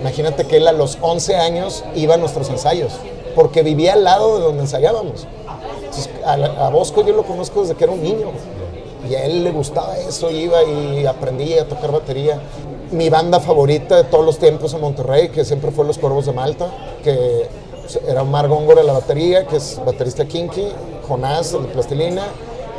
Imagínate 0.00 0.44
que 0.46 0.56
él 0.58 0.68
a 0.68 0.72
los 0.72 0.98
11 1.00 1.36
años 1.36 1.84
iba 1.94 2.14
a 2.14 2.16
nuestros 2.16 2.48
ensayos, 2.50 2.92
porque 3.34 3.62
vivía 3.62 3.94
al 3.94 4.04
lado 4.04 4.38
de 4.38 4.44
donde 4.44 4.62
ensayábamos. 4.62 5.26
Entonces, 5.84 6.10
a, 6.24 6.34
a 6.66 6.70
Bosco 6.70 7.04
yo 7.06 7.12
lo 7.14 7.22
conozco 7.22 7.62
desde 7.62 7.74
que 7.74 7.84
era 7.84 7.92
un 7.92 8.02
niño. 8.02 8.26
Y 9.08 9.14
a 9.16 9.24
él 9.24 9.44
le 9.44 9.50
gustaba 9.50 9.98
eso, 9.98 10.30
iba 10.30 10.62
y 10.64 11.04
aprendía 11.06 11.62
a 11.62 11.64
tocar 11.66 11.92
batería. 11.92 12.40
Mi 12.90 13.10
banda 13.10 13.38
favorita 13.38 13.96
de 13.96 14.04
todos 14.04 14.24
los 14.24 14.38
tiempos 14.38 14.72
en 14.72 14.80
Monterrey, 14.80 15.28
que 15.28 15.44
siempre 15.44 15.70
fue 15.70 15.84
Los 15.84 15.98
Corvos 15.98 16.24
de 16.26 16.32
Malta, 16.32 16.68
que 17.02 17.46
era 18.06 18.22
Omar 18.22 18.48
Góngora 18.48 18.82
la 18.82 18.92
batería, 18.94 19.46
que 19.46 19.56
es 19.56 19.80
baterista 19.84 20.24
Kinky, 20.24 20.68
Jonás, 21.08 21.52
el 21.52 21.62
de 21.62 21.68
Plastilina, 21.68 22.22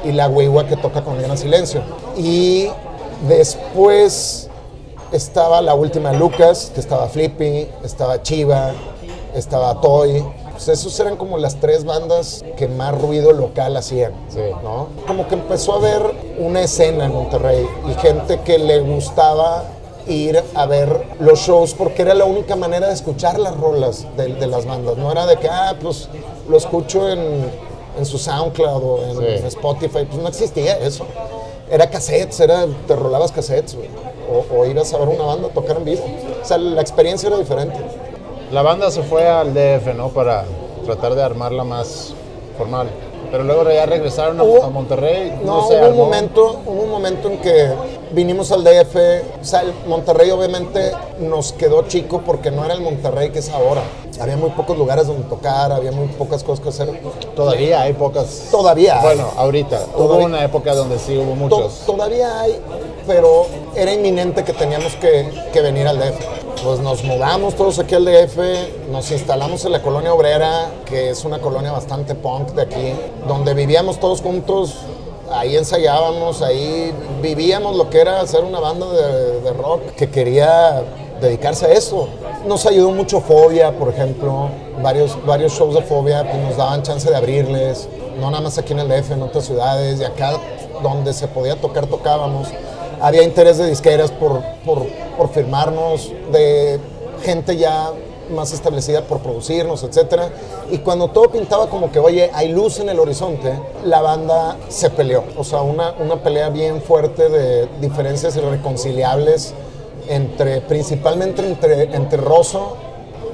y 0.03 0.11
la 0.11 0.27
Huehua 0.27 0.67
que 0.67 0.75
toca 0.77 1.03
con 1.03 1.17
Gran 1.21 1.37
Silencio. 1.37 1.81
Y 2.17 2.69
después 3.27 4.49
estaba 5.11 5.61
la 5.61 5.75
última 5.75 6.11
Lucas, 6.13 6.71
que 6.73 6.79
estaba 6.79 7.07
Flippy, 7.07 7.67
estaba 7.83 8.21
Chiva, 8.21 8.71
estaba 9.33 9.79
Toy. 9.81 10.23
Pues 10.51 10.69
esos 10.69 10.97
eran 11.01 11.17
como 11.17 11.37
las 11.37 11.55
tres 11.59 11.83
bandas 11.83 12.43
que 12.55 12.67
más 12.69 12.99
ruido 12.99 13.33
local 13.33 13.75
hacían, 13.75 14.13
Sí. 14.29 14.39
¿no? 14.63 14.87
Como 15.05 15.27
que 15.27 15.35
empezó 15.35 15.73
a 15.73 15.77
haber 15.77 16.01
una 16.39 16.61
escena 16.61 17.05
en 17.05 17.13
Monterrey 17.13 17.67
y 17.89 17.93
gente 17.99 18.39
que 18.39 18.57
le 18.57 18.79
gustaba 18.79 19.65
ir 20.07 20.43
a 20.53 20.65
ver 20.65 21.03
los 21.19 21.39
shows 21.39 21.73
porque 21.73 22.01
era 22.03 22.13
la 22.13 22.25
única 22.25 22.55
manera 22.55 22.87
de 22.87 22.93
escuchar 22.93 23.39
las 23.39 23.55
rolas 23.57 24.05
de, 24.17 24.33
de 24.35 24.47
las 24.47 24.65
bandas. 24.65 24.97
No 24.97 25.11
era 25.11 25.25
de 25.25 25.37
que, 25.37 25.47
ah, 25.49 25.75
pues 25.81 26.09
lo 26.49 26.57
escucho 26.57 27.09
en, 27.09 27.49
en 27.97 28.05
su 28.05 28.17
SoundCloud 28.17 28.83
o 28.83 29.03
en 29.03 29.17
Sí. 29.41 29.47
Spotify. 29.47 30.05
Pues 30.09 30.21
no 30.21 30.27
existía 30.27 30.77
eso. 30.77 31.05
Era 31.69 31.89
cassettes, 31.89 32.39
era, 32.39 32.65
te 32.87 32.95
rolabas 32.95 33.31
cassettes, 33.31 33.75
güey. 33.75 33.89
O, 34.31 34.57
o 34.59 34.65
ibas 34.65 34.93
a 34.93 34.97
ver 34.97 35.07
una 35.07 35.23
banda 35.23 35.49
tocar 35.49 35.77
en 35.77 35.85
vivo. 35.85 36.03
O 36.41 36.45
sea, 36.45 36.57
la 36.57 36.81
experiencia 36.81 37.27
era 37.27 37.37
diferente. 37.37 37.77
La 38.51 38.61
banda 38.61 38.91
se 38.91 39.01
fue 39.03 39.27
al 39.27 39.53
DF, 39.53 39.95
¿no? 39.95 40.09
Para 40.09 40.45
tratar 40.85 41.15
de 41.15 41.23
armarla 41.23 41.63
más 41.63 42.13
formal. 42.57 42.87
Pero 43.31 43.43
luego 43.43 43.63
ya 43.71 43.85
regresaron 43.87 44.39
a, 44.39 44.43
Hubo- 44.43 44.63
a 44.63 44.69
Monterrey. 44.69 45.39
No, 45.43 45.61
No, 45.61 45.67
se 45.67 45.79
hubo 45.79 45.87
un 45.89 45.97
momento, 45.97 46.59
hubo 46.65 46.83
un 46.83 46.89
momento 46.91 47.27
en 47.29 47.37
que 47.39 47.69
vinimos 48.15 48.51
al 48.51 48.63
DF, 48.63 48.95
o 49.41 49.43
sea, 49.45 49.61
el 49.61 49.73
Monterrey 49.87 50.31
obviamente 50.31 50.91
nos 51.19 51.51
quedó 51.53 51.83
chico 51.87 52.21
porque 52.25 52.49
no 52.49 52.63
era 52.65 52.73
el 52.73 52.81
Monterrey 52.81 53.29
que 53.29 53.39
es 53.39 53.49
ahora. 53.49 53.83
Había 54.19 54.37
muy 54.37 54.49
pocos 54.51 54.77
lugares 54.77 55.07
donde 55.07 55.23
tocar, 55.27 55.71
había 55.73 55.91
muy 55.91 56.07
pocas 56.07 56.41
cosas 56.43 56.63
que 56.63 56.69
hacer. 56.69 57.01
Todavía 57.35 57.81
hay 57.81 57.93
pocas. 57.93 58.47
Todavía 58.49 58.95
hay. 58.99 59.03
Bueno, 59.03 59.29
ahorita. 59.35 59.85
Hubo 59.95 60.15
una 60.15 60.43
época 60.43 60.73
donde 60.73 60.97
sí 60.97 61.17
hubo 61.17 61.31
To- 61.49 61.57
muchos. 61.59 61.79
todavía 61.85 62.39
hay, 62.39 62.59
pero 63.05 63.45
era 63.75 63.93
inminente 63.93 64.43
que 64.45 64.53
teníamos 64.53 64.95
que, 64.95 65.29
que 65.51 65.61
venir 65.61 65.85
al 65.87 65.99
DF. 65.99 66.15
Pues 66.63 66.79
nos 66.79 67.03
mudamos 67.03 67.55
todos 67.55 67.77
aquí 67.79 67.93
al 67.95 68.05
DF, 68.05 68.37
nos 68.89 69.11
instalamos 69.11 69.65
en 69.65 69.73
la 69.73 69.81
colonia 69.81 70.13
obrera, 70.13 70.71
que 70.85 71.09
es 71.09 71.25
una 71.25 71.39
colonia 71.39 71.71
bastante 71.73 72.15
punk 72.15 72.51
de 72.53 72.61
aquí, 72.61 72.93
donde 73.27 73.53
vivíamos 73.53 73.99
todos 73.99 74.21
juntos, 74.21 74.75
ahí 75.31 75.55
ensayábamos, 75.55 76.41
ahí 76.41 76.93
vivíamos 77.21 77.75
lo 77.75 77.89
que 77.89 77.99
era 77.99 78.21
hacer 78.21 78.43
una 78.43 78.59
banda 78.59 78.91
de, 78.91 79.41
de 79.41 79.53
rock 79.53 79.81
que 79.95 80.09
quería 80.09 80.83
dedicarse 81.21 81.65
a 81.65 81.71
eso. 81.71 82.07
Nos 82.47 82.65
ayudó 82.65 82.91
mucho 82.91 83.21
Fobia, 83.21 83.77
por 83.77 83.89
ejemplo, 83.89 84.49
varios, 84.81 85.17
varios 85.25 85.53
shows 85.53 85.75
de 85.75 85.81
Fobia 85.81 86.23
pues, 86.29 86.41
nos 86.43 86.57
daban 86.57 86.83
chance 86.83 87.09
de 87.09 87.15
abrirles, 87.15 87.87
no 88.19 88.29
nada 88.29 88.41
más 88.41 88.57
aquí 88.57 88.73
en 88.73 88.79
el 88.79 88.87
DF, 88.87 89.11
en 89.11 89.23
otras 89.23 89.45
ciudades, 89.45 89.99
y 89.99 90.03
acá 90.03 90.39
donde 90.81 91.13
se 91.13 91.27
podía 91.27 91.55
tocar, 91.55 91.87
tocábamos. 91.87 92.49
Había 93.01 93.23
interés 93.23 93.57
de 93.57 93.67
disqueras 93.67 94.11
por, 94.11 94.41
por, 94.65 94.85
por 95.17 95.29
firmarnos, 95.29 96.11
de 96.31 96.79
gente 97.23 97.57
ya 97.57 97.91
más 98.29 98.53
establecida 98.53 99.01
por 99.01 99.19
producirnos, 99.19 99.83
etc. 99.83 100.23
Y 100.71 100.79
cuando 100.79 101.09
todo 101.09 101.29
pintaba 101.29 101.69
como 101.69 101.91
que, 101.91 101.99
oye, 101.99 102.29
hay 102.33 102.49
luz 102.49 102.79
en 102.79 102.89
el 102.89 102.99
horizonte, 102.99 103.53
la 103.83 104.01
banda 104.01 104.57
se 104.69 104.89
peleó. 104.89 105.23
O 105.37 105.43
sea, 105.43 105.61
una, 105.61 105.93
una 105.93 106.17
pelea 106.17 106.49
bien 106.49 106.81
fuerte 106.81 107.29
de 107.29 107.67
diferencias 107.81 108.35
irreconciliables 108.35 109.53
entre, 110.07 110.61
principalmente 110.61 111.45
entre, 111.45 111.95
entre 111.95 112.17
Rosso 112.17 112.77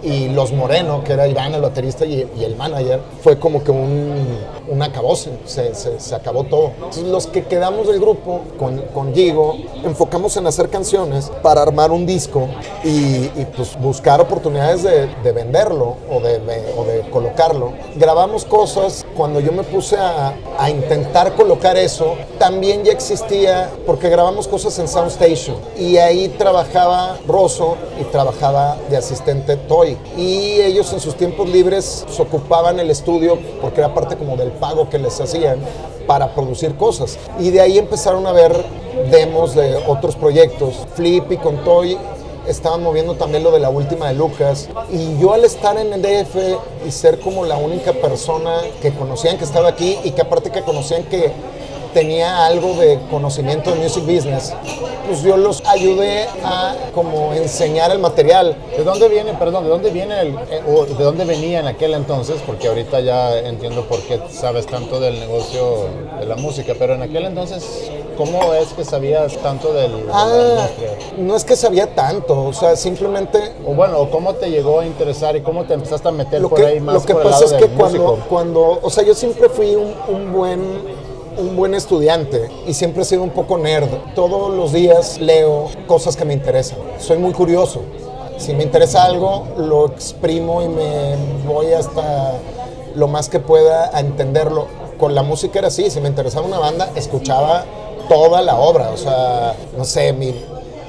y 0.04 0.30
Los 0.30 0.52
Moreno, 0.52 1.04
que 1.04 1.14
era 1.14 1.28
Iván, 1.28 1.54
el 1.54 1.62
baterista 1.62 2.06
y, 2.06 2.28
y 2.38 2.44
el 2.44 2.56
manager. 2.56 3.02
Fue 3.22 3.38
como 3.38 3.64
que 3.64 3.72
un, 3.72 4.40
un 4.68 4.82
acabose, 4.82 5.32
se, 5.46 5.74
se, 5.76 6.00
se 6.00 6.16
acabó 6.16 6.44
todo. 6.44 6.72
Entonces 6.76 7.04
los 7.04 7.28
que 7.28 7.46
quedamos 7.46 7.88
del 7.88 8.00
grupo 8.00 8.42
con, 8.58 8.80
con 8.94 9.14
Gigo, 9.14 9.56
enfocamos 9.84 10.36
en 10.38 10.48
hacer 10.48 10.70
canciones 10.70 11.32
para 11.42 11.62
armar 11.62 11.92
un 11.92 12.06
disco 12.06 12.48
y, 12.84 13.26
y, 13.26 13.48
pues 13.56 13.80
buscar 13.80 14.22
oportunidades 14.22 14.84
de, 14.84 15.08
de 15.08 15.32
venderlo 15.32 15.96
o 16.10 16.20
de, 16.20 16.40
de, 16.40 16.74
o 16.78 16.84
de 16.84 17.02
colocarlo. 17.10 17.74
Grabamos 17.96 18.46
cosas, 18.46 19.06
cuando 19.16 19.40
yo 19.40 19.52
me 19.52 19.64
puse 19.64 19.98
a, 19.98 20.34
a 20.58 20.70
intentar 20.70 21.36
colocar 21.36 21.78
eso, 21.78 22.16
también 22.38 22.84
ya 22.84 22.92
existía, 22.92 23.70
porque 23.86 24.10
grabamos 24.10 24.48
cosas 24.48 24.78
en 24.80 24.88
Soundstation 24.88 25.58
y 25.78 25.98
ahí 25.98 26.30
trabajaba 26.30 27.18
Rosso 27.28 27.76
y 28.00 28.04
trabajaba 28.06 28.78
de 28.90 28.98
asistente 28.98 29.56
Toy. 29.56 29.98
Y 30.18 30.62
ellos 30.62 30.92
en 30.94 31.00
sus 31.00 31.16
tiempos 31.16 31.50
libres 31.50 32.06
se 32.10 32.22
ocupaban 32.22 32.80
el 32.80 32.90
estudio 32.90 33.38
porque 33.62 33.80
era 33.80 33.94
parte 33.94 34.18
como 34.18 34.38
del 34.38 34.52
pago 34.62 34.90
que 34.90 34.98
les 34.98 35.20
hacían 35.20 35.60
para 36.08 36.34
producir 36.34 36.76
cosas. 36.76 37.20
Y 37.38 37.50
de 37.50 37.60
ahí 37.60 37.78
empezaron 37.78 38.26
a 38.26 38.32
ver 38.32 38.56
demos 39.12 39.56
de 39.56 39.76
otros 39.88 40.16
proyectos. 40.16 40.88
Flip 40.96 41.30
y 41.34 41.38
con 41.38 41.62
Toy 41.66 41.98
estaban 42.48 42.82
moviendo 42.82 43.16
también 43.16 43.44
lo 43.44 43.52
de 43.52 43.60
la 43.60 43.70
última 43.70 44.08
de 44.08 44.14
Lucas. 44.14 44.70
Y 44.90 45.20
yo 45.20 45.34
al 45.34 45.44
estar 45.44 45.78
en 45.78 45.92
el 45.92 46.02
DF 46.02 46.36
y 46.88 46.92
ser 46.92 47.20
como 47.20 47.46
la 47.46 47.58
única 47.58 47.92
persona 47.92 48.62
que 48.82 48.94
conocían 48.94 49.38
que 49.38 49.44
estaba 49.44 49.68
aquí 49.68 49.98
y 50.04 50.12
que 50.12 50.22
aparte 50.22 50.52
que 50.52 50.62
conocían 50.62 51.04
que 51.04 51.32
tenía 51.94 52.46
algo 52.46 52.74
de 52.76 53.00
conocimiento 53.10 53.72
de 53.72 53.80
music 53.80 54.04
business, 54.06 54.54
pues 55.08 55.22
yo 55.24 55.38
los 55.38 55.62
ayudé 55.68 56.26
a 56.44 56.76
como 56.94 57.34
enseñar 57.34 57.92
el 57.92 58.00
material. 58.00 58.56
¿De 58.78 58.84
dónde 58.84 59.08
viene, 59.10 59.34
perdón, 59.34 59.64
de 59.64 59.70
dónde 59.70 59.90
viene 59.90 60.20
el, 60.22 60.36
eh, 60.50 60.62
o 60.68 60.86
de 60.86 61.04
dónde 61.04 61.26
venía 61.26 61.60
en 61.60 61.68
aquel 61.68 61.94
entonces? 61.94 62.38
Porque 62.46 62.68
ahorita 62.68 63.00
ya 63.02 63.38
entiendo 63.40 63.84
por 63.86 64.00
qué 64.02 64.20
sabes 64.32 64.66
tanto 64.66 65.00
del 65.00 65.20
negocio 65.20 65.86
de 66.20 66.26
la 66.26 66.36
música, 66.36 66.74
pero 66.78 66.94
en 66.96 67.02
aquel 67.02 67.26
entonces, 67.26 67.92
¿cómo 68.18 68.54
es 68.54 68.70
que 68.70 68.86
sabías 68.86 69.36
tanto 69.38 69.74
del, 69.74 69.92
de 69.92 70.04
la 70.06 70.14
Ah, 70.14 70.68
industria? 70.78 70.92
no 71.18 71.36
es 71.36 71.44
que 71.44 71.56
sabía 71.56 71.94
tanto, 71.94 72.44
o 72.46 72.54
sea, 72.54 72.76
simplemente 72.76 73.54
O 73.66 73.74
bueno, 73.74 74.10
¿cómo 74.12 74.34
te 74.36 74.50
llegó 74.50 74.80
a 74.80 74.86
interesar 74.86 75.36
y 75.36 75.42
cómo 75.42 75.66
te 75.66 75.74
empezaste 75.74 76.08
a 76.08 76.12
meter 76.12 76.42
lo 76.42 76.50
por 76.50 76.60
que, 76.60 76.66
ahí 76.68 76.80
más 76.80 76.96
lo 76.96 77.02
que 77.04 77.14
por 77.14 77.24
el 77.24 77.30
pasa 77.30 77.46
lado 77.46 77.58
es 77.58 77.64
que 77.64 77.70
cuando, 77.76 78.04
músico? 78.04 78.26
cuando, 78.30 78.80
o 78.82 78.90
sea, 78.90 79.04
yo 79.04 79.14
siempre 79.14 79.50
fui 79.50 79.76
un, 79.76 79.94
un 80.08 80.32
buen 80.34 80.62
un 81.42 81.56
buen 81.56 81.74
estudiante 81.74 82.50
y 82.68 82.74
siempre 82.74 83.02
he 83.02 83.06
sido 83.06 83.24
un 83.24 83.32
poco 83.32 83.58
nerd. 83.58 83.90
Todos 84.16 84.54
los 84.54 84.72
días 84.72 85.20
leo 85.20 85.70
cosas 85.88 86.16
que 86.16 86.24
me 86.24 86.34
interesan. 86.34 86.78
Soy 87.00 87.18
muy 87.18 87.34
curioso. 87.34 87.82
Si 88.38 88.54
me 88.54 88.64
interesa 88.64 89.04
algo, 89.04 89.48
lo 89.58 89.88
exprimo 89.88 90.62
y 90.62 90.68
me 90.68 91.16
voy 91.46 91.74
hasta 91.74 92.34
lo 92.96 93.08
más 93.08 93.30
que 93.30 93.40
pueda 93.40 93.96
a 93.96 94.00
entenderlo. 94.00 94.68
Con 94.98 95.16
la 95.16 95.24
música 95.24 95.60
era 95.60 95.68
así, 95.68 95.90
si 95.90 96.00
me 96.00 96.10
interesaba 96.10 96.46
una 96.46 96.60
banda, 96.60 96.92
escuchaba 96.96 97.66
toda 98.08 98.42
la 98.42 98.58
obra. 98.58 98.90
O 98.92 98.98
sea, 98.98 99.56
no 99.78 99.84
sé, 99.84 100.14
mi, 100.14 100.34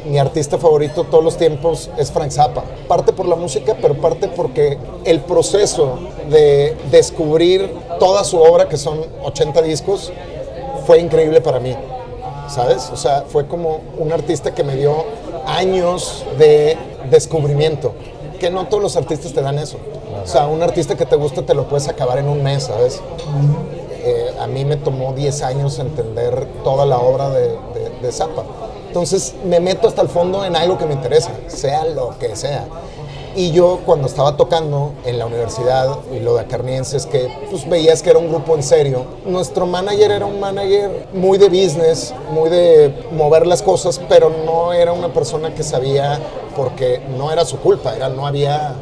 mi 0.05 0.18
artista 0.18 0.59
favorito 0.59 1.05
todos 1.05 1.22
los 1.22 1.36
tiempos 1.36 1.90
es 1.96 2.11
Frank 2.11 2.30
Zappa. 2.30 2.64
Parte 2.88 3.12
por 3.12 3.26
la 3.26 3.36
música, 3.36 3.76
pero 3.80 3.94
parte 3.94 4.28
porque 4.28 4.78
el 5.05 5.20
proceso 5.20 5.98
de 6.30 6.76
descubrir 6.90 7.70
toda 7.98 8.24
su 8.24 8.40
obra, 8.40 8.68
que 8.68 8.76
son 8.76 9.00
80 9.22 9.62
discos, 9.62 10.12
fue 10.87 10.99
increíble 11.01 11.41
para 11.41 11.61
mí. 11.61 11.74
¿Sabes? 12.49 12.91
O 12.93 12.97
sea, 12.97 13.24
fue 13.26 13.47
como 13.47 13.80
un 13.99 14.12
artista 14.12 14.55
que 14.55 14.62
me 14.62 14.76
dio 14.76 15.05
años 15.47 16.24
de 16.39 16.76
descubrimiento. 17.11 17.95
Que 18.39 18.51
no 18.51 18.66
todos 18.66 18.83
los 18.83 18.97
artistas 18.97 19.33
te 19.33 19.41
dan 19.41 19.59
eso. 19.59 19.78
O 20.22 20.26
sea, 20.26 20.47
un 20.47 20.62
artista 20.62 20.97
que 20.97 21.07
te 21.07 21.16
gusta 21.16 21.43
te 21.43 21.55
lo 21.55 21.68
puedes 21.68 21.89
acabar 21.89 22.18
en 22.18 22.28
un 22.28 22.43
mes, 22.43 22.64
¿sabes? 22.64 23.01
Eh, 24.05 24.35
a 24.39 24.47
mí 24.47 24.64
me 24.64 24.76
tomó 24.76 25.12
10 25.12 25.43
años 25.43 25.78
entender 25.78 26.47
toda 26.64 26.85
la 26.85 26.99
obra 26.99 27.30
de, 27.30 27.49
de, 27.49 27.91
de 28.03 28.12
Zappa. 28.12 28.45
Entonces 28.89 29.35
me 29.45 29.59
meto 29.59 29.89
hasta 29.89 30.03
el 30.03 30.09
fondo 30.09 30.45
en 30.45 30.55
algo 30.55 30.76
que 30.76 30.85
me 30.85 30.93
interesa, 30.93 31.30
sea 31.47 31.85
lo 31.85 32.18
que 32.18 32.37
sea. 32.37 32.66
Y 33.35 33.51
yo 33.53 33.80
cuando 33.87 34.09
estaba 34.09 34.37
tocando 34.37 34.93
en 35.07 35.18
la 35.18 35.24
universidad 35.24 35.99
y 36.14 36.20
lo 36.20 36.35
de 36.35 36.41
Acarnienses, 36.43 37.07
que 37.07 37.33
pues 37.51 37.68
veías 37.68 38.03
que 38.03 38.11
era 38.11 38.18
un 38.18 38.28
grupo 38.28 38.55
en 38.55 38.62
serio, 38.62 39.07
nuestro 39.24 39.66
manager 39.66 40.11
era 40.11 40.26
un 40.26 40.39
manager 40.39 41.09
muy 41.14 41.39
de 41.39 41.49
business, 41.49 42.14
muy 42.30 42.51
de 42.51 42.95
mover 43.12 43.47
las 43.47 43.62
cosas, 43.62 43.99
pero 44.09 44.30
no 44.45 44.74
era 44.74 44.93
una 44.93 45.12
persona 45.14 45.55
que 45.55 45.62
sabía 45.62 46.20
porque 46.55 47.01
no 47.16 47.33
era 47.33 47.47
su 47.47 47.59
culpa, 47.59 47.97
era 47.97 48.11
no 48.11 48.26
había 48.26 48.74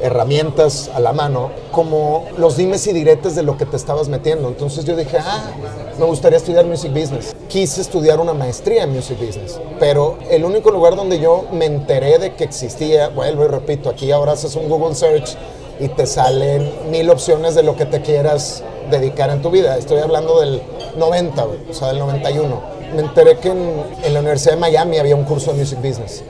herramientas 0.00 0.90
a 0.94 1.00
la 1.00 1.12
mano, 1.12 1.50
como 1.70 2.24
los 2.36 2.56
dimes 2.56 2.86
y 2.86 2.92
diretes 2.92 3.34
de 3.34 3.42
lo 3.42 3.56
que 3.56 3.66
te 3.66 3.76
estabas 3.76 4.08
metiendo. 4.08 4.48
Entonces 4.48 4.84
yo 4.84 4.96
dije, 4.96 5.18
ah, 5.18 5.50
me 5.98 6.04
gustaría 6.04 6.36
estudiar 6.36 6.66
Music 6.66 6.92
Business. 6.92 7.34
Quise 7.48 7.80
estudiar 7.80 8.20
una 8.20 8.34
maestría 8.34 8.84
en 8.84 8.92
Music 8.92 9.18
Business, 9.18 9.60
pero 9.78 10.18
el 10.30 10.44
único 10.44 10.70
lugar 10.70 10.96
donde 10.96 11.18
yo 11.18 11.44
me 11.52 11.66
enteré 11.66 12.18
de 12.18 12.34
que 12.34 12.44
existía, 12.44 13.08
vuelvo 13.08 13.44
y 13.44 13.48
repito, 13.48 13.88
aquí 13.88 14.10
ahora 14.12 14.32
haces 14.32 14.54
un 14.56 14.68
Google 14.68 14.94
Search 14.94 15.36
y 15.78 15.88
te 15.88 16.06
salen 16.06 16.90
mil 16.90 17.08
opciones 17.10 17.54
de 17.54 17.62
lo 17.62 17.76
que 17.76 17.86
te 17.86 18.02
quieras 18.02 18.62
dedicar 18.90 19.30
en 19.30 19.42
tu 19.42 19.50
vida. 19.50 19.76
Estoy 19.76 19.98
hablando 19.98 20.40
del 20.40 20.62
90, 20.96 21.44
güey, 21.44 21.58
o 21.70 21.74
sea, 21.74 21.88
del 21.88 21.98
91. 21.98 22.76
Me 22.94 23.02
enteré 23.02 23.38
que 23.38 23.48
en, 23.48 23.82
en 24.04 24.14
la 24.14 24.20
Universidad 24.20 24.54
de 24.54 24.60
Miami 24.60 24.98
había 24.98 25.16
un 25.16 25.24
curso 25.24 25.52
de 25.52 25.58
Music 25.58 25.78
Business 25.78 26.22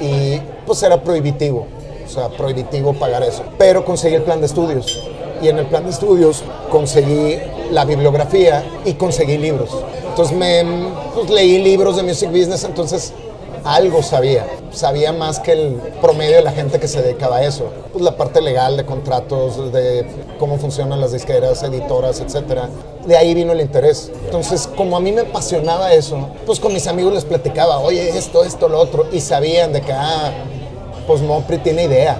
y 0.00 0.40
pues 0.66 0.82
era 0.82 1.02
prohibitivo 1.02 1.66
o 2.06 2.08
sea, 2.08 2.28
prohibitivo 2.28 2.94
pagar 2.94 3.22
eso. 3.22 3.42
Pero 3.58 3.84
conseguí 3.84 4.14
el 4.14 4.22
plan 4.22 4.40
de 4.40 4.46
estudios. 4.46 5.02
Y 5.42 5.48
en 5.48 5.58
el 5.58 5.66
plan 5.66 5.84
de 5.84 5.90
estudios 5.90 6.42
conseguí 6.70 7.38
la 7.70 7.84
bibliografía 7.84 8.64
y 8.84 8.94
conseguí 8.94 9.36
libros. 9.36 9.70
Entonces 10.08 10.36
me 10.36 10.64
pues, 11.14 11.28
leí 11.28 11.62
libros 11.62 11.96
de 11.96 12.02
music 12.02 12.30
business, 12.30 12.64
entonces 12.64 13.12
algo 13.66 14.02
sabía. 14.02 14.46
Sabía 14.70 15.12
más 15.12 15.40
que 15.40 15.52
el 15.52 15.74
promedio 16.00 16.36
de 16.36 16.42
la 16.42 16.52
gente 16.52 16.78
que 16.78 16.88
se 16.88 17.02
dedicaba 17.02 17.38
a 17.38 17.44
eso. 17.44 17.70
Pues 17.92 18.04
la 18.04 18.16
parte 18.16 18.40
legal 18.40 18.76
de 18.76 18.86
contratos, 18.86 19.72
de 19.72 20.06
cómo 20.38 20.56
funcionan 20.58 21.00
las 21.00 21.12
disqueras, 21.12 21.62
editoras, 21.62 22.20
etc. 22.20 22.62
De 23.06 23.16
ahí 23.16 23.34
vino 23.34 23.52
el 23.52 23.60
interés. 23.60 24.10
Entonces, 24.24 24.68
como 24.76 24.96
a 24.96 25.00
mí 25.00 25.12
me 25.12 25.22
apasionaba 25.22 25.92
eso, 25.92 26.28
pues 26.46 26.60
con 26.60 26.72
mis 26.72 26.86
amigos 26.86 27.12
les 27.12 27.24
platicaba, 27.24 27.78
oye, 27.80 28.16
esto, 28.16 28.44
esto, 28.44 28.68
lo 28.68 28.78
otro. 28.78 29.06
Y 29.12 29.20
sabían 29.20 29.72
de 29.72 29.80
que, 29.80 29.92
ah, 29.92 30.32
pues 31.06 31.20
Mopri 31.22 31.58
tiene 31.58 31.84
idea, 31.84 32.18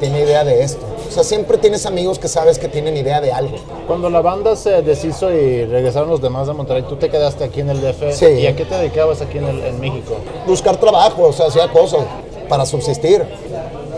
tiene 0.00 0.20
idea 0.22 0.44
de 0.44 0.62
esto. 0.62 0.84
O 1.08 1.10
sea, 1.10 1.22
siempre 1.24 1.56
tienes 1.58 1.86
amigos 1.86 2.18
que 2.18 2.28
sabes 2.28 2.58
que 2.58 2.68
tienen 2.68 2.96
idea 2.96 3.20
de 3.20 3.32
algo. 3.32 3.56
Cuando 3.86 4.10
la 4.10 4.20
banda 4.20 4.56
se 4.56 4.82
deshizo 4.82 5.32
y 5.32 5.64
regresaron 5.64 6.08
los 6.10 6.20
demás 6.20 6.46
de 6.46 6.52
Monterrey, 6.52 6.84
tú 6.88 6.96
te 6.96 7.08
quedaste 7.08 7.44
aquí 7.44 7.60
en 7.60 7.70
el 7.70 7.80
DF. 7.80 8.12
Sí. 8.12 8.26
¿Y 8.26 8.46
a 8.46 8.56
qué 8.56 8.64
te 8.64 8.74
dedicabas 8.76 9.22
aquí 9.22 9.38
en, 9.38 9.44
el- 9.46 9.64
en 9.64 9.80
México? 9.80 10.14
Buscar 10.46 10.76
trabajo, 10.78 11.22
o 11.22 11.32
sea, 11.32 11.46
hacía 11.46 11.68
cosas 11.68 12.00
para 12.48 12.66
subsistir. 12.66 13.24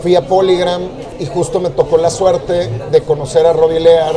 Fui 0.01 0.15
a 0.15 0.21
Polygram 0.25 0.83
y 1.19 1.25
justo 1.25 1.59
me 1.59 1.69
tocó 1.71 1.97
la 1.97 2.09
suerte 2.09 2.69
de 2.91 3.01
conocer 3.01 3.45
a 3.45 3.51
Robbie 3.53 3.79
Lear 3.81 4.15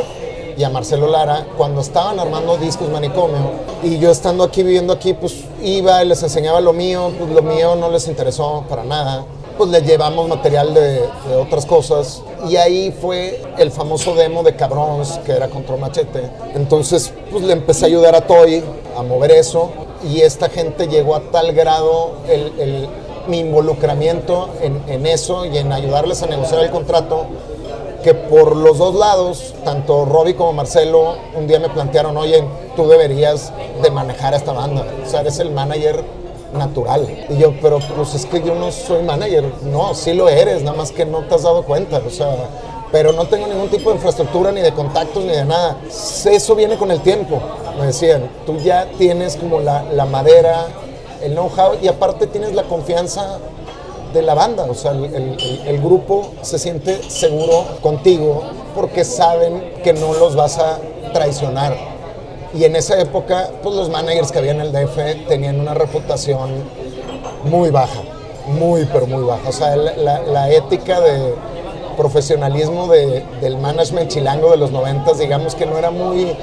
y 0.56 0.62
a 0.64 0.68
Marcelo 0.68 1.08
Lara 1.08 1.46
cuando 1.56 1.80
estaban 1.80 2.20
armando 2.20 2.56
discos 2.58 2.88
manicomio 2.90 3.38
y 3.82 3.98
yo 3.98 4.10
estando 4.10 4.44
aquí 4.44 4.62
viviendo 4.62 4.92
aquí 4.92 5.14
pues 5.14 5.34
iba 5.62 6.04
y 6.04 6.08
les 6.08 6.22
enseñaba 6.22 6.60
lo 6.60 6.74
mío 6.74 7.10
pues 7.18 7.30
lo 7.30 7.40
mío 7.42 7.74
no 7.74 7.88
les 7.90 8.06
interesó 8.06 8.62
para 8.68 8.84
nada 8.84 9.24
pues 9.56 9.70
les 9.70 9.84
llevamos 9.86 10.28
material 10.28 10.74
de, 10.74 11.00
de 11.28 11.36
otras 11.40 11.66
cosas. 11.66 12.22
Y 12.48 12.56
ahí 12.56 12.90
fue 13.00 13.40
el 13.58 13.70
famoso 13.70 14.14
demo 14.14 14.42
de 14.42 14.56
Cabrons 14.56 15.18
que 15.24 15.32
era 15.32 15.48
control 15.48 15.80
machete. 15.80 16.30
Entonces 16.54 17.12
pues 17.30 17.44
le 17.44 17.52
empecé 17.52 17.84
a 17.84 17.88
ayudar 17.88 18.14
a 18.14 18.22
Toy 18.26 18.62
a 18.96 19.02
mover 19.02 19.30
eso. 19.32 19.70
Y 20.04 20.20
esta 20.22 20.48
gente 20.48 20.88
llegó 20.88 21.14
a 21.14 21.20
tal 21.30 21.52
grado 21.52 22.12
el, 22.28 22.52
el- 22.60 22.88
mi 23.28 23.38
involucramiento 23.38 24.48
en, 24.60 24.82
en 24.88 25.06
eso 25.06 25.44
y 25.46 25.56
en 25.56 25.72
ayudarles 25.72 26.24
a 26.24 26.26
negociar 26.26 26.64
el 26.64 26.70
contrato 26.72 27.26
que 28.02 28.14
por 28.14 28.56
los 28.56 28.78
dos 28.78 28.96
lados, 28.96 29.54
tanto 29.64 30.04
Robbie 30.04 30.34
como 30.34 30.52
Marcelo, 30.52 31.14
un 31.36 31.46
día 31.46 31.60
me 31.60 31.68
plantearon, 31.68 32.16
oye, 32.16 32.42
tú 32.74 32.88
deberías 32.88 33.52
de 33.80 33.92
manejar 33.92 34.34
a 34.34 34.38
esta 34.38 34.50
banda, 34.50 34.84
o 35.06 35.08
sea, 35.08 35.20
eres 35.20 35.38
el 35.38 35.52
manager 35.52 36.02
natural. 36.52 37.26
Y 37.28 37.38
yo, 37.38 37.54
pero 37.60 37.78
pues 37.96 38.14
es 38.14 38.26
que 38.26 38.42
yo 38.42 38.54
no 38.54 38.70
soy 38.72 39.02
manager, 39.02 39.44
no, 39.64 39.94
sí 39.94 40.12
lo 40.12 40.28
eres, 40.28 40.62
nada 40.62 40.76
más 40.76 40.90
que 40.92 41.04
no 41.04 41.20
te 41.24 41.34
has 41.34 41.42
dado 41.42 41.62
cuenta, 41.64 42.00
o 42.06 42.10
sea, 42.10 42.28
pero 42.90 43.12
no 43.12 43.24
tengo 43.26 43.46
ningún 43.46 43.68
tipo 43.68 43.88
de 43.90 43.96
infraestructura, 43.96 44.52
ni 44.52 44.60
de 44.60 44.72
contactos, 44.72 45.24
ni 45.24 45.30
de 45.32 45.44
nada. 45.44 45.78
Eso 45.88 46.54
viene 46.54 46.76
con 46.76 46.90
el 46.90 47.00
tiempo, 47.00 47.40
me 47.78 47.86
decían, 47.86 48.28
tú 48.44 48.58
ya 48.58 48.86
tienes 48.98 49.36
como 49.36 49.60
la, 49.60 49.82
la 49.84 50.04
madera, 50.04 50.66
el 51.22 51.32
know-how, 51.32 51.76
y 51.82 51.88
aparte 51.88 52.26
tienes 52.26 52.52
la 52.54 52.64
confianza 52.64 53.38
de 54.12 54.20
la 54.20 54.34
banda, 54.34 54.64
o 54.68 54.74
sea, 54.74 54.90
el, 54.90 55.04
el- 55.06 55.62
el 55.66 55.80
grupo 55.80 56.32
se 56.42 56.58
siente 56.58 57.02
seguro 57.08 57.64
contigo 57.80 58.42
porque 58.74 59.04
saben 59.04 59.72
que 59.82 59.94
no 59.94 60.12
los 60.12 60.36
vas 60.36 60.58
a 60.58 60.78
traicionar. 61.14 61.91
Y 62.54 62.64
en 62.64 62.76
esa 62.76 63.00
época, 63.00 63.50
pues 63.62 63.74
los 63.74 63.88
managers 63.88 64.30
que 64.30 64.38
había 64.38 64.52
en 64.52 64.60
el 64.60 64.72
DF 64.72 65.26
tenían 65.28 65.58
una 65.60 65.74
reputación 65.74 66.50
muy 67.44 67.70
baja, 67.70 68.00
muy, 68.46 68.84
pero 68.92 69.06
muy 69.06 69.24
baja. 69.24 69.48
O 69.48 69.52
sea, 69.52 69.74
la, 69.76 70.50
ética 70.50 71.00
de, 71.00 71.34
profesionalismo 71.96 72.88
de- 72.88 73.22
del 73.40 73.56
management 73.58 74.10
chilango 74.10 74.50
de 74.50 74.56
los 74.56 74.70
noventas, 74.70 75.18
digamos 75.18 75.54
que 75.54 75.66
no 75.66 75.76
era 75.78 75.90
muy, 75.90 76.34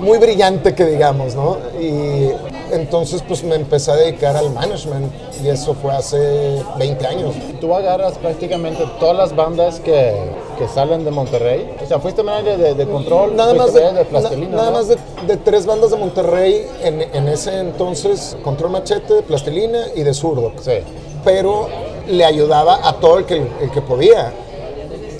muy 0.00 0.18
brillante 0.18 0.74
que 0.74 0.84
digamos, 0.84 1.34
¿no? 1.34 1.58
Y 1.80 2.30
entonces 2.72 3.22
pues 3.26 3.42
me 3.44 3.54
empecé 3.54 3.92
a 3.92 3.96
dedicar 3.96 4.36
al 4.36 4.50
management 4.50 5.12
y 5.42 5.48
eso 5.48 5.74
fue 5.74 5.92
hace 5.92 6.62
20 6.78 7.06
años. 7.06 7.34
Tú 7.60 7.74
agarras 7.74 8.18
prácticamente 8.18 8.84
todas 8.98 9.16
las 9.16 9.34
bandas 9.36 9.80
que, 9.80 10.12
que 10.58 10.66
salen 10.68 11.04
de 11.04 11.10
Monterrey. 11.10 11.76
O 11.82 11.86
sea, 11.86 11.98
fuiste 12.00 12.22
manager 12.22 12.58
de, 12.58 12.74
de 12.74 12.86
control, 12.86 13.34
Nada 13.36 13.54
más 13.54 13.72
de, 13.74 13.92
de 13.92 14.04
plastilina. 14.04 14.48
na- 14.50 14.56
nada 14.56 14.70
¿no? 14.70 14.76
más 14.78 14.88
de, 14.88 14.96
de 15.26 15.36
tres 15.36 15.66
bandas 15.66 15.90
de 15.90 15.96
Monterrey 15.96 16.66
en, 16.82 17.02
en 17.02 17.28
ese 17.28 17.58
entonces, 17.60 18.36
Control 18.42 18.70
Machete, 18.70 19.14
de 19.14 19.22
Plastilina 19.22 19.86
y 19.94 20.02
de 20.02 20.14
Zurdo. 20.14 20.52
Sí. 20.60 20.78
Pero 21.24 21.68
le 22.08 22.24
ayudaba 22.24 22.80
a 22.88 22.94
todo 22.94 23.18
el 23.18 23.24
que, 23.26 23.36
el 23.36 23.70
que 23.72 23.80
podía. 23.82 24.32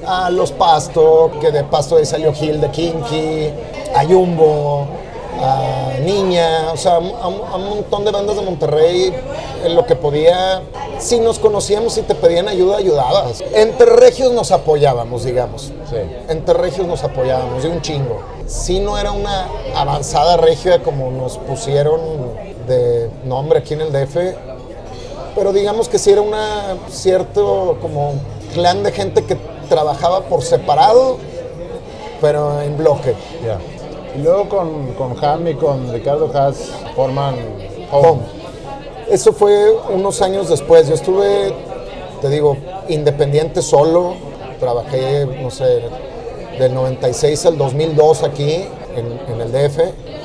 A 0.07 0.31
los 0.31 0.53
Pasto, 0.53 1.33
que 1.41 1.51
de 1.51 1.65
Pasto 1.65 1.97
ahí 1.97 2.07
salió 2.07 2.33
Gil 2.33 2.61
de 2.61 2.71
Kinky, 2.71 3.51
a 3.95 4.05
Jumbo, 4.05 4.87
a 5.41 5.99
Niña, 6.03 6.73
o 6.73 6.77
sea, 6.77 6.95
a, 6.95 6.99
un- 6.99 7.13
a 7.53 7.57
un 7.57 7.69
montón 7.69 8.05
de 8.05 8.11
bandas 8.11 8.37
de 8.37 8.43
Monterrey, 8.43 9.15
en 9.65 9.75
lo 9.75 9.85
que 9.87 9.97
podía. 9.97 10.63
Si 10.99 11.19
nos 11.21 11.39
conocíamos 11.39 11.97
y 11.99 12.03
te 12.03 12.15
pedían 12.15 12.49
ayuda, 12.49 12.79
ayudabas. 12.79 13.43
Entre 13.55 13.87
regios 13.87 14.33
nos 14.33 14.51
apoyábamos, 14.53 15.25
digamos. 15.25 15.73
Sí. 15.91 15.97
Entre 16.29 16.55
regios 16.55 16.87
nos 16.87 17.03
apoyábamos, 17.05 17.63
de 17.63 17.69
un 17.69 17.83
chingo. 17.83 18.21
Sí 18.47 18.79
no 18.81 18.97
era 18.99 19.13
una 19.13 19.49
avanzada 19.75 20.37
regia 20.37 20.83
como 20.83 21.11
nos 21.11 21.37
pusieron 21.39 22.01
de 22.67 23.11
nombre 23.25 23.59
aquí 23.59 23.75
en 23.75 23.81
el 23.83 23.93
DF, 23.93 24.17
pero 25.35 25.53
digamos 25.53 25.89
que 25.89 25.99
sí 25.99 26.11
era 26.11 26.21
una 26.23 26.77
cierto 26.89 27.77
como 27.83 28.15
clan 28.55 28.83
de 28.83 28.93
gente 28.93 29.25
que 29.25 29.37
trabajaba 29.69 30.23
por 30.23 30.43
separado, 30.43 31.19
pero 32.21 32.63
en 32.63 32.77
bloque. 32.79 33.15
Y 34.17 34.23
luego 34.23 34.49
con, 34.49 34.95
con 34.95 35.23
Ham 35.23 35.47
y 35.47 35.55
con 35.55 35.93
Ricardo 35.93 36.31
Haas 36.33 36.71
forman 36.95 37.37
Home. 37.93 38.23
Eso 39.11 39.33
fue 39.33 39.73
unos 39.93 40.23
años 40.23 40.49
después. 40.49 40.89
Yo 40.89 40.95
estuve, 40.95 41.53
te 42.23 42.31
digo, 42.31 42.57
independiente 42.89 43.61
solo. 43.61 44.15
Trabajé, 44.59 45.27
no 45.27 45.51
sé, 45.51 45.83
del 46.59 46.73
96 46.73 47.45
al 47.45 47.59
2002 47.59 48.23
aquí 48.23 48.65
en, 48.97 49.21
en 49.35 49.41
el 49.41 49.53
DF. 49.53 49.81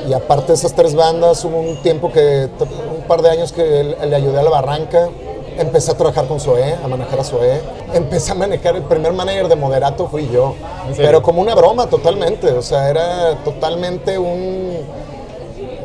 Y 0.08 0.14
aparte 0.14 0.48
de 0.48 0.54
esas 0.54 0.74
tres 0.74 0.96
bandas, 0.96 1.44
hubo 1.44 1.60
un 1.60 1.82
tiempo 1.82 2.12
que, 2.12 2.48
un 2.96 3.04
par 3.08 3.22
de 3.22 3.30
años 3.30 3.52
que 3.52 3.96
le 4.04 4.16
ayudé 4.16 4.40
a 4.40 4.44
la 4.44 4.50
Barranca. 4.50 5.10
Empecé 5.58 5.92
a 5.92 5.98
trabajar 5.98 6.26
con 6.28 6.40
Zoé, 6.40 6.76
a 6.84 6.88
manejar 6.88 7.20
a 7.20 7.24
Zoé. 7.24 7.62
Empecé 7.94 8.32
a 8.32 8.36
manejar, 8.36 8.76
el 8.76 8.84
primer 8.84 9.14
manager 9.14 9.48
de 9.48 9.56
Moderato 9.56 10.08
fui 10.08 10.30
yo. 10.30 10.56
Pero 10.98 11.22
como 11.22 11.42
una 11.42 11.56
broma 11.56 11.88
totalmente. 11.88 12.52
O 12.52 12.62
sea, 12.62 12.90
era 12.90 13.36
totalmente 13.44 14.18
un 14.18 14.80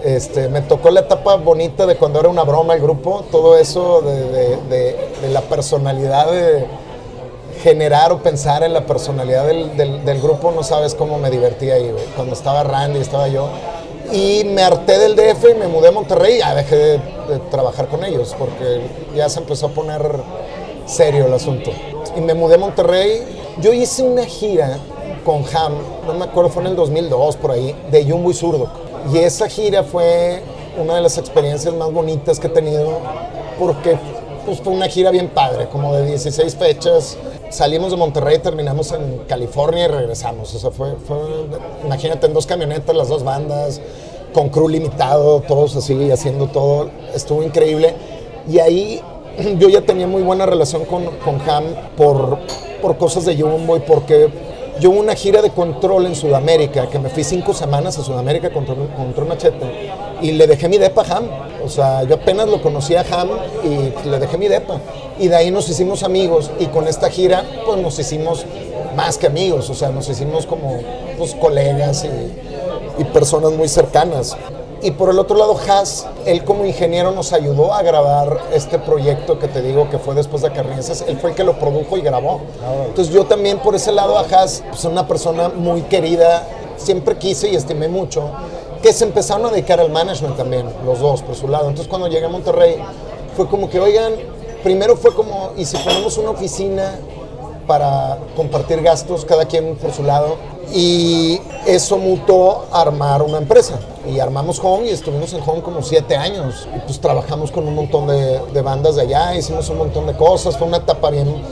este, 0.05 0.49
me 0.49 0.61
tocó 0.63 0.91
la 0.91 1.01
etapa 1.01 1.35
bonita 1.37 1.85
de 1.85 1.97
cuando 1.97 2.21
era 2.21 2.29
una 2.29 2.45
broma 2.45 2.75
el 2.75 2.81
grupo, 2.81 3.25
todo 3.33 3.59
eso 3.59 4.03
de, 4.03 4.15
de- 4.31 4.57
de- 4.69 4.97
de 5.23 5.29
la 5.31 5.41
personalidad 5.41 6.31
de 6.31 6.65
generar 7.63 8.13
o 8.13 8.19
pensar 8.19 8.63
en 8.63 8.73
la 8.73 8.87
personalidad 8.87 9.47
del, 9.47 9.77
del- 9.77 10.05
del 10.05 10.21
grupo, 10.23 10.53
no 10.53 10.63
sabes 10.63 10.95
cómo 10.95 11.19
me 11.19 11.29
divertía 11.31 11.75
ahí, 11.75 11.91
güey. 11.91 12.05
Cuando 12.15 12.35
estaba 12.35 12.63
Randy, 12.63 13.01
estaba 13.01 13.27
yo. 13.29 13.49
Y 14.13 14.45
me 14.45 14.63
harté 14.63 14.99
del 14.99 15.17
DF 15.17 15.51
y 15.51 15.55
me 15.55 15.69
mudé 15.69 15.89
a 15.89 15.93
Monterrey 15.93 16.39
ya 16.39 16.55
dejé 16.55 16.77
de, 16.77 16.99
de 17.29 17.39
trabajar 17.51 17.89
con 17.89 18.05
ellos 18.05 18.35
porque 18.39 18.81
ya 19.15 19.29
se 19.29 19.41
empezó 19.41 19.67
a 19.67 19.71
poner 19.71 20.03
serio 20.87 21.27
el 21.27 21.35
asunto. 21.35 21.71
Y 22.17 22.21
me 22.21 22.35
mudé 22.35 22.55
a 22.55 22.59
Monterrey. 22.59 23.23
Yo 23.61 23.73
hice 23.73 24.03
una 24.03 24.25
gira 24.25 24.79
con 25.25 25.45
Ham, 25.55 25.75
no 26.07 26.15
me 26.15 26.25
acuerdo, 26.25 26.51
fue 26.51 26.63
en 26.63 26.69
el 26.69 26.77
2002 26.77 27.37
por 27.37 27.51
ahí, 27.51 27.75
de 27.91 28.09
Jumbo 28.09 28.31
y 28.31 28.35
Zurdo. 28.35 28.69
Y 29.13 29.19
esa 29.19 29.49
gira 29.49 29.83
fue 29.83 30.43
una 30.81 30.95
de 30.95 31.01
las 31.01 31.19
experiencias 31.19 31.75
más 31.75 31.93
bonitas 31.93 32.39
que 32.39 32.47
he 32.47 32.51
tenido 32.51 33.01
porque 33.59 33.99
pues, 34.47 34.61
fue 34.61 34.73
una 34.73 34.89
gira 34.89 35.11
bien 35.11 35.29
padre, 35.29 35.69
como 35.69 35.93
de 35.95 36.07
16 36.07 36.55
fechas. 36.55 37.19
Salimos 37.51 37.91
de 37.91 37.97
Monterrey, 37.97 38.39
terminamos 38.39 38.93
en 38.93 39.19
California 39.29 39.85
y 39.85 39.89
regresamos. 39.89 40.55
O 40.55 40.59
sea, 40.59 40.71
fue, 40.71 40.95
fue 41.07 41.19
imagínate, 41.85 42.27
en 42.27 42.33
dos 42.33 42.47
camionetas, 42.47 42.95
las 42.95 43.09
dos 43.09 43.25
bandas, 43.25 43.81
con 44.33 44.49
crew 44.49 44.69
limitado, 44.69 45.41
todos 45.41 45.77
así, 45.77 46.11
haciendo 46.11 46.47
todo. 46.47 46.91
Estuvo 47.15 47.43
increíble. 47.43 47.95
Y 48.49 48.61
ahí 48.61 49.03
yo 49.59 49.69
ya 49.69 49.83
tenía 49.83 50.07
muy 50.07 50.23
buena 50.23 50.47
relación 50.47 50.85
con, 50.85 51.05
con 51.17 51.41
Ham 51.49 51.65
por, 51.97 52.39
por 52.81 52.97
cosas 52.97 53.25
de 53.25 53.37
Jumbo 53.37 53.77
y 53.77 53.81
porque 53.81 54.29
yo 54.81 54.91
una 54.91 55.15
gira 55.15 55.43
de 55.43 55.51
control 55.51 56.07
en 56.07 56.15
Sudamérica, 56.15 56.89
que 56.89 56.99
me 56.99 57.09
fui 57.09 57.25
cinco 57.25 57.55
semanas 57.55 57.99
a 57.99 58.03
Sudamérica 58.03 58.51
con 58.51 58.65
Control 58.65 59.27
Machete 59.27 59.91
y 60.21 60.33
le 60.33 60.47
dejé 60.47 60.69
mi 60.69 60.79
depa 60.79 61.03
a 61.03 61.17
Ham. 61.17 61.29
O 61.65 61.69
sea, 61.69 62.05
yo 62.05 62.17
apenas 62.17 62.49
lo 62.49 62.61
conocía 62.63 63.01
a 63.01 63.21
Ham 63.21 63.31
y 63.65 64.09
le 64.09 64.19
dejé 64.19 64.39
mi 64.39 64.49
depa. 64.49 64.79
Y 65.19 65.29
de 65.29 65.37
ahí 65.37 65.51
nos 65.51 65.69
hicimos 65.69 66.03
amigos 66.03 66.51
y 66.59 66.67
con 66.67 66.87
esta 66.89 67.11
gira 67.11 67.45
pues 67.65 67.81
nos 67.81 67.99
hicimos 67.99 68.45
más 68.95 69.19
que 69.19 69.27
amigos, 69.27 69.69
o 69.69 69.75
sea, 69.75 69.91
nos 69.91 70.09
hicimos 70.09 70.47
como 70.47 70.79
pues, 71.19 71.35
colegas 71.35 72.05
y, 72.05 73.03
y 73.03 73.05
personas 73.05 73.53
muy 73.53 73.69
cercanas. 73.69 74.37
Y 74.83 74.91
por 74.91 75.09
el 75.09 75.19
otro 75.19 75.37
lado, 75.37 75.57
Haas, 75.67 76.07
él 76.27 76.45
como 76.45 76.67
ingeniero 76.67 77.11
nos 77.11 77.33
ayudó 77.33 77.73
a 77.73 77.83
grabar 77.83 78.39
este 78.53 78.79
proyecto 78.79 79.39
que 79.39 79.49
te 79.49 79.63
digo 79.63 79.89
que 79.89 79.99
fue 79.99 80.15
después 80.15 80.43
de 80.43 80.53
Carnices. 80.53 81.03
Él 81.09 81.19
fue 81.19 81.31
el 81.31 81.37
que 81.37 81.45
lo 81.45 81.59
produjo 81.59 81.97
y 81.97 82.03
grabó. 82.03 82.41
Entonces 82.87 83.13
yo 83.13 83.25
también 83.25 83.59
por 83.59 83.75
ese 83.75 83.91
lado 83.91 84.19
a 84.19 84.23
Haas, 84.23 84.63
pues 84.69 84.85
una 84.85 85.09
persona 85.09 85.49
muy 85.49 85.83
querida, 85.83 86.47
siempre 86.77 87.17
quise 87.17 87.49
y 87.49 87.57
estimé 87.57 87.89
mucho, 87.89 88.31
que 88.83 88.93
se 88.93 89.05
empezaron 89.05 89.47
a 89.47 89.51
dedicar 89.51 89.81
al 89.81 89.91
management 89.91 90.37
también, 90.37 90.67
los 90.85 91.01
dos 91.01 91.23
por 91.23 91.35
su 91.35 91.49
lado. 91.49 91.69
Entonces 91.69 91.89
cuando 91.89 92.09
llegué 92.09 92.27
a 92.27 92.29
Monterrey, 92.29 92.77
fue 93.35 93.49
como 93.49 93.71
que, 93.71 93.81
oigan, 93.81 94.13
primero 94.63 94.97
fue 94.97 95.15
como, 95.15 95.53
¿y 95.57 95.65
si 95.65 95.79
ponemos 95.79 96.19
una 96.19 96.31
oficina 96.31 96.99
para 97.67 98.19
compartir 98.37 98.83
gastos, 98.83 99.25
cada 99.25 99.47
quien 99.47 99.77
por 99.77 99.93
su 99.93 100.03
lado. 100.03 100.37
Y 100.73 101.41
eso 101.67 101.97
mutó 101.97 102.67
a 102.73 102.83
armar 102.83 103.23
una 103.23 103.39
empresa. 103.39 103.79
Y 104.07 104.19
armamos 104.21 104.61
Home 104.63 104.87
y 104.87 104.91
estuvimos 104.91 105.33
en 105.33 105.41
Home 105.47 105.63
como 105.63 105.83
siete 105.83 106.17
años. 106.17 106.69
Y 106.75 106.81
pues 106.81 107.01
trabajamos 107.01 107.51
con 107.51 107.67
un 107.67 107.75
montón 107.75 108.07
de, 108.07 108.41
de 108.53 108.63
bandas 108.63 108.97
de 108.97 109.03
allá, 109.03 109.35
hicimos 109.37 109.69
un 109.69 109.79
montón 109.79 110.07
de 110.07 110.17
cosas. 110.17 110.57
Fue 110.57 110.67
una 110.67 110.79
etapa 110.79 111.11
bien, 111.11 111.43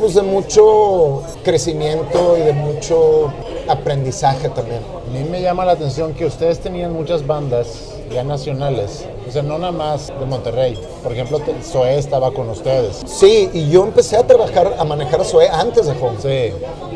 pues 0.00 0.14
de 0.14 0.22
mucho 0.22 1.22
crecimiento 1.42 2.36
y 2.36 2.40
de 2.40 2.52
mucho 2.52 3.32
aprendizaje 3.68 4.48
también. 4.48 4.80
A 5.06 5.10
mí 5.10 5.28
me 5.28 5.40
llama 5.40 5.64
la 5.64 5.72
atención 5.72 6.14
que 6.14 6.26
ustedes 6.26 6.60
tenían 6.60 6.92
muchas 6.92 7.26
bandas 7.26 7.93
ya 8.14 8.24
nacionales, 8.24 9.04
o 9.28 9.30
sea, 9.30 9.42
no 9.42 9.58
nada 9.58 9.72
más 9.72 10.08
de 10.08 10.26
Monterrey. 10.26 10.78
Por 11.02 11.12
ejemplo, 11.12 11.40
Zoé 11.62 11.98
estaba 11.98 12.30
con 12.30 12.48
ustedes. 12.48 13.02
Sí, 13.06 13.50
y 13.52 13.68
yo 13.68 13.84
empecé 13.84 14.16
a 14.16 14.26
trabajar, 14.26 14.76
a 14.78 14.84
manejar 14.84 15.20
a 15.20 15.24
Zoe 15.24 15.48
antes 15.48 15.86
de 15.86 15.92
Home. 15.92 16.18
Sí, 16.22 16.54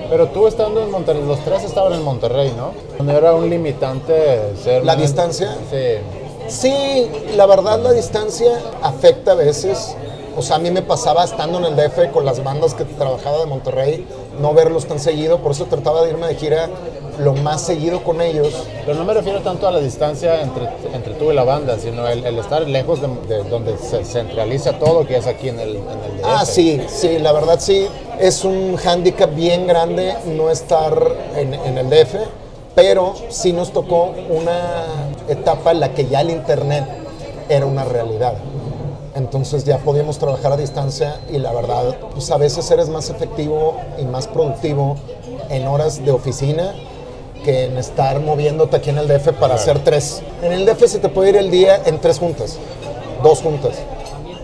pero 0.09 0.29
tú 0.29 0.47
estando 0.47 0.83
en 0.83 0.91
Monterrey, 0.91 1.23
los 1.27 1.41
tres 1.41 1.65
estaban 1.65 1.93
en 1.93 2.03
Monterrey, 2.03 2.55
¿no? 2.57 2.73
No 3.05 3.13
era 3.13 3.35
un 3.35 3.51
limitante 3.51 4.55
ser... 4.63 4.85
¿La 4.85 4.97
distancia? 4.97 5.57
Sí. 5.71 5.99
Sí, 6.49 7.11
la 7.37 7.45
verdad 7.45 7.81
la 7.81 7.93
distancia 7.93 8.59
afecta 8.83 9.33
a 9.33 9.35
veces. 9.35 9.95
O 10.37 10.43
sea, 10.43 10.57
a 10.57 10.59
mí 10.59 10.71
me 10.71 10.83
pasaba 10.83 11.25
estando 11.25 11.59
en 11.59 11.65
el 11.65 11.77
DF 11.77 12.13
con 12.13 12.25
las 12.25 12.43
bandas 12.43 12.73
que 12.73 12.85
trabajaba 12.85 13.41
de 13.41 13.47
Monterrey, 13.47 14.07
no 14.41 14.55
verlos 14.55 14.87
tan 14.87 14.99
seguido, 14.99 15.39
por 15.39 15.53
eso 15.53 15.67
trataba 15.67 16.03
de 16.03 16.11
irme 16.11 16.27
de 16.29 16.35
gira 16.35 16.69
lo 17.19 17.35
más 17.35 17.63
seguido 17.63 18.03
con 18.05 18.21
ellos. 18.21 18.55
Pero 18.87 18.97
no 18.97 19.05
me 19.05 19.15
refiero 19.15 19.41
tanto 19.41 19.67
a 19.67 19.73
la 19.73 19.81
distancia 19.81 20.41
entre, 20.43 20.69
entre 20.95 21.15
tú 21.15 21.31
y 21.33 21.35
la 21.35 21.45
banda, 21.45 21.79
sino 21.79 22.07
el, 22.07 22.25
el 22.25 22.39
estar 22.39 22.63
lejos 22.63 23.01
de, 23.01 23.09
de 23.29 23.45
donde 23.49 23.77
se 23.77 24.05
centraliza 24.05 24.79
todo, 24.79 25.07
que 25.07 25.17
es 25.17 25.27
aquí 25.27 25.49
en 25.49 25.59
el, 25.61 25.77
en 25.77 25.79
el 25.79 26.19
DF. 26.19 26.25
Ah, 26.25 26.45
sí, 26.47 26.81
sí, 26.89 27.19
la 27.19 27.33
verdad 27.33 27.59
sí, 27.61 27.87
es 28.21 28.45
un 28.45 28.77
hándicap 28.77 29.35
bien 29.35 29.67
grande 29.67 30.15
no 30.27 30.51
estar 30.51 30.97
en, 31.37 31.55
en 31.55 31.79
el 31.79 31.91
DF, 31.91 32.15
pero 32.75 33.15
sí 33.29 33.53
nos 33.53 33.73
tocó 33.73 34.15
una 34.31 34.85
etapa 35.29 35.73
en 35.73 35.81
la 35.81 35.93
que 35.95 36.07
ya 36.07 36.21
el 36.21 36.31
Internet 36.31 36.85
era 37.49 37.67
una 37.67 37.85
realidad. 37.85 38.35
Entonces 39.19 39.65
ya 39.65 39.79
podíamos 39.79 40.19
trabajar 40.19 40.53
a 40.53 40.57
distancia 40.57 41.21
y 41.29 41.39
la 41.39 41.53
verdad, 41.53 41.97
pues 42.15 42.31
a 42.31 42.37
veces 42.37 42.71
eres 42.71 42.89
más 42.89 43.11
efectivo 43.11 43.75
y 44.01 44.05
más 44.05 44.29
productivo 44.29 44.95
en 45.51 45.67
horas 45.67 46.05
de 46.05 46.13
oficina 46.13 46.73
que 47.43 47.65
en 47.65 47.79
estar 47.79 48.21
moviéndote 48.21 48.77
aquí 48.77 48.91
en 48.91 48.99
el 48.99 49.09
DF 49.09 49.33
para 49.33 49.57
hacer 49.57 49.83
tres. 49.83 50.23
En 50.41 50.53
el 50.53 50.65
DF 50.65 50.85
se 50.87 51.01
te 51.01 51.09
puede 51.09 51.31
ir 51.31 51.37
el 51.37 51.51
día 51.51 51.83
en 51.85 52.01
tres 52.01 52.21
juntas, 52.21 52.59
dos 53.21 53.43
juntas. 53.43 53.79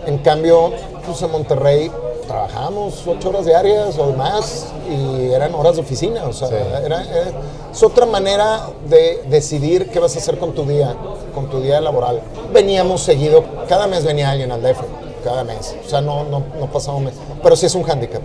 En 0.07 0.17
cambio, 0.17 0.73
pues 1.05 1.21
en 1.21 1.31
Monterrey 1.31 1.89
trabajábamos 2.27 3.03
ocho 3.07 3.29
horas 3.29 3.45
diarias 3.45 3.97
o 3.97 4.11
más 4.13 4.67
y 4.89 5.31
eran 5.31 5.53
horas 5.55 5.75
de 5.75 5.81
oficina. 5.81 6.25
O 6.25 6.33
sea, 6.33 6.47
Sí. 6.49 6.53
era, 6.55 6.79
era- 7.03 7.31
es 7.71 7.83
otra 7.83 8.05
manera 8.05 8.67
de 8.89 9.23
decidir 9.27 9.89
qué 9.89 9.99
vas 9.99 10.15
a 10.15 10.19
hacer 10.19 10.37
con 10.39 10.53
tu 10.53 10.63
día, 10.65 10.95
con 11.33 11.49
tu 11.49 11.59
día 11.61 11.81
laboral. 11.81 12.21
Veníamos 12.53 13.01
seguido, 13.01 13.43
cada 13.67 13.87
mes 13.87 14.03
venía 14.05 14.29
alguien 14.31 14.51
al 14.51 14.61
DF, 14.61 14.81
cada 15.23 15.43
mes. 15.43 15.75
O 15.85 15.89
sea, 15.89 16.01
no, 16.01 16.23
no, 16.23 16.43
no 16.59 16.65
pasaba 16.67 16.97
un 16.97 17.05
mes. 17.05 17.13
Pero 17.43 17.55
sí 17.55 17.65
es 17.65 17.75
un 17.75 17.83
hándicap. 17.83 18.21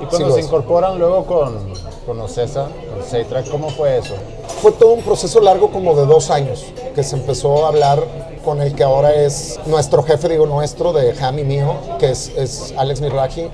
Y 0.00 0.06
cuando 0.06 0.28
Sí 0.30 0.34
se 0.40 0.46
incorporan 0.46 0.98
luego 0.98 1.24
con, 1.24 1.58
con 2.06 2.20
Ocesa, 2.20 2.68
con 2.92 3.04
Seitrack, 3.08 3.48
¿cómo 3.50 3.68
fue 3.70 3.98
eso? 3.98 4.14
Fue 4.60 4.72
todo 4.72 4.92
un 4.92 5.02
proceso 5.02 5.40
largo 5.40 5.70
como 5.70 5.94
de 5.94 6.04
dos 6.06 6.30
años, 6.30 6.64
que 6.94 7.02
se 7.02 7.16
empezó 7.16 7.64
a 7.64 7.68
hablar 7.68 8.02
con 8.44 8.60
el 8.60 8.74
que 8.74 8.84
ahora 8.84 9.14
es 9.14 9.58
nuestro 9.66 10.02
jefe, 10.02 10.28
digo 10.28 10.46
nuestro, 10.46 10.92
de 10.92 11.14
Ham 11.20 11.38
y 11.38 11.44
mío, 11.44 11.74
que 11.98 12.10
es, 12.10 12.30
es 12.36 12.74
Alex 12.76 13.00
Miraji. 13.00 13.48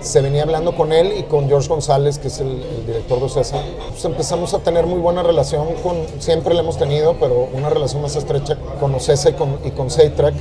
Se 0.00 0.20
venía 0.20 0.42
hablando 0.42 0.74
con 0.74 0.92
él 0.92 1.12
y 1.18 1.24
con 1.24 1.48
George 1.48 1.68
González, 1.68 2.18
que 2.18 2.28
es 2.28 2.40
el, 2.40 2.62
el 2.62 2.86
director 2.86 3.18
de 3.18 3.24
Ocesa. 3.26 3.56
Pues 3.90 4.04
empezamos 4.04 4.54
a 4.54 4.60
tener 4.60 4.86
muy 4.86 4.98
buena 4.98 5.22
relación 5.22 5.74
con, 5.82 6.06
siempre 6.20 6.54
la 6.54 6.60
hemos 6.60 6.78
tenido, 6.78 7.16
pero 7.20 7.48
una 7.52 7.68
relación 7.68 8.00
más 8.00 8.16
estrecha 8.16 8.56
con 8.78 8.94
Ocesa 8.94 9.30
y 9.30 9.32
con, 9.34 9.58
y 9.64 9.70
con 9.70 9.90
Seitrack. 9.90 10.34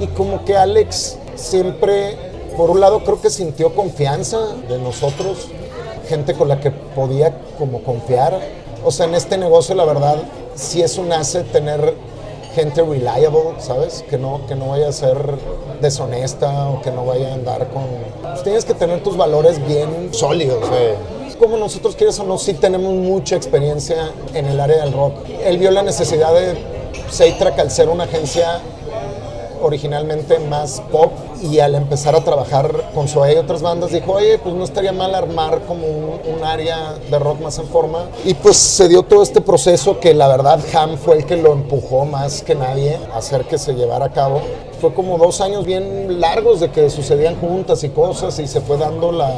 Y 0.00 0.06
como 0.08 0.44
que 0.44 0.56
Alex 0.56 1.18
siempre, 1.34 2.16
por 2.56 2.70
un 2.70 2.80
lado, 2.80 3.02
creo 3.02 3.20
que 3.20 3.30
sintió 3.30 3.74
confianza 3.74 4.38
de 4.68 4.78
nosotros, 4.78 5.48
gente 6.08 6.34
con 6.34 6.48
la 6.48 6.60
que 6.60 6.70
podía 6.70 7.36
como 7.58 7.82
confiar. 7.82 8.38
O 8.84 8.92
sea, 8.92 9.06
en 9.06 9.14
este 9.14 9.38
negocio, 9.38 9.74
la 9.74 9.84
verdad, 9.84 10.16
sí 10.54 10.82
es 10.82 10.98
un 10.98 11.12
asset 11.12 11.50
tener 11.50 11.94
gente 12.58 12.82
reliable, 12.82 13.54
¿sabes? 13.58 14.04
Que 14.10 14.18
no, 14.18 14.44
que 14.48 14.56
no 14.56 14.70
vaya 14.70 14.88
a 14.88 14.92
ser 14.92 15.16
deshonesta 15.80 16.70
o 16.70 16.82
que 16.82 16.90
no 16.90 17.06
vaya 17.06 17.30
a 17.30 17.34
andar 17.34 17.68
con... 17.68 17.84
Pues 18.20 18.42
tienes 18.42 18.64
que 18.64 18.74
tener 18.74 19.00
tus 19.04 19.16
valores 19.16 19.64
bien 19.64 20.08
sólidos. 20.12 20.64
Como 21.38 21.56
nosotros, 21.56 21.94
quieres 21.94 22.18
o 22.18 22.24
no, 22.24 22.36
sí 22.36 22.54
tenemos 22.54 22.92
mucha 22.92 23.36
experiencia 23.36 24.10
en 24.34 24.46
el 24.46 24.58
área 24.58 24.84
del 24.84 24.92
rock. 24.92 25.14
Él 25.44 25.58
vio 25.58 25.70
la 25.70 25.84
necesidad 25.84 26.34
de 26.34 26.56
Seitrack 27.08 27.56
al 27.60 27.70
ser 27.70 27.88
una 27.88 28.04
agencia 28.04 28.60
originalmente 29.62 30.40
más 30.40 30.82
pop 30.90 31.12
y 31.42 31.60
al 31.60 31.74
empezar 31.74 32.14
a 32.14 32.24
trabajar 32.24 32.90
con 32.94 33.08
Zoé 33.08 33.34
y 33.34 33.36
otras 33.36 33.62
bandas 33.62 33.92
dijo, 33.92 34.12
oye, 34.12 34.38
pues 34.38 34.54
no 34.54 34.64
estaría 34.64 34.92
mal 34.92 35.14
armar 35.14 35.62
como 35.62 35.86
un, 35.86 36.20
un 36.36 36.44
área 36.44 36.94
de 37.10 37.18
rock 37.18 37.40
más 37.40 37.58
en 37.58 37.66
forma. 37.66 38.06
Y 38.24 38.34
pues 38.34 38.56
se 38.56 38.88
dio 38.88 39.02
todo 39.02 39.22
este 39.22 39.40
proceso 39.40 40.00
que 40.00 40.14
la 40.14 40.28
verdad 40.28 40.60
Ham 40.74 40.96
fue 40.96 41.16
el 41.16 41.26
que 41.26 41.36
lo 41.36 41.52
empujó 41.52 42.04
más 42.04 42.42
que 42.42 42.54
nadie 42.54 42.98
a 43.12 43.18
hacer 43.18 43.44
que 43.44 43.58
se 43.58 43.74
llevara 43.74 44.06
a 44.06 44.12
cabo. 44.12 44.40
Fue 44.80 44.94
como 44.94 45.18
dos 45.18 45.40
años 45.40 45.64
bien 45.64 46.20
largos 46.20 46.60
de 46.60 46.70
que 46.70 46.90
sucedían 46.90 47.36
juntas 47.40 47.82
y 47.84 47.88
cosas 47.90 48.38
y 48.38 48.46
se 48.46 48.60
fue 48.60 48.76
dando 48.76 49.12
la, 49.12 49.30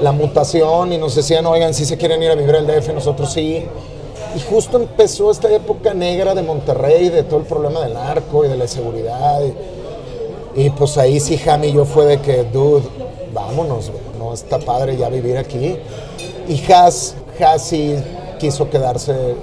la 0.00 0.12
mutación 0.12 0.92
y 0.92 0.98
nos 0.98 1.14
decían, 1.14 1.46
oigan, 1.46 1.74
si 1.74 1.84
se 1.84 1.96
quieren 1.96 2.22
ir 2.22 2.30
a 2.30 2.34
vivir 2.34 2.54
al 2.56 2.66
DF, 2.66 2.88
nosotros 2.94 3.32
sí. 3.32 3.64
Y 4.34 4.40
justo 4.40 4.78
empezó 4.78 5.30
esta 5.30 5.52
época 5.52 5.92
negra 5.92 6.34
de 6.34 6.42
Monterrey, 6.42 7.10
de 7.10 7.22
todo 7.22 7.40
el 7.40 7.46
problema 7.46 7.80
del 7.80 7.94
narco 7.94 8.44
y 8.44 8.48
de 8.48 8.56
la 8.56 8.66
seguridad. 8.66 9.42
Y, 9.42 9.52
y 10.54 10.70
pues 10.70 10.98
ahí 10.98 11.18
sí, 11.18 11.40
Ham 11.48 11.64
y 11.64 11.72
yo 11.72 11.84
fue 11.84 12.04
de 12.04 12.20
que, 12.20 12.44
dude, 12.44 12.82
vámonos, 13.32 13.90
güey, 13.90 14.02
no 14.18 14.34
está 14.34 14.58
padre 14.58 14.96
ya 14.96 15.08
vivir 15.08 15.38
aquí. 15.38 15.78
Y 16.48 16.72
Has, 16.72 17.14
Has 17.40 17.68
sí 17.68 17.96
quiso 18.38 18.68
quedarse 18.68 19.34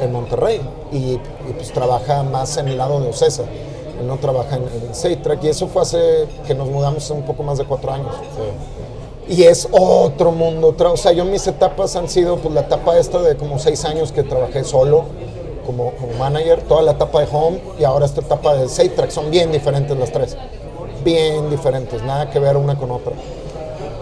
en 0.00 0.12
Monterrey 0.12 0.60
y, 0.90 0.96
y, 0.96 1.20
pues 1.54 1.72
trabaja 1.72 2.22
más 2.22 2.56
en 2.56 2.68
el 2.68 2.78
lado 2.78 3.00
de 3.00 3.08
Ocesa. 3.08 3.44
Él 4.00 4.06
no 4.06 4.16
trabaja 4.16 4.56
en, 4.56 4.62
en 4.62 4.94
Seitrack 4.94 5.44
y 5.44 5.48
eso 5.48 5.68
fue 5.68 5.82
hace 5.82 6.26
que 6.46 6.54
nos 6.54 6.68
mudamos 6.68 7.08
un 7.10 7.22
poco 7.22 7.42
más 7.42 7.58
de 7.58 7.64
cuatro 7.64 7.92
años. 7.92 8.14
Y 9.28 9.44
es 9.44 9.68
otro 9.70 10.32
mundo, 10.32 10.74
o 10.76 10.96
sea, 10.96 11.12
yo 11.12 11.24
mis 11.24 11.46
etapas 11.46 11.94
han 11.94 12.08
sido, 12.08 12.38
pues 12.38 12.52
la 12.52 12.62
etapa 12.62 12.98
esta 12.98 13.22
de 13.22 13.36
como 13.36 13.60
seis 13.60 13.84
años 13.84 14.10
que 14.10 14.24
trabajé 14.24 14.64
solo 14.64 15.04
como, 15.70 15.92
como 15.92 16.12
manager, 16.14 16.62
toda 16.62 16.82
la 16.82 16.92
etapa 16.92 17.20
de 17.20 17.28
Home 17.30 17.60
y 17.78 17.84
ahora 17.84 18.04
esta 18.04 18.20
etapa 18.20 18.56
de 18.56 18.68
Seitrack, 18.68 19.10
son 19.10 19.30
bien 19.30 19.52
diferentes 19.52 19.96
las 19.96 20.10
tres, 20.10 20.36
bien 21.04 21.48
diferentes, 21.48 22.02
nada 22.02 22.28
que 22.28 22.40
ver 22.40 22.56
una 22.56 22.76
con 22.76 22.90
otra. 22.90 23.12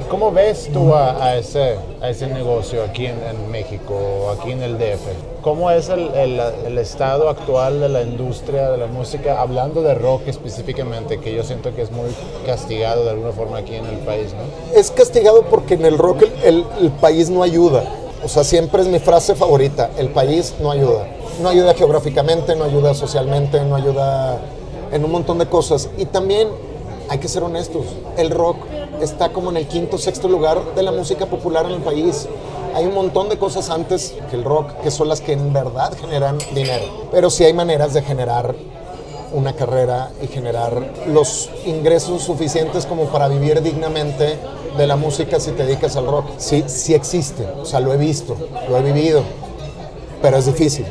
¿Y 0.01 0.09
cómo 0.09 0.33
ves 0.33 0.71
tú 0.73 0.95
a, 0.95 1.23
a 1.23 1.37
ese, 1.37 1.77
a 2.01 2.09
ese 2.09 2.27
negocio 2.29 2.83
aquí 2.83 3.05
en, 3.05 3.19
en 3.23 3.51
México, 3.51 4.35
aquí 4.39 4.53
en 4.53 4.63
el 4.63 4.79
DF? 4.79 5.43
¿Cómo 5.43 5.71
es 5.71 5.91
el, 5.91 6.09
el, 6.15 6.41
el 6.67 6.79
estado 6.79 7.29
actual 7.29 7.81
de 7.81 7.91
la 7.91 8.01
industria 8.01 8.71
de 8.71 8.79
la 8.79 8.87
música, 8.87 9.43
hablando 9.43 9.83
de 9.83 9.95
rock 9.95 10.23
específicamente, 10.29 11.21
que 11.21 11.35
yo 11.35 11.43
siento 11.43 11.75
que 11.75 11.83
es 11.83 11.91
muy 11.91 12.09
castigado 12.47 13.05
de 13.05 13.11
alguna 13.11 13.33
forma 13.33 13.59
aquí 13.59 13.75
en 13.75 13.85
el 13.85 13.99
país, 13.99 14.33
¿no? 14.33 14.79
Es 14.79 14.91
castigado 14.91 15.43
porque 15.43 15.75
en 15.75 15.85
el 15.85 15.99
rock 15.99 16.23
el, 16.45 16.65
el 16.81 16.91
país 16.93 17.29
no 17.29 17.43
ayuda. 17.43 17.85
O 18.25 18.29
sea, 18.29 18.43
siempre 18.43 18.83
es 18.83 18.89
mi 18.89 18.99
frase 18.99 19.35
favorita, 19.35 19.91
el 19.99 20.09
país 20.09 20.55
no 20.61 20.71
ayuda. 20.71 21.07
No 21.41 21.49
ayuda 21.49 21.75
geográficamente, 21.75 22.57
no 22.57 22.65
ayuda 22.65 22.95
socialmente, 22.95 23.65
no 23.65 23.77
ayuda 23.77 24.41
en 24.91 25.05
un 25.05 25.13
montón 25.13 25.39
de 25.39 25.47
cosas. 25.47 25.89
Y 25.97 26.07
también 26.07 26.49
hay 27.09 27.19
que 27.19 27.29
ser 27.29 27.43
honestos, 27.43 27.87
el 28.17 28.31
rock 28.31 28.57
está 29.01 29.31
como 29.31 29.51
en 29.51 29.57
el 29.57 29.67
quinto, 29.67 29.99
sexto 29.99 30.29
lugar 30.29 30.75
de 30.75 30.83
la 30.83 30.93
música 30.93 31.27
popular 31.27 31.67
en 31.67 31.73
el 31.73 31.81
país. 31.81 32.27
Hay 32.75 32.87
un 32.87 32.95
montón 32.95 33.29
de 33.29 33.39
cosas 33.39 33.71
antes 33.71 34.15
que 34.31 34.37
el 34.37 34.45
rock 34.45 34.81
que 34.83 34.91
son 34.91 35.09
las 35.09 35.21
que 35.21 35.33
en 35.33 35.53
verdad 35.53 35.97
generan 35.99 36.39
dinero. 36.55 36.85
Pero 37.11 37.31
sí 37.31 37.45
hay 37.45 37.53
maneras 37.53 37.95
de 37.95 38.03
generar 38.03 38.55
una 39.33 39.53
carrera 39.55 40.11
y 40.23 40.27
generar 40.27 40.93
los 41.07 41.51
ingresos 41.67 42.23
suficientes 42.23 42.87
como 42.87 43.05
para 43.07 43.29
vivir 43.29 43.63
dignamente 43.63 44.39
de 44.77 44.87
la 44.87 44.97
música 44.97 45.39
si 45.39 45.53
te 45.53 45.65
dedicas 45.65 45.97
al 45.97 46.07
rock. 46.07 46.27
Sí, 46.39 46.65
sí 46.67 46.95
existe, 46.95 47.47
o 47.61 47.65
sea, 47.65 47.81
lo 47.81 47.93
he 47.93 47.97
visto, 47.97 48.37
lo 48.69 48.77
he 48.77 48.83
vivido, 48.83 49.23
pero 50.21 50.39
es 50.39 50.47
difícil. 50.47 50.87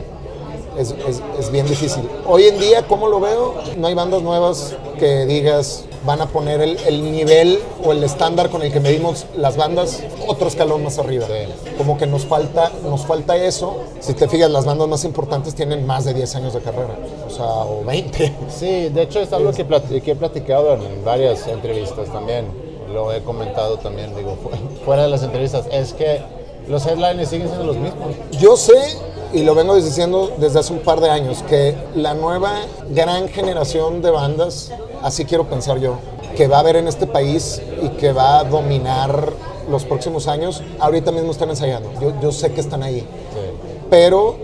Es, 0.77 0.91
es, 1.07 1.21
es, 1.39 1.51
bien 1.51 1.67
difícil. 1.67 2.07
Hoy 2.27 2.43
en 2.43 2.59
día, 2.59 2.85
¿cómo 2.87 3.07
lo 3.07 3.19
veo? 3.19 3.55
No 3.77 3.87
hay 3.87 3.95
bandas 3.95 4.21
nuevas 4.21 4.75
que 4.99 5.25
digas 5.25 5.85
van 6.05 6.21
a 6.21 6.27
poner 6.27 6.61
el, 6.61 6.77
el 6.85 7.11
nivel 7.11 7.59
o 7.83 7.91
el 7.91 8.01
estándar 8.03 8.49
con 8.49 8.61
el 8.61 8.71
que 8.71 8.79
medimos 8.79 9.25
las 9.35 9.57
bandas 9.57 10.01
otro 10.25 10.47
escalón 10.47 10.83
más 10.83 10.97
arriba. 10.99 11.25
Sí. 11.27 11.73
Como 11.77 11.97
que 11.97 12.07
nos 12.07 12.25
falta, 12.25 12.71
nos 12.83 13.05
falta 13.05 13.35
eso. 13.35 13.83
Si 13.99 14.13
te 14.13 14.27
fijas, 14.27 14.49
las 14.49 14.65
bandas 14.65 14.87
más 14.87 15.03
importantes 15.03 15.53
tienen 15.53 15.85
más 15.85 16.05
de 16.05 16.13
10 16.13 16.35
años 16.35 16.53
de 16.53 16.61
carrera, 16.61 16.95
o 17.27 17.29
sea, 17.29 17.45
o 17.45 17.83
20. 17.83 18.33
Sí, 18.49 18.89
de 18.89 19.01
hecho 19.01 19.19
es 19.19 19.33
algo 19.33 19.51
que, 19.51 19.65
plat 19.65 19.85
que 19.85 20.11
he 20.11 20.15
platicado 20.15 20.73
en 20.73 21.03
varias 21.03 21.45
entrevistas 21.47 22.07
también. 22.11 22.45
Lo 22.93 23.11
he 23.11 23.21
comentado 23.21 23.77
también, 23.77 24.15
digo, 24.15 24.37
fuera 24.85 25.03
de 25.03 25.09
las 25.09 25.23
entrevistas. 25.23 25.65
Es 25.71 25.93
que 25.93 26.21
los 26.69 26.85
headliners 26.85 27.29
siguen 27.29 27.47
siendo 27.47 27.65
los 27.65 27.77
mismos. 27.77 28.15
Yo 28.39 28.55
sé 28.55 28.97
y 29.33 29.43
lo 29.43 29.55
vengo 29.55 29.75
diciendo 29.75 30.31
desde 30.37 30.59
hace 30.59 30.73
un 30.73 30.79
par 30.79 31.01
de 31.01 31.09
años, 31.09 31.43
que 31.43 31.75
la 31.95 32.13
nueva 32.13 32.53
gran 32.89 33.27
generación 33.29 34.01
de 34.01 34.11
bandas, 34.11 34.71
así 35.01 35.25
quiero 35.25 35.45
pensar 35.45 35.79
yo, 35.79 35.97
que 36.35 36.47
va 36.47 36.57
a 36.57 36.59
haber 36.61 36.75
en 36.75 36.87
este 36.87 37.07
país 37.07 37.61
y 37.81 37.89
que 37.89 38.13
va 38.13 38.39
a 38.39 38.43
dominar 38.43 39.33
los 39.69 39.85
próximos 39.85 40.27
años, 40.27 40.63
ahorita 40.79 41.11
mismo 41.11 41.31
están 41.31 41.49
ensayando. 41.49 41.91
Yo, 41.99 42.13
yo 42.21 42.31
sé 42.31 42.51
que 42.53 42.61
están 42.61 42.83
ahí. 42.83 42.99
Sí. 42.99 43.77
Pero 43.89 44.35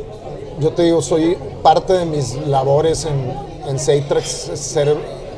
yo 0.60 0.72
te 0.72 0.84
digo, 0.84 1.02
soy 1.02 1.38
parte 1.62 1.94
de 1.94 2.06
mis 2.06 2.36
labores 2.48 3.06
en, 3.06 3.34
en 3.68 3.80
Seitrax, 3.80 4.28
ser 4.56 4.96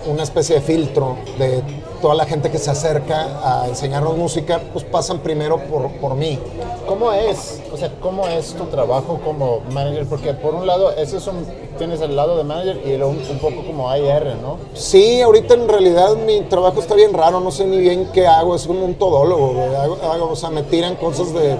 una 0.07 0.23
especie 0.23 0.55
de 0.55 0.61
filtro 0.61 1.17
de 1.37 1.61
toda 2.01 2.15
la 2.15 2.25
gente 2.25 2.51
que 2.51 2.57
se 2.57 2.69
acerca 2.69 3.39
a 3.43 3.67
enseñarnos 3.67 4.17
música, 4.17 4.61
pues 4.73 4.85
pasan 4.85 5.19
primero 5.19 5.57
por, 5.57 5.89
por 5.93 6.15
mí. 6.15 6.39
¿Cómo 6.87 7.11
es? 7.11 7.61
O 7.73 7.77
sea, 7.77 7.91
¿cómo 7.99 8.27
es 8.27 8.53
tu 8.53 8.65
trabajo 8.65 9.19
como 9.23 9.61
manager? 9.71 10.05
Porque 10.05 10.33
por 10.33 10.55
un 10.55 10.67
lado, 10.67 10.91
ese 10.91 11.17
es 11.17 11.27
un, 11.27 11.45
tienes 11.77 12.01
el 12.01 12.15
lado 12.15 12.37
de 12.37 12.43
manager 12.43 12.81
y 12.85 12.93
un, 13.01 13.17
un 13.29 13.39
poco 13.39 13.65
como 13.65 13.89
AR, 13.89 14.35
¿no? 14.41 14.57
Sí, 14.73 15.21
ahorita 15.21 15.55
en 15.55 15.67
realidad 15.67 16.15
mi 16.15 16.41
trabajo 16.41 16.79
está 16.79 16.95
bien 16.95 17.13
raro, 17.13 17.39
no 17.39 17.51
sé 17.51 17.65
ni 17.65 17.77
bien 17.77 18.09
qué 18.13 18.27
hago, 18.27 18.55
es 18.55 18.67
como 18.67 18.85
un 18.85 18.95
todólogo, 18.95 19.61
hago, 19.77 19.97
hago, 20.11 20.29
o 20.31 20.35
sea, 20.35 20.49
me 20.49 20.63
tiran 20.63 20.95
cosas 20.95 21.33
de, 21.33 21.57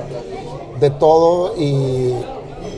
de 0.80 0.90
todo 0.90 1.56
y 1.58 2.14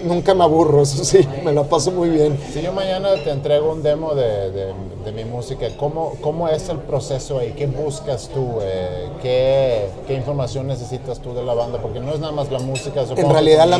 nunca 0.03 0.33
me 0.33 0.43
aburro, 0.43 0.81
eso 0.81 1.03
sí, 1.03 1.27
me 1.43 1.53
la 1.53 1.63
paso 1.63 1.91
muy 1.91 2.09
bien. 2.09 2.37
Si 2.53 2.61
yo 2.61 2.71
mañana 2.71 3.09
te 3.23 3.31
entrego 3.31 3.71
un 3.71 3.83
demo 3.83 4.13
de, 4.15 4.51
de, 4.51 4.73
de 5.05 5.11
mi 5.11 5.25
música, 5.25 5.67
¿cómo, 5.77 6.13
¿cómo 6.21 6.47
es 6.47 6.69
el 6.69 6.77
proceso 6.79 7.39
ahí? 7.39 7.53
¿Qué 7.57 7.67
buscas 7.67 8.29
tú? 8.33 8.59
Eh, 8.61 9.09
¿qué, 9.21 9.89
¿Qué 10.07 10.13
información 10.13 10.67
necesitas 10.67 11.19
tú 11.19 11.33
de 11.33 11.43
la 11.43 11.53
banda? 11.53 11.79
Porque 11.81 11.99
no 11.99 12.13
es 12.13 12.19
nada 12.19 12.33
más 12.33 12.51
la 12.51 12.59
música. 12.59 13.03
En 13.15 13.29
realidad, 13.29 13.67
la, 13.67 13.79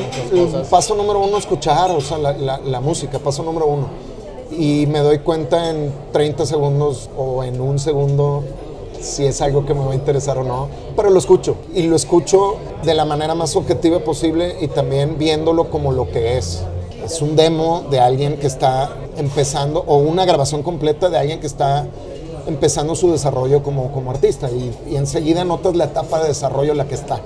paso 0.70 0.96
número 0.96 1.20
uno 1.20 1.38
es 1.38 1.44
escuchar, 1.44 1.92
o 1.92 2.02
sea, 2.02 2.18
la, 2.18 2.34
la, 2.34 2.58
la 2.60 2.82
música, 2.82 3.20
paso 3.20 3.44
número 3.44 3.68
uno. 3.68 3.88
Y 4.52 4.86
me 4.88 5.00
doy 5.00 5.20
cuenta 5.20 5.70
en 5.70 5.92
30 6.14 6.46
segundos 6.46 7.10
o 7.18 7.44
en 7.44 7.60
un 7.60 7.80
segundo 7.80 8.44
si 9.02 9.26
es 9.26 9.42
algo 9.42 9.66
que 9.66 9.74
me 9.74 9.86
va 9.86 9.92
a 9.92 9.96
interesar 9.96 10.38
o 10.38 10.44
no, 10.44 10.68
pero 10.96 11.10
lo 11.10 11.20
escucho 11.20 11.56
y 11.74 11.84
lo 11.84 11.96
escucho 11.96 12.56
de 12.84 12.94
la 12.94 13.06
manera 13.06 13.36
más 13.36 13.56
objetiva 13.56 14.00
posible 14.00 14.56
y 14.62 14.68
también 14.68 15.18
viéndolo 15.18 15.70
como 15.70 15.92
lo 15.92 16.10
que 16.10 16.38
es. 16.38 16.64
Es 17.04 17.22
un 17.22 17.36
demo 17.36 17.86
de 17.90 18.00
alguien 18.00 18.38
que 18.38 18.48
está 18.48 18.90
empezando 19.18 19.84
o 19.88 19.98
una 19.98 20.26
grabación 20.26 20.64
completa 20.64 21.10
de 21.10 21.18
alguien 21.18 21.40
que 21.40 21.48
está 21.48 21.88
empezando 22.48 22.96
su 22.96 23.12
desarrollo 23.12 23.64
como, 23.64 23.92
como 23.92 24.12
artista 24.12 24.50
y, 24.50 24.74
y 24.90 24.96
enseguida 24.96 25.44
notas 25.44 25.76
la 25.76 25.86
etapa 25.86 26.22
de 26.22 26.30
desarrollo 26.30 26.72
en 26.72 26.78
la 26.78 26.88
que 26.88 26.96
está 26.96 27.22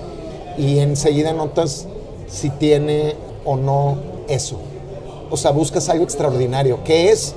y 0.58 0.80
enseguida 0.80 1.34
notas 1.34 1.88
si 2.28 2.50
tiene 2.50 3.16
o 3.46 3.56
no 3.56 3.98
eso. 4.28 4.58
O 5.30 5.38
sea, 5.38 5.52
buscas 5.52 5.88
algo 5.90 6.04
extraordinario. 6.04 6.80
¿Qué 6.84 7.10
es? 7.10 7.34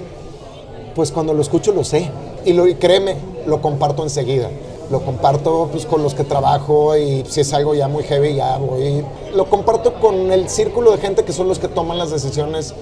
Pues 0.94 1.10
cuando 1.12 1.32
lo 1.32 1.42
escucho 1.42 1.72
lo 1.72 1.84
sé. 1.84 2.10
Y, 2.44 2.52
lo, 2.52 2.66
y 2.66 2.74
créeme, 2.74 3.16
lo 3.46 3.60
comparto 3.60 4.02
enseguida. 4.02 4.50
Lo 4.90 5.00
comparto 5.00 5.68
pues, 5.72 5.86
con 5.86 6.02
los 6.02 6.14
que 6.14 6.24
trabajo 6.24 6.96
y 6.96 7.24
si 7.26 7.40
es 7.40 7.52
algo 7.54 7.74
ya 7.74 7.88
muy 7.88 8.04
heavy, 8.04 8.34
ya 8.34 8.58
voy. 8.58 9.04
Lo 9.34 9.46
comparto 9.46 9.94
con 9.94 10.30
el 10.30 10.48
círculo 10.48 10.90
de 10.92 10.98
gente 10.98 11.24
que 11.24 11.32
son 11.32 11.48
los 11.48 11.58
que 11.58 11.68
toman 11.68 11.96
las 11.96 12.10
decisiones 12.10 12.74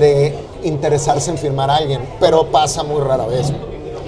de 0.00 0.34
interesarse 0.64 1.30
en 1.30 1.38
firmar 1.38 1.70
a 1.70 1.76
alguien, 1.76 2.00
pero 2.18 2.46
pasa 2.50 2.82
muy 2.82 3.00
rara 3.00 3.26
vez. 3.26 3.52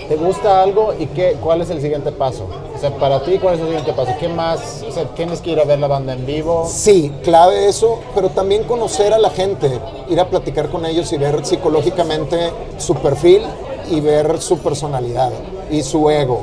¿Te 0.09 0.17
gusta 0.17 0.63
algo 0.63 0.95
y 0.99 1.07
qué, 1.07 1.37
cuál 1.43 1.61
es 1.61 1.71
el 1.71 1.83
siguiente 1.83 2.13
paso? 2.13 2.47
O 2.75 2.81
sea, 2.81 2.97
para 2.97 3.23
ti, 3.23 3.39
¿cuál 3.39 3.55
es 3.55 3.61
el 3.61 3.67
siguiente 3.67 3.93
paso? 3.93 4.13
¿Qué 4.19 4.29
más? 4.29 4.83
O 4.89 4.91
sea, 4.91 5.05
¿tienes 5.15 5.43
que 5.43 5.51
ir 5.51 5.61
a 5.61 5.65
ver 5.65 5.79
la 5.79 5.87
banda 5.87 6.15
en 6.15 6.25
vivo? 6.25 6.67
Sí, 6.67 7.13
clave 7.23 7.69
eso, 7.69 7.99
pero 8.15 8.31
también 8.31 8.65
conocer 8.65 9.13
a 9.13 9.19
la 9.19 9.29
gente, 9.29 9.71
ir 10.09 10.19
a 10.19 10.29
platicar 10.29 10.71
con 10.71 10.87
ellos 10.87 11.13
y 11.13 11.19
ver 11.19 11.45
psicológicamente 11.45 12.51
su 12.79 12.95
perfil 12.95 13.43
y 13.91 14.01
ver 14.01 14.41
su 14.41 14.59
personalidad 14.59 15.31
y 15.71 15.83
su 15.83 16.11
ego. 16.11 16.43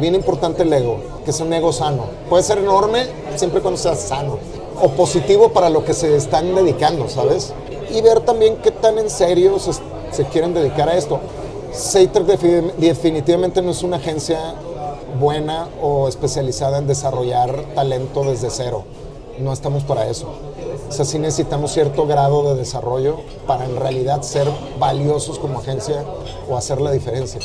Bien 0.00 0.14
importante 0.14 0.62
el 0.62 0.72
ego, 0.72 0.98
que 1.24 1.30
es 1.30 1.40
un 1.40 1.52
ego 1.52 1.72
sano. 1.72 2.04
Puede 2.28 2.42
ser 2.42 2.58
enorme 2.58 3.06
siempre 3.36 3.60
cuando 3.60 3.78
sea 3.78 3.94
sano 3.94 4.38
o 4.80 4.88
positivo 4.90 5.50
para 5.50 5.70
lo 5.70 5.84
que 5.84 5.94
se 5.94 6.16
están 6.16 6.54
dedicando, 6.54 7.08
¿sabes? 7.08 7.52
Y 7.90 8.00
ver 8.00 8.20
también 8.20 8.56
qué 8.56 8.70
tan 8.70 8.98
en 8.98 9.10
serio 9.10 9.58
se, 9.58 9.72
se 10.12 10.24
quieren 10.24 10.54
dedicar 10.54 10.88
a 10.88 10.96
esto. 10.96 11.20
Sater 11.72 12.24
definitivamente 12.24 13.62
no 13.62 13.70
es 13.72 13.82
una 13.82 13.96
agencia 13.96 14.54
buena 15.18 15.68
o 15.82 16.08
especializada 16.08 16.78
en 16.78 16.86
desarrollar 16.86 17.64
talento 17.74 18.24
desde 18.24 18.50
cero. 18.50 18.84
No 19.38 19.52
estamos 19.52 19.84
para 19.84 20.08
eso. 20.08 20.28
O 20.88 20.92
sea, 20.92 21.04
sí 21.04 21.18
necesitamos 21.18 21.72
cierto 21.72 22.06
grado 22.06 22.54
de 22.54 22.58
desarrollo 22.58 23.16
para 23.46 23.66
en 23.66 23.76
realidad 23.76 24.22
ser 24.22 24.48
valiosos 24.78 25.38
como 25.38 25.58
agencia 25.58 26.04
o 26.48 26.56
hacer 26.56 26.80
la 26.80 26.90
diferencia. 26.92 27.40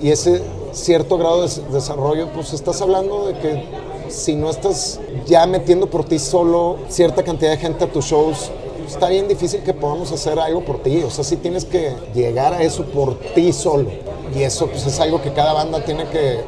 Y 0.00 0.10
ese 0.10 0.42
cierto 0.72 1.18
grado 1.18 1.46
de 1.46 1.62
desarrollo, 1.72 2.28
pues 2.32 2.52
estás 2.52 2.80
hablando 2.80 3.26
de 3.26 3.38
que 3.38 3.64
si 4.08 4.34
no 4.34 4.48
estás 4.48 5.00
ya 5.26 5.46
metiendo 5.46 5.88
por 5.88 6.04
ti 6.04 6.18
solo 6.18 6.76
cierta 6.88 7.22
cantidad 7.22 7.50
de 7.50 7.58
gente 7.58 7.84
a 7.84 7.92
tus 7.92 8.06
shows, 8.06 8.50
está 8.86 9.08
bien 9.08 9.28
difícil 9.28 9.62
que 9.62 9.74
podamos 9.74 10.10
hacer 10.12 10.38
algo 10.38 10.64
por 10.64 10.82
ti. 10.82 11.02
O 11.02 11.10
sea, 11.10 11.24
sí 11.24 11.36
tienes 11.36 11.64
que 11.64 11.94
llegar 12.14 12.54
a 12.54 12.62
eso 12.62 12.84
por 12.84 13.18
ti 13.34 13.52
solo. 13.52 13.90
Y 14.34 14.42
eso 14.42 14.66
pues 14.66 14.86
es 14.86 14.98
algo 15.00 15.20
que 15.20 15.32
cada 15.32 15.52
banda 15.52 15.84
tiene 15.84 16.08
que 16.08 16.40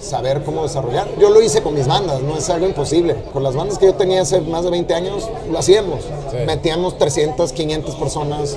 saber 0.00 0.42
cómo 0.44 0.62
desarrollar. 0.62 1.08
Yo 1.18 1.30
lo 1.30 1.42
hice 1.42 1.62
con 1.62 1.74
mis 1.74 1.86
bandas, 1.86 2.20
no 2.22 2.36
es 2.36 2.48
algo 2.50 2.66
imposible. 2.66 3.16
Con 3.32 3.42
las 3.42 3.54
bandas 3.54 3.78
que 3.78 3.86
yo 3.86 3.94
tenía 3.94 4.22
hace 4.22 4.40
más 4.40 4.64
de 4.64 4.70
20 4.70 4.94
años, 4.94 5.28
lo 5.50 5.58
hacíamos. 5.58 6.00
Metíamos 6.46 6.98
300, 6.98 7.52
500 7.52 7.94
personas 7.96 8.56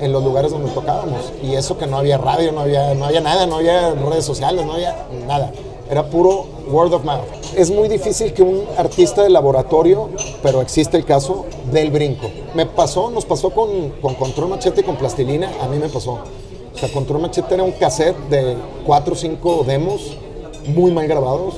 en 0.00 0.12
los 0.12 0.24
lugares 0.24 0.50
donde 0.50 0.70
tocábamos. 0.70 1.32
Y 1.42 1.54
eso 1.54 1.78
que 1.78 1.86
no 1.86 1.98
había 1.98 2.18
radio, 2.18 2.52
no 2.52 2.60
había, 2.60 2.94
no 2.94 3.04
había 3.04 3.20
nada, 3.20 3.46
no 3.46 3.56
había 3.56 3.92
redes 3.92 4.24
sociales, 4.24 4.64
no 4.64 4.72
había 4.72 5.06
nada. 5.26 5.52
Era 5.90 6.08
puro 6.08 6.46
word 6.70 6.92
of 6.94 7.04
mouth. 7.04 7.24
Es 7.56 7.70
muy 7.70 7.88
difícil 7.88 8.32
que 8.32 8.42
un 8.42 8.64
artista 8.76 9.22
de 9.22 9.30
laboratorio, 9.30 10.08
pero 10.42 10.60
existe 10.60 10.96
el 10.96 11.04
caso, 11.04 11.46
dé 11.72 11.82
el 11.82 11.90
brinco. 11.90 12.30
Me 12.54 12.64
pasó, 12.64 13.10
nos 13.10 13.24
pasó 13.24 13.50
con, 13.50 13.90
con 14.00 14.14
Control 14.14 14.50
Machete 14.50 14.82
y 14.82 14.84
con 14.84 14.96
Plastilina, 14.96 15.50
a 15.60 15.66
mí 15.66 15.78
me 15.78 15.88
pasó. 15.88 16.18
O 16.72 16.78
sea, 16.78 16.90
Control 16.92 17.20
Machete 17.20 17.54
era 17.54 17.64
un 17.64 17.72
cassette 17.72 18.16
de 18.28 18.56
4 18.86 19.12
o 19.12 19.16
5 19.16 19.64
demos 19.66 20.16
muy 20.66 20.90
mal 20.92 21.06
grabados, 21.06 21.54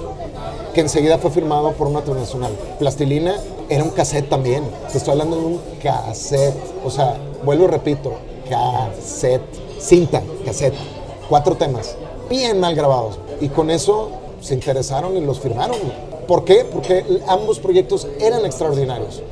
que 0.75 0.81
enseguida 0.81 1.19
fue 1.19 1.31
firmado 1.31 1.73
por 1.73 1.87
una 1.87 2.03
transnacional. 2.03 2.53
Plastilina 2.79 3.37
era 3.69 3.85
un 3.85 3.91
cassette 3.91 4.29
también. 4.29 4.65
Te 4.91 4.99
estoy 4.99 5.13
hablando 5.13 5.37
de 5.37 5.45
un 5.45 5.61
cassette. 5.83 6.55
O 6.85 6.91
sea, 6.91 7.17
vuelvo 7.45 7.65
y 7.65 7.69
repito, 7.69 8.13
cassette. 8.49 9.43
Cinta, 9.79 10.23
cassette. 10.45 10.75
Cuatro 11.29 11.57
temas. 11.57 11.97
Bien 12.31 12.61
mal 12.61 12.75
grabados. 12.75 13.19
Y 13.41 13.49
con 13.49 13.71
eso 13.71 14.11
se 14.41 14.55
interesaron 14.55 15.17
y 15.17 15.21
los 15.21 15.41
firmaron. 15.41 15.79
¿Por 16.27 16.45
qué? 16.45 16.65
Porque 16.65 17.05
ambos 17.29 17.59
proyectos 17.59 18.07
eran 18.21 18.45
extraordinarios. 18.47 19.23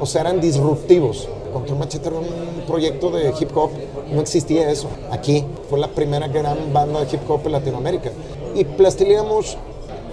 O 0.00 0.06
sea, 0.06 0.22
eran 0.22 0.40
disruptivos. 0.40 1.28
Control 1.52 1.78
Machete 1.78 2.08
era 2.08 2.18
un 2.18 2.62
proyecto 2.66 3.10
de 3.10 3.34
hip 3.38 3.56
hop, 3.56 3.70
no 4.12 4.20
existía 4.20 4.70
eso. 4.70 4.88
Aquí 5.10 5.44
fue 5.68 5.78
la 5.78 5.88
primera 5.88 6.28
gran 6.28 6.72
banda 6.72 7.04
de 7.04 7.14
hip 7.14 7.28
hop 7.28 7.40
en 7.44 7.52
Latinoamérica. 7.52 8.10
Y 8.54 8.64
Plastilina 8.64 9.22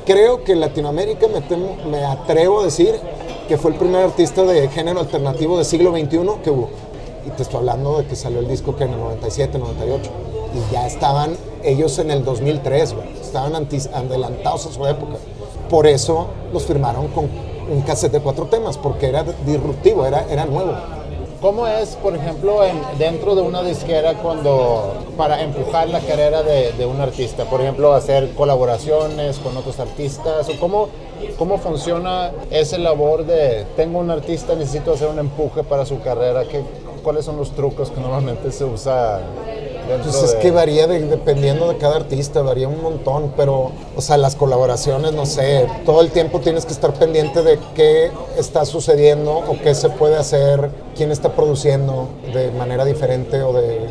creo 0.05 0.43
que 0.43 0.53
en 0.53 0.59
Latinoamérica 0.59 1.27
me, 1.27 1.41
me 1.89 2.05
atrevo 2.05 2.61
a 2.61 2.65
decir 2.65 2.95
que 3.47 3.57
fue 3.57 3.71
el 3.71 3.77
primer 3.77 4.03
artista 4.03 4.43
de 4.43 4.67
género 4.69 4.99
alternativo 4.99 5.57
del 5.57 5.65
siglo 5.65 5.91
XXI 5.91 6.41
que 6.43 6.49
hubo. 6.49 6.69
Y 7.25 7.29
te 7.31 7.43
estoy 7.43 7.59
hablando 7.59 7.97
de 7.97 8.05
que 8.05 8.15
salió 8.15 8.39
el 8.39 8.47
disco 8.47 8.75
en 8.79 8.91
el 8.91 8.99
97, 8.99 9.57
98. 9.57 10.11
Y 10.53 10.73
ya 10.73 10.87
estaban 10.87 11.35
ellos 11.63 11.99
en 11.99 12.11
el 12.11 12.23
2003, 12.23 12.95
estaban 13.21 13.55
adelantados 13.55 14.65
a 14.65 14.71
su 14.71 14.85
época. 14.85 15.15
Por 15.69 15.87
eso 15.87 16.27
los 16.53 16.63
firmaron 16.63 17.07
con 17.09 17.29
un 17.69 17.81
cassette 17.81 18.13
de 18.13 18.19
cuatro 18.21 18.45
temas, 18.45 18.77
porque 18.77 19.07
era 19.07 19.23
disruptivo, 19.45 20.05
era, 20.05 20.25
era 20.29 20.45
nuevo. 20.45 20.73
¿Cómo 21.41 21.67
es, 21.67 21.95
por 21.97 22.15
ejemplo, 22.15 22.63
en, 22.63 22.81
dentro 22.97 23.35
de 23.35 23.43
una 23.43 23.61
disquera 23.61 24.15
cuando 24.15 24.95
para 25.15 25.43
empujar 25.43 25.87
la 25.87 25.99
carrera 25.99 26.41
de, 26.41 26.85
un 26.85 26.99
artista? 26.99 27.45
Por 27.45 27.61
ejemplo, 27.61 27.93
hacer 27.93 28.33
colaboraciones 28.33 29.37
con 29.37 29.55
otros 29.55 29.79
artistas. 29.79 30.49
¿O 30.49 30.59
cómo, 30.59 30.89
¿Cómo 31.37 31.59
funciona 31.59 32.31
esa 32.49 32.79
labor 32.79 33.23
de 33.25 33.65
tengo 33.75 33.99
un 33.99 34.09
artista, 34.09 34.55
necesito 34.55 34.93
hacer 34.93 35.09
un 35.09 35.19
empuje 35.19 35.63
para 35.63 35.85
su 35.85 35.99
carrera? 36.01 36.43
¿Qué, 36.45 36.63
¿Cuáles 37.03 37.25
son 37.25 37.37
los 37.37 37.51
trucos 37.51 37.91
que 37.91 38.01
normalmente 38.01 38.51
se 38.51 38.65
usa 38.65 39.21
pues 40.03 40.23
es 40.23 40.35
que 40.35 40.51
varía 40.51 40.87
dependiendo 40.87 41.67
de 41.67 41.77
cada 41.77 41.97
artista, 41.97 42.41
varía 42.41 42.67
un 42.67 42.81
montón, 42.81 43.33
pero, 43.35 43.71
o 43.95 44.01
sea, 44.01 44.17
las 44.17 44.35
colaboraciones, 44.35 45.13
no 45.13 45.25
sé, 45.25 45.67
todo 45.85 46.01
el 46.01 46.11
tiempo 46.11 46.39
tienes 46.39 46.65
que 46.65 46.73
estar 46.73 46.93
pendiente 46.93 47.41
de 47.43 47.59
qué 47.75 48.11
está 48.37 48.65
sucediendo 48.65 49.37
o 49.37 49.57
qué 49.63 49.73
se 49.75 49.89
puede 49.89 50.15
hacer, 50.15 50.69
quién 50.95 51.11
está 51.11 51.33
produciendo 51.33 52.07
de 52.33 52.51
manera 52.51 52.85
diferente 52.85 53.41
o 53.41 53.53
de 53.53 53.87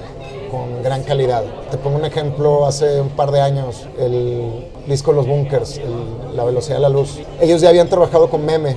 con 0.51 0.83
gran 0.83 1.03
calidad. 1.03 1.45
Te 1.71 1.77
pongo 1.77 1.97
un 1.97 2.05
ejemplo, 2.05 2.67
hace 2.67 3.01
un 3.01 3.11
par 3.11 3.31
de 3.33 3.41
años, 3.41 3.87
el 3.99 4.67
disco 4.87 5.13
Los 5.13 5.27
Bunkers, 5.27 5.81
La 6.35 6.45
Velocidad 6.45 6.77
de 6.77 6.83
la 6.83 6.89
Luz. 6.89 7.19
Ellos 7.41 7.61
ya 7.61 7.69
habían 7.69 7.89
trabajado 7.89 8.31
con 8.31 8.45
Meme. 8.45 8.77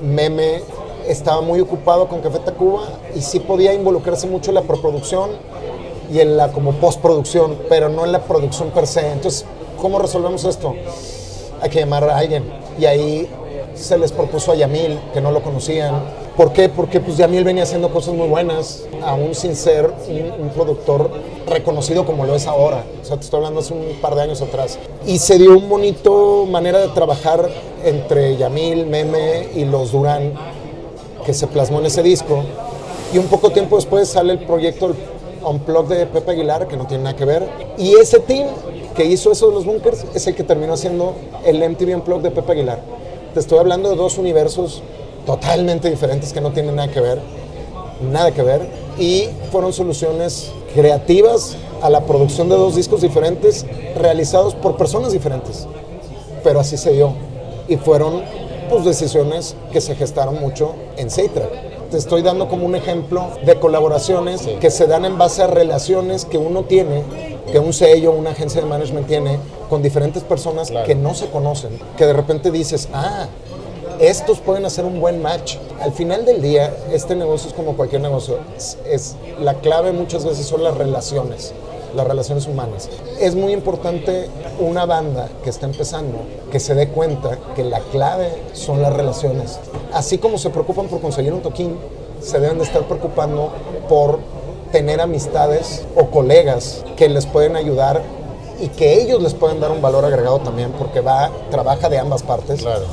Meme 0.00 0.62
estaba 1.08 1.40
muy 1.40 1.60
ocupado 1.60 2.06
con 2.06 2.20
Café 2.20 2.38
Tacuba 2.38 2.82
y 3.14 3.20
sí 3.22 3.40
podía 3.40 3.72
involucrarse 3.72 4.26
mucho 4.26 4.50
en 4.50 4.56
la 4.56 4.62
preproducción 4.62 5.30
y 6.12 6.20
en 6.20 6.36
la 6.36 6.52
como 6.52 6.72
postproducción, 6.72 7.56
pero 7.68 7.88
no 7.88 8.04
en 8.04 8.12
la 8.12 8.22
producción 8.22 8.70
per 8.70 8.86
se. 8.86 9.12
Entonces, 9.12 9.44
¿cómo 9.80 9.98
resolvemos 9.98 10.44
esto? 10.44 10.74
Hay 11.60 11.70
que 11.70 11.80
llamar 11.80 12.04
a 12.04 12.16
alguien. 12.16 12.44
Y 12.78 12.86
ahí 12.86 13.28
se 13.74 13.96
les 13.98 14.12
propuso 14.12 14.52
a 14.52 14.54
Yamil, 14.54 14.98
que 15.12 15.20
no 15.20 15.30
lo 15.30 15.42
conocían. 15.42 15.94
¿Por 16.36 16.52
qué? 16.52 16.68
Porque 16.68 17.00
pues 17.00 17.16
Yamil 17.16 17.44
venía 17.44 17.64
haciendo 17.64 17.90
cosas 17.90 18.14
muy 18.14 18.28
buenas, 18.28 18.84
aún 19.02 19.34
sin 19.34 19.56
ser 19.56 19.92
un, 20.08 20.50
productor 20.50 21.10
reconocido 21.46 22.04
como 22.04 22.24
lo 22.24 22.34
es 22.34 22.46
ahora. 22.46 22.84
O 23.00 23.04
sea, 23.04 23.16
te 23.16 23.24
estoy 23.24 23.38
hablando 23.38 23.60
hace 23.60 23.74
un 23.74 24.00
par 24.00 24.14
de 24.14 24.22
años 24.22 24.40
atrás. 24.42 24.78
Y 25.06 25.18
se 25.18 25.38
dio 25.38 25.56
un 25.56 25.68
bonito 25.68 26.46
manera 26.46 26.78
de 26.78 26.88
trabajar 26.88 27.48
entre 27.84 28.36
Yamil, 28.36 28.86
Meme 28.86 29.48
y 29.54 29.64
los 29.64 29.92
Durán, 29.92 30.34
que 31.24 31.34
se 31.34 31.46
plasmó 31.46 31.80
en 31.80 31.86
ese 31.86 32.02
disco. 32.02 32.44
Y 33.12 33.18
un 33.18 33.26
poco 33.26 33.50
tiempo 33.50 33.76
después 33.76 34.08
sale 34.08 34.32
el 34.32 34.40
proyecto 34.40 34.94
Unplug 35.44 35.88
de 35.88 36.06
Pepe 36.06 36.32
Aguilar, 36.32 36.66
que 36.68 36.76
no 36.76 36.86
tiene 36.86 37.04
nada 37.04 37.16
que 37.16 37.24
ver. 37.24 37.48
Y 37.76 37.94
ese 37.94 38.20
team 38.20 38.48
que 38.94 39.04
hizo 39.04 39.32
eso 39.32 39.48
de 39.48 39.54
los 39.54 39.64
bunkers 39.64 40.04
es 40.14 40.26
el 40.26 40.34
que 40.34 40.42
terminó 40.42 40.74
haciendo 40.74 41.14
el 41.44 41.58
MTV 41.68 41.94
Unplug 41.96 42.22
de 42.22 42.30
Pepe 42.30 42.52
Aguilar. 42.52 42.80
Te 43.34 43.40
estoy 43.40 43.58
hablando 43.58 43.90
de 43.90 43.96
dos 43.96 44.18
universos 44.18 44.82
totalmente 45.26 45.90
diferentes 45.90 46.32
que 46.32 46.40
no 46.40 46.52
tienen 46.52 46.76
nada 46.76 46.88
que 46.88 47.00
ver, 47.00 47.20
nada 48.10 48.32
que 48.32 48.42
ver. 48.42 48.68
Y 48.98 49.28
fueron 49.52 49.72
soluciones 49.72 50.50
creativas 50.74 51.56
a 51.82 51.90
la 51.90 52.00
producción 52.00 52.48
de 52.48 52.56
dos 52.56 52.74
discos 52.74 53.02
diferentes 53.02 53.64
realizados 53.96 54.54
por 54.54 54.76
personas 54.76 55.12
diferentes. 55.12 55.66
Pero 56.42 56.60
así 56.60 56.76
se 56.76 56.92
dio. 56.92 57.12
Y 57.68 57.76
fueron 57.76 58.22
pues, 58.68 58.84
decisiones 58.84 59.54
que 59.72 59.80
se 59.80 59.94
gestaron 59.94 60.40
mucho 60.40 60.74
en 60.96 61.10
Seitra 61.10 61.48
te 61.90 61.96
estoy 61.96 62.22
dando 62.22 62.48
como 62.48 62.66
un 62.66 62.74
ejemplo 62.74 63.28
de 63.44 63.58
colaboraciones 63.58 64.42
que 64.60 64.70
se 64.70 64.86
dan 64.86 65.04
en 65.04 65.18
base 65.18 65.42
a 65.42 65.46
relaciones 65.46 66.24
que 66.24 66.38
uno 66.38 66.64
tiene, 66.64 67.02
que 67.50 67.58
un 67.58 67.72
sello, 67.72 68.12
una 68.12 68.30
agencia 68.30 68.60
de 68.60 68.66
management 68.66 69.06
tiene 69.06 69.38
con 69.70 69.82
diferentes 69.82 70.22
personas 70.22 70.70
que 70.84 70.94
no 70.94 71.14
se 71.14 71.28
conocen, 71.28 71.78
que 71.96 72.06
de 72.06 72.12
repente 72.12 72.50
dices, 72.50 72.88
ah, 72.92 73.26
estos 74.00 74.38
pueden 74.40 74.64
hacer 74.64 74.84
un 74.84 75.00
buen 75.00 75.22
match. 75.22 75.56
Al 75.80 75.92
final 75.92 76.24
del 76.24 76.40
día, 76.40 76.72
este 76.92 77.16
negocio 77.16 77.48
es 77.48 77.54
como 77.54 77.76
cualquier 77.76 78.02
negocio. 78.02 78.38
es, 78.56 79.16
la 79.40 79.54
clave 79.54 79.92
muchas 79.92 80.24
veces 80.24 80.46
son 80.46 80.62
las 80.62 80.76
relaciones 80.76 81.52
las 81.94 82.06
relaciones 82.06 82.46
humanas. 82.46 82.88
Es 83.20 83.34
muy 83.34 83.52
importante 83.52 84.28
una 84.58 84.86
banda 84.86 85.28
que 85.42 85.50
está 85.50 85.66
empezando 85.66 86.18
que 86.50 86.60
se 86.60 86.74
dé 86.74 86.88
cuenta 86.88 87.38
que 87.54 87.64
la 87.64 87.80
clave 87.80 88.32
son 88.52 88.82
las 88.82 88.92
relaciones. 88.92 89.58
Así 89.92 90.18
como 90.18 90.38
se 90.38 90.50
preocupan 90.50 90.86
por 90.86 91.00
conseguir 91.00 91.32
un 91.32 91.40
toquín, 91.42 91.76
se 92.20 92.40
deben 92.40 92.58
de 92.58 92.64
estar 92.64 92.82
preocupando 92.84 93.50
por 93.88 94.18
tener 94.72 95.00
amistades 95.00 95.84
o 95.96 96.06
colegas 96.06 96.84
que 96.96 97.08
les 97.08 97.26
pueden 97.26 97.56
ayudar 97.56 98.02
y 98.60 98.68
que 98.68 99.00
ellos 99.00 99.22
les 99.22 99.34
pueden 99.34 99.60
dar 99.60 99.70
un 99.70 99.80
valor 99.80 100.04
agregado 100.04 100.40
también 100.40 100.72
porque 100.72 101.00
va, 101.00 101.30
trabaja 101.50 101.88
de 101.88 101.98
ambas 101.98 102.22
partes 102.22 102.60
Claro. 102.60 102.84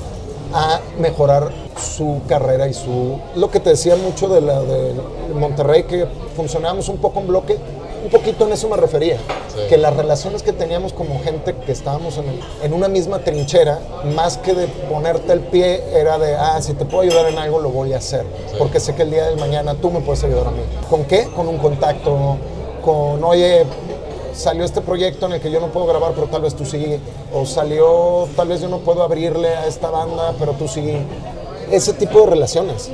a 0.53 0.79
mejorar 0.99 1.51
su 1.75 2.21
carrera 2.27 2.67
y 2.67 2.73
su... 2.73 3.19
Lo 3.35 3.49
que 3.49 3.59
te 3.59 3.71
decía 3.71 3.95
mucho 3.95 4.29
de, 4.29 4.41
la, 4.41 4.61
de 4.61 4.93
Monterrey, 5.33 5.83
que 5.83 6.05
funcionábamos 6.35 6.87
un 6.87 6.97
poco 6.97 7.19
en 7.19 7.27
bloque, 7.27 7.57
un 8.05 8.11
poquito 8.11 8.45
en 8.45 8.53
eso 8.53 8.69
me 8.69 8.77
refería, 8.77 9.17
Sí. 9.53 9.59
que 9.67 9.77
las 9.77 9.95
relaciones 9.95 10.43
que 10.43 10.53
teníamos 10.53 10.93
como 10.93 11.19
gente 11.23 11.55
que 11.65 11.71
estábamos 11.71 12.17
en, 12.17 12.29
el- 12.29 12.39
en 12.63 12.73
una 12.73 12.87
misma 12.87 13.19
trinchera, 13.19 13.79
más 14.15 14.37
que 14.37 14.53
de 14.53 14.67
ponerte 14.67 15.33
el 15.33 15.39
pie, 15.41 15.83
era 15.91 16.17
de, 16.19 16.35
ah, 16.35 16.61
si 16.61 16.73
te 16.75 16.85
puedo 16.85 17.01
ayudar 17.01 17.27
en 17.27 17.37
algo, 17.39 17.59
lo 17.59 17.69
voy 17.69 17.93
a 17.93 17.97
hacer, 17.97 18.23
porque 18.59 18.79
sé 18.79 18.93
que 18.95 19.01
el 19.03 19.11
día 19.11 19.25
del 19.25 19.39
mañana 19.39 19.73
tú 19.75 19.89
me 19.89 20.01
puedes 20.01 20.23
ayudar 20.23 20.47
a 20.47 20.51
mí. 20.51 20.61
¿Con 20.89 21.03
qué? 21.05 21.25
Con 21.35 21.47
un 21.47 21.57
contacto, 21.57 22.37
con, 22.83 23.23
oye, 23.23 23.65
salió 24.35 24.63
este 24.65 24.81
proyecto 24.81 25.25
en 25.25 25.33
el 25.33 25.41
que 25.41 25.49
yo 25.49 25.59
no 25.59 25.67
puedo 25.67 25.87
grabar, 25.87 26.11
pero 26.13 26.27
tal 26.27 26.41
vez 26.43 26.53
tú 26.55 26.65
sí. 26.65 26.99
O 27.33 27.45
salió, 27.45 28.27
tal 28.35 28.49
vez 28.49 28.61
yo 28.61 28.67
no 28.69 28.79
puedo 28.79 29.01
abrirle 29.01 29.49
a 29.49 29.65
esta 29.65 29.89
banda, 29.89 30.33
pero 30.37 30.51
tú 30.53 30.67
sí. 30.67 30.97
Ese 31.71 31.93
tipo 31.93 32.19
de 32.21 32.27
relaciones. 32.27 32.91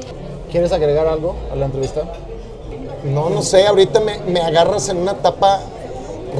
¿Quieres 0.51 0.71
agregar 0.71 1.07
algo 1.07 1.35
a 1.51 1.55
la 1.55 1.65
entrevista? 1.65 2.03
No, 3.03 3.29
no 3.29 3.41
sé, 3.41 3.65
ahorita 3.65 3.99
me, 3.99 4.19
me 4.19 4.41
agarras 4.41 4.89
en 4.89 4.97
una 4.97 5.13
etapa 5.13 5.61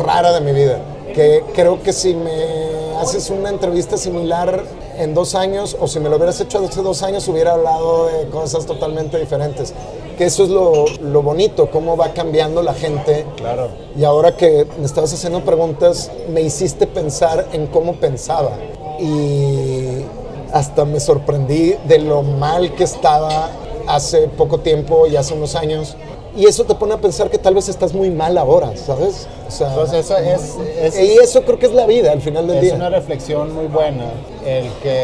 rara 0.03 0.31
de 0.31 0.41
mi 0.41 0.51
vida. 0.51 0.79
Que 1.13 1.43
creo 1.53 1.81
que 1.81 1.91
si 1.91 2.15
me 2.15 2.95
haces 2.99 3.29
una 3.29 3.49
entrevista 3.49 3.97
similar 3.97 4.63
en 4.97 5.13
dos 5.13 5.35
años, 5.35 5.75
o 5.79 5.87
si 5.87 5.99
me 5.99 6.09
lo 6.09 6.17
hubieras 6.17 6.39
hecho 6.39 6.59
hace 6.59 6.81
dos 6.81 7.03
años, 7.03 7.27
hubiera 7.27 7.53
hablado 7.53 8.07
de 8.07 8.27
cosas 8.29 8.65
totalmente 8.65 9.19
diferentes. 9.19 9.73
Que 10.17 10.25
eso 10.25 10.43
es 10.43 10.49
lo, 10.49 10.85
lo 11.01 11.21
bonito, 11.23 11.69
cómo 11.71 11.97
va 11.97 12.13
cambiando 12.13 12.61
la 12.61 12.73
gente. 12.73 13.25
Claro. 13.37 13.69
Y 13.97 14.03
ahora 14.03 14.37
que 14.37 14.67
me 14.77 14.85
estabas 14.85 15.13
haciendo 15.13 15.41
preguntas, 15.41 16.11
me 16.29 16.41
hiciste 16.41 16.85
pensar 16.85 17.47
en 17.53 17.67
cómo 17.67 17.95
pensaba. 17.95 18.51
Y 18.99 20.05
hasta 20.53 20.85
me 20.85 20.99
sorprendí 20.99 21.75
de 21.85 21.99
lo 21.99 22.21
mal 22.21 22.75
que 22.75 22.83
estaba 22.83 23.49
hace 23.87 24.27
poco 24.27 24.59
tiempo 24.59 25.07
y 25.07 25.15
hace 25.15 25.33
unos 25.33 25.55
años. 25.55 25.95
Y 26.35 26.45
eso 26.45 26.63
te 26.63 26.75
pone 26.75 26.93
a 26.93 26.97
pensar 26.97 27.29
que 27.29 27.37
tal 27.37 27.53
vez 27.55 27.67
estás 27.67 27.93
muy 27.93 28.09
mal 28.09 28.37
ahora, 28.37 28.71
¿sabes? 28.77 29.27
O 29.47 29.51
sea, 29.51 29.67
Entonces 29.69 30.05
eso 30.05 30.17
es, 30.17 30.55
es, 30.95 30.99
y 30.99 31.17
eso 31.17 31.41
creo 31.43 31.59
que 31.59 31.65
es 31.65 31.73
la 31.73 31.85
vida 31.85 32.11
al 32.13 32.21
final 32.21 32.47
del 32.47 32.57
es 32.57 32.61
día. 32.63 32.75
una 32.75 32.89
reflexión 32.89 33.53
muy 33.53 33.67
buena, 33.67 34.05
el 34.45 34.69
que 34.81 35.03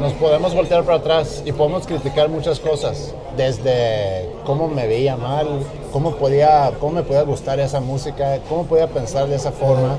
nos 0.00 0.14
podemos 0.14 0.54
voltear 0.54 0.82
para 0.84 0.96
atrás 0.96 1.42
y 1.44 1.52
podemos 1.52 1.86
criticar 1.86 2.30
muchas 2.30 2.58
cosas, 2.58 3.12
desde 3.36 4.30
cómo 4.46 4.66
me 4.68 4.86
veía 4.86 5.16
mal, 5.16 5.46
cómo, 5.92 6.12
podía, 6.12 6.72
cómo 6.80 6.92
me 6.92 7.02
podía 7.02 7.22
gustar 7.22 7.60
esa 7.60 7.80
música, 7.80 8.38
cómo 8.48 8.64
podía 8.64 8.86
pensar 8.86 9.28
de 9.28 9.36
esa 9.36 9.52
forma. 9.52 9.98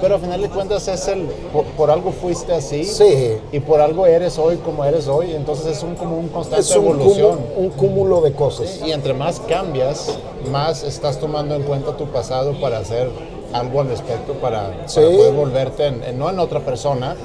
Pero 0.00 0.16
al 0.16 0.20
final 0.20 0.42
de 0.42 0.48
cuentas 0.50 0.86
es 0.88 1.08
el, 1.08 1.22
por, 1.52 1.64
por 1.64 1.90
algo 1.90 2.12
fuiste 2.12 2.52
así 2.52 2.84
Sí. 2.84 3.38
y 3.52 3.60
por 3.60 3.80
algo 3.80 4.06
eres 4.06 4.38
hoy 4.38 4.56
como 4.56 4.84
eres 4.84 5.08
hoy, 5.08 5.32
entonces 5.34 5.66
es 5.78 5.82
un, 5.82 5.94
como 5.94 6.16
un 6.18 6.28
constante 6.28 6.60
Es 6.60 6.76
un 6.76 6.84
evolución. 6.84 7.36
cúmulo, 7.38 7.52
un 7.56 7.68
cúmulo 7.70 8.20
de 8.20 8.32
cosas. 8.32 8.80
Y 8.84 8.92
entre 8.92 9.14
más 9.14 9.40
cambias, 9.40 10.18
más 10.50 10.82
estás 10.82 11.18
tomando 11.18 11.54
en 11.54 11.62
cuenta 11.62 11.96
tu 11.96 12.06
pasado 12.06 12.60
para 12.60 12.78
hacer 12.78 13.08
algo 13.52 13.80
al 13.80 13.88
respecto, 13.88 14.34
para, 14.34 14.84
poder 14.94 15.32
volverte, 15.32 15.86
en- 15.86 16.02
en- 16.04 16.18
no 16.18 16.28
en 16.28 16.38
otra 16.40 16.60
persona, 16.60 17.16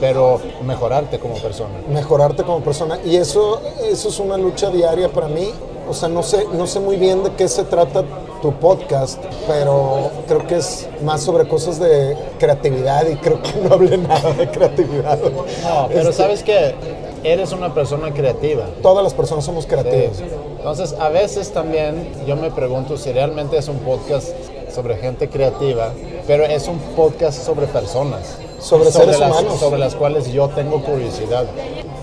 pero 0.00 0.40
mejorarte 0.64 1.18
como 1.18 1.34
persona. 1.34 1.74
mejorarte 1.88 2.42
como 2.44 2.60
persona. 2.60 2.98
Y 3.04 3.16
eso, 3.16 3.60
eso 3.88 4.08
es 4.08 4.18
una 4.18 4.36
lucha 4.36 4.70
diaria 4.70 5.08
para 5.10 5.28
mí. 5.28 5.50
O 5.88 5.94
sea, 5.94 6.08
no 6.08 6.22
sé, 6.22 6.46
no 6.52 6.66
sé 6.66 6.80
muy 6.80 6.96
bien 6.96 7.22
de 7.24 7.32
qué 7.32 7.48
se 7.48 7.64
trata 7.64 8.04
tu 8.40 8.52
podcast, 8.54 9.22
pero 9.46 10.10
creo 10.26 10.46
que 10.46 10.56
es 10.56 10.88
más 11.02 11.22
sobre 11.22 11.46
cosas 11.46 11.78
de 11.78 12.16
creatividad 12.38 13.06
y 13.06 13.16
creo 13.16 13.40
que 13.40 13.52
no 13.62 13.74
hablé 13.74 13.96
nada 13.98 14.32
de 14.32 14.50
creatividad. 14.50 15.18
No, 15.18 15.88
pero 15.88 16.10
Este, 16.10 16.12
sabes 16.12 16.42
que 16.42 16.74
eres 17.22 17.52
una 17.52 17.72
persona 17.72 18.12
creativa. 18.12 18.64
Todas 18.82 19.04
las 19.04 19.14
personas 19.14 19.44
somos 19.44 19.66
creativas. 19.66 20.16
Sí. 20.16 20.24
Entonces, 20.56 20.94
a 20.98 21.08
veces 21.08 21.52
también 21.52 22.08
yo 22.26 22.36
me 22.36 22.50
pregunto 22.50 22.96
si 22.96 23.12
realmente 23.12 23.56
es 23.56 23.68
un 23.68 23.78
podcast 23.78 24.28
sobre 24.72 24.96
gente 24.96 25.28
creativa, 25.28 25.92
pero 26.26 26.44
es 26.44 26.66
un 26.68 26.78
podcast 26.96 27.44
sobre 27.44 27.66
personas. 27.66 28.38
Sobre 28.58 28.92
seres 28.92 29.18
las, 29.18 29.30
humanos. 29.30 29.58
Sobre 29.58 29.78
las 29.78 29.94
cuales 29.94 30.32
yo 30.32 30.48
tengo 30.48 30.82
curiosidad. 30.82 31.46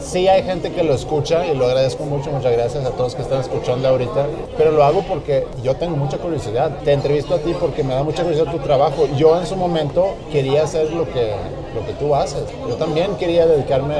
Sí 0.10 0.28
hay 0.28 0.42
gente 0.42 0.72
que 0.72 0.84
lo 0.84 0.96
escucha 0.96 1.46
y 1.46 1.56
lo 1.56 1.66
agradezco 1.68 2.04
mucho, 2.04 2.32
muchas 2.32 2.52
gracias 2.54 2.84
a 2.84 2.90
todos 2.92 3.14
que 3.14 3.22
están 3.22 3.42
escuchando 3.42 3.88
ahorita, 3.90 4.26
pero 4.58 4.72
lo 4.72 4.84
hago 4.84 5.04
porque 5.04 5.46
yo 5.62 5.76
tengo 5.76 5.98
mucha 5.98 6.18
curiosidad. 6.18 6.72
Te 6.84 6.94
entrevisto 6.94 7.36
a 7.36 7.38
ti 7.38 7.54
porque 7.60 7.84
me 7.84 7.94
da 7.94 8.02
mucha 8.04 8.24
curiosidad 8.24 8.52
tu 8.52 8.58
trabajo. 8.58 9.08
Yo 9.18 9.40
en 9.40 9.46
su 9.46 9.56
momento 9.56 10.16
quería 10.32 10.64
hacer 10.64 10.92
lo 10.94 11.06
que, 11.06 11.34
lo 11.76 11.86
que 11.86 11.94
tú 12.00 12.16
haces. 12.16 12.42
Yo 12.68 12.74
también 12.76 13.18
quería 13.18 13.46
dedicarme 13.46 13.96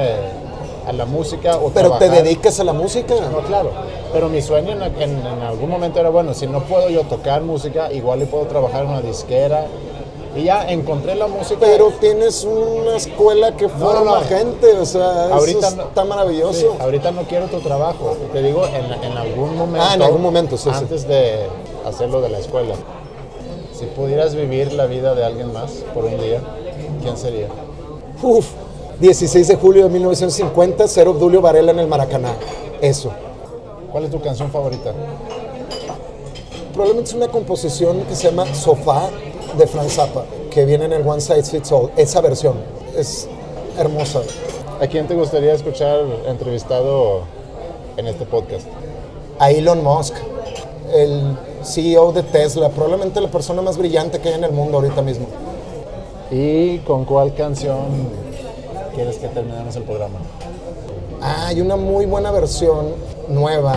a 0.88 0.94
la 0.94 1.06
música 1.06 1.58
o 1.58 1.70
Pero 1.70 1.92
te 2.00 2.10
dedicas 2.10 2.60
a 2.60 2.64
la 2.64 2.74
música. 2.74 3.14
No, 3.32 3.42
claro. 3.42 3.70
Pero 4.12 4.30
mi 4.30 4.42
sueño 4.42 4.72
en, 4.72 4.82
en- 5.00 5.28
en 5.28 5.42
algún 5.44 5.70
momento 5.70 6.00
era, 6.00 6.10
bueno, 6.10 6.34
si 6.34 6.48
no 6.48 6.62
puedo 6.62 6.90
yo 6.90 7.02
tocar 7.04 7.44
música, 7.44 7.92
igual 7.94 8.24
y 8.24 8.26
puedo 8.26 8.46
trabajar 8.46 8.86
en 8.86 8.90
una 8.92 9.02
disquera. 9.02 9.68
Y 10.40 10.44
ya 10.46 10.70
encontré 10.70 11.16
la 11.16 11.28
música. 11.28 11.60
Pero 11.60 11.92
tienes 12.00 12.44
una 12.44 12.96
escuela 12.98 13.56
que 13.56 13.68
no, 13.68 13.70
forma 13.78 14.20
no. 14.20 14.26
gente, 14.26 14.74
o 14.74 14.86
sea, 14.86 15.34
ahorita 15.34 15.72
no- 15.72 15.84
está 15.84 16.06
maravilloso. 16.06 16.54
Sí, 16.54 16.66
ahorita 16.80 17.12
no 17.12 17.24
quiero 17.24 17.48
tu 17.48 17.60
trabajo. 17.60 18.16
Te 18.32 18.42
digo, 18.42 18.66
en, 18.68 18.86
en 19.04 19.18
algún 19.18 19.58
momento. 19.58 19.86
Ah, 19.90 19.96
en 19.96 20.02
algún 20.02 20.22
momento, 20.22 20.58
sí, 20.58 20.70
sí. 20.72 20.76
Antes 20.76 21.08
de 21.08 21.48
hacerlo 21.86 22.22
de 22.22 22.30
la 22.30 22.40
escuela. 22.40 22.76
Si 23.78 23.86
pudieras 23.86 24.36
vivir 24.36 24.74
la 24.74 24.86
vida 24.88 25.16
de 25.16 25.24
alguien 25.26 25.54
más 25.54 25.72
por 25.94 26.04
un 26.06 26.20
día, 26.20 26.42
¿quién 27.02 27.16
sería? 27.18 27.48
Uf, 28.22 28.46
16 29.00 29.48
de 29.48 29.56
julio 29.56 29.84
de 29.86 29.90
1950, 29.90 30.88
Cero 30.90 31.12
Obdulio 31.12 31.42
Varela 31.42 31.72
en 31.72 31.80
el 31.80 31.88
Maracaná. 31.88 32.34
Eso. 32.82 33.12
¿Cuál 33.92 34.04
es 34.06 34.12
tu 34.12 34.20
canción 34.22 34.52
favorita? 34.52 34.94
Probablemente 36.74 37.10
es 37.10 37.16
una 37.16 37.28
composición 37.30 38.02
que 38.02 38.16
se 38.16 38.30
llama 38.30 38.54
Sofá 38.54 39.10
de 39.58 39.68
Franz 39.68 39.94
Zappa, 39.94 40.26
que 40.52 40.66
viene 40.66 40.86
en 40.86 40.94
el 40.94 41.08
One 41.08 41.22
Size 41.22 41.44
Fits 41.44 41.72
All. 41.72 41.92
Esa 41.96 42.22
versión 42.22 42.56
es 42.96 43.28
hermosa. 43.78 44.22
¿A 44.82 44.88
quién 44.88 45.08
te 45.08 45.16
gustaría 45.16 45.54
escuchar 45.54 46.00
entrevistado 46.28 47.22
en 47.98 48.08
este 48.08 48.26
podcast? 48.26 48.68
A 49.40 49.52
Elon 49.52 49.84
Musk, 49.84 50.16
el 50.94 51.38
CEO 51.64 52.12
de 52.12 52.24
Tesla, 52.24 52.70
probablemente 52.70 53.20
la 53.22 53.30
persona 53.30 53.62
más 53.62 53.78
brillante 53.78 54.20
que 54.20 54.30
hay 54.30 54.36
en 54.36 54.44
el 54.44 54.52
mundo 54.52 54.78
ahorita 54.78 55.02
mismo. 55.02 55.28
¿Y 56.32 56.80
con 56.80 57.06
cuál 57.06 57.34
canción 57.34 58.10
quieres 58.94 59.18
que 59.18 59.28
terminemos 59.28 59.76
el 59.76 59.84
programa? 59.84 60.20
Ah, 61.22 61.48
hay 61.48 61.60
una 61.62 61.76
muy 61.76 62.06
buena 62.06 62.32
versión 62.32 62.94
nueva 63.28 63.76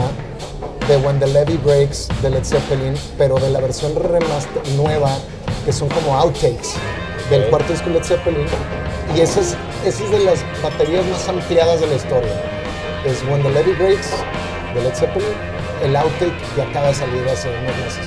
de 0.87 0.97
When 0.99 1.19
the 1.19 1.27
Levy 1.27 1.57
Breaks 1.57 2.09
de 2.23 2.31
Led 2.31 2.45
Zeppelin, 2.45 2.95
pero 3.19 3.37
de 3.37 3.51
la 3.51 3.61
versión 3.61 3.95
remaster 3.95 4.63
nueva, 4.77 5.11
que 5.65 5.73
son 5.73 5.89
como 5.89 6.17
outtakes 6.17 6.75
del 7.31 7.45
cuarto 7.49 7.73
disco 7.73 7.89
de 7.91 7.95
Led 7.97 8.05
Zeppelin. 8.05 8.47
Y 9.17 9.21
esa 9.21 9.41
es, 9.41 9.57
esa 9.85 10.05
es 10.05 10.11
de 10.11 10.19
las 10.21 10.45
baterías 10.63 11.05
más 11.07 11.29
ampliadas 11.29 11.81
de 11.81 11.87
la 11.87 11.95
historia. 11.95 12.33
Es 13.05 13.23
When 13.29 13.43
the 13.43 13.51
Levy 13.51 13.73
Breaks 13.73 14.11
de 14.75 14.81
Led 14.83 14.95
Zeppelin, 14.95 15.29
el 15.83 15.97
outtake 15.97 16.33
que 16.55 16.63
acaba 16.63 16.89
de 16.89 16.95
salir 16.95 17.29
hace 17.29 17.49
unos 17.49 17.77
meses. 17.77 18.07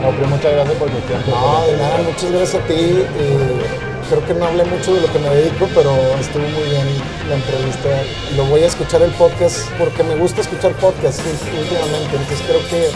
No, 0.00 0.10
pero 0.12 0.26
muchas 0.28 0.52
gracias 0.52 0.76
por 0.76 0.88
tu 0.88 0.98
tiempo. 1.00 1.30
No, 1.30 1.66
de 1.66 1.76
nada, 1.76 1.98
muchas 1.98 2.30
gracias 2.30 2.62
a 2.62 2.66
ti. 2.66 2.74
eh, 2.74 3.60
creo 4.08 4.26
que 4.26 4.34
no 4.34 4.46
hablé 4.46 4.64
mucho 4.64 4.94
de 4.94 5.02
lo 5.02 5.12
que 5.12 5.18
me 5.18 5.28
dedico, 5.28 5.68
pero 5.74 5.92
estuvo 6.18 6.42
muy 6.42 6.70
bien 6.70 6.88
la 7.28 7.34
entrevista. 7.36 7.88
Lo 8.36 8.44
voy 8.46 8.62
a 8.62 8.66
escuchar 8.66 9.02
el 9.02 9.10
podcast 9.12 9.68
porque 9.78 10.02
me 10.02 10.16
gusta 10.16 10.40
escuchar 10.40 10.72
podcasts 10.74 11.22
últimamente. 11.22 12.16
Entonces 12.16 12.40
creo 12.46 12.60
que 12.68 12.90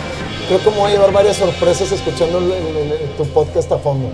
creo 0.47 0.63
que 0.63 0.71
me 0.71 0.77
voy 0.77 0.91
a 0.91 0.95
llevar 0.95 1.13
varias 1.13 1.37
sorpresas 1.37 1.91
escuchando 1.93 2.39
el- 2.39 2.53
el- 2.53 2.93
el- 2.93 3.09
tu 3.17 3.25
podcast 3.29 3.71
a 3.73 3.79
fondo. 3.79 4.11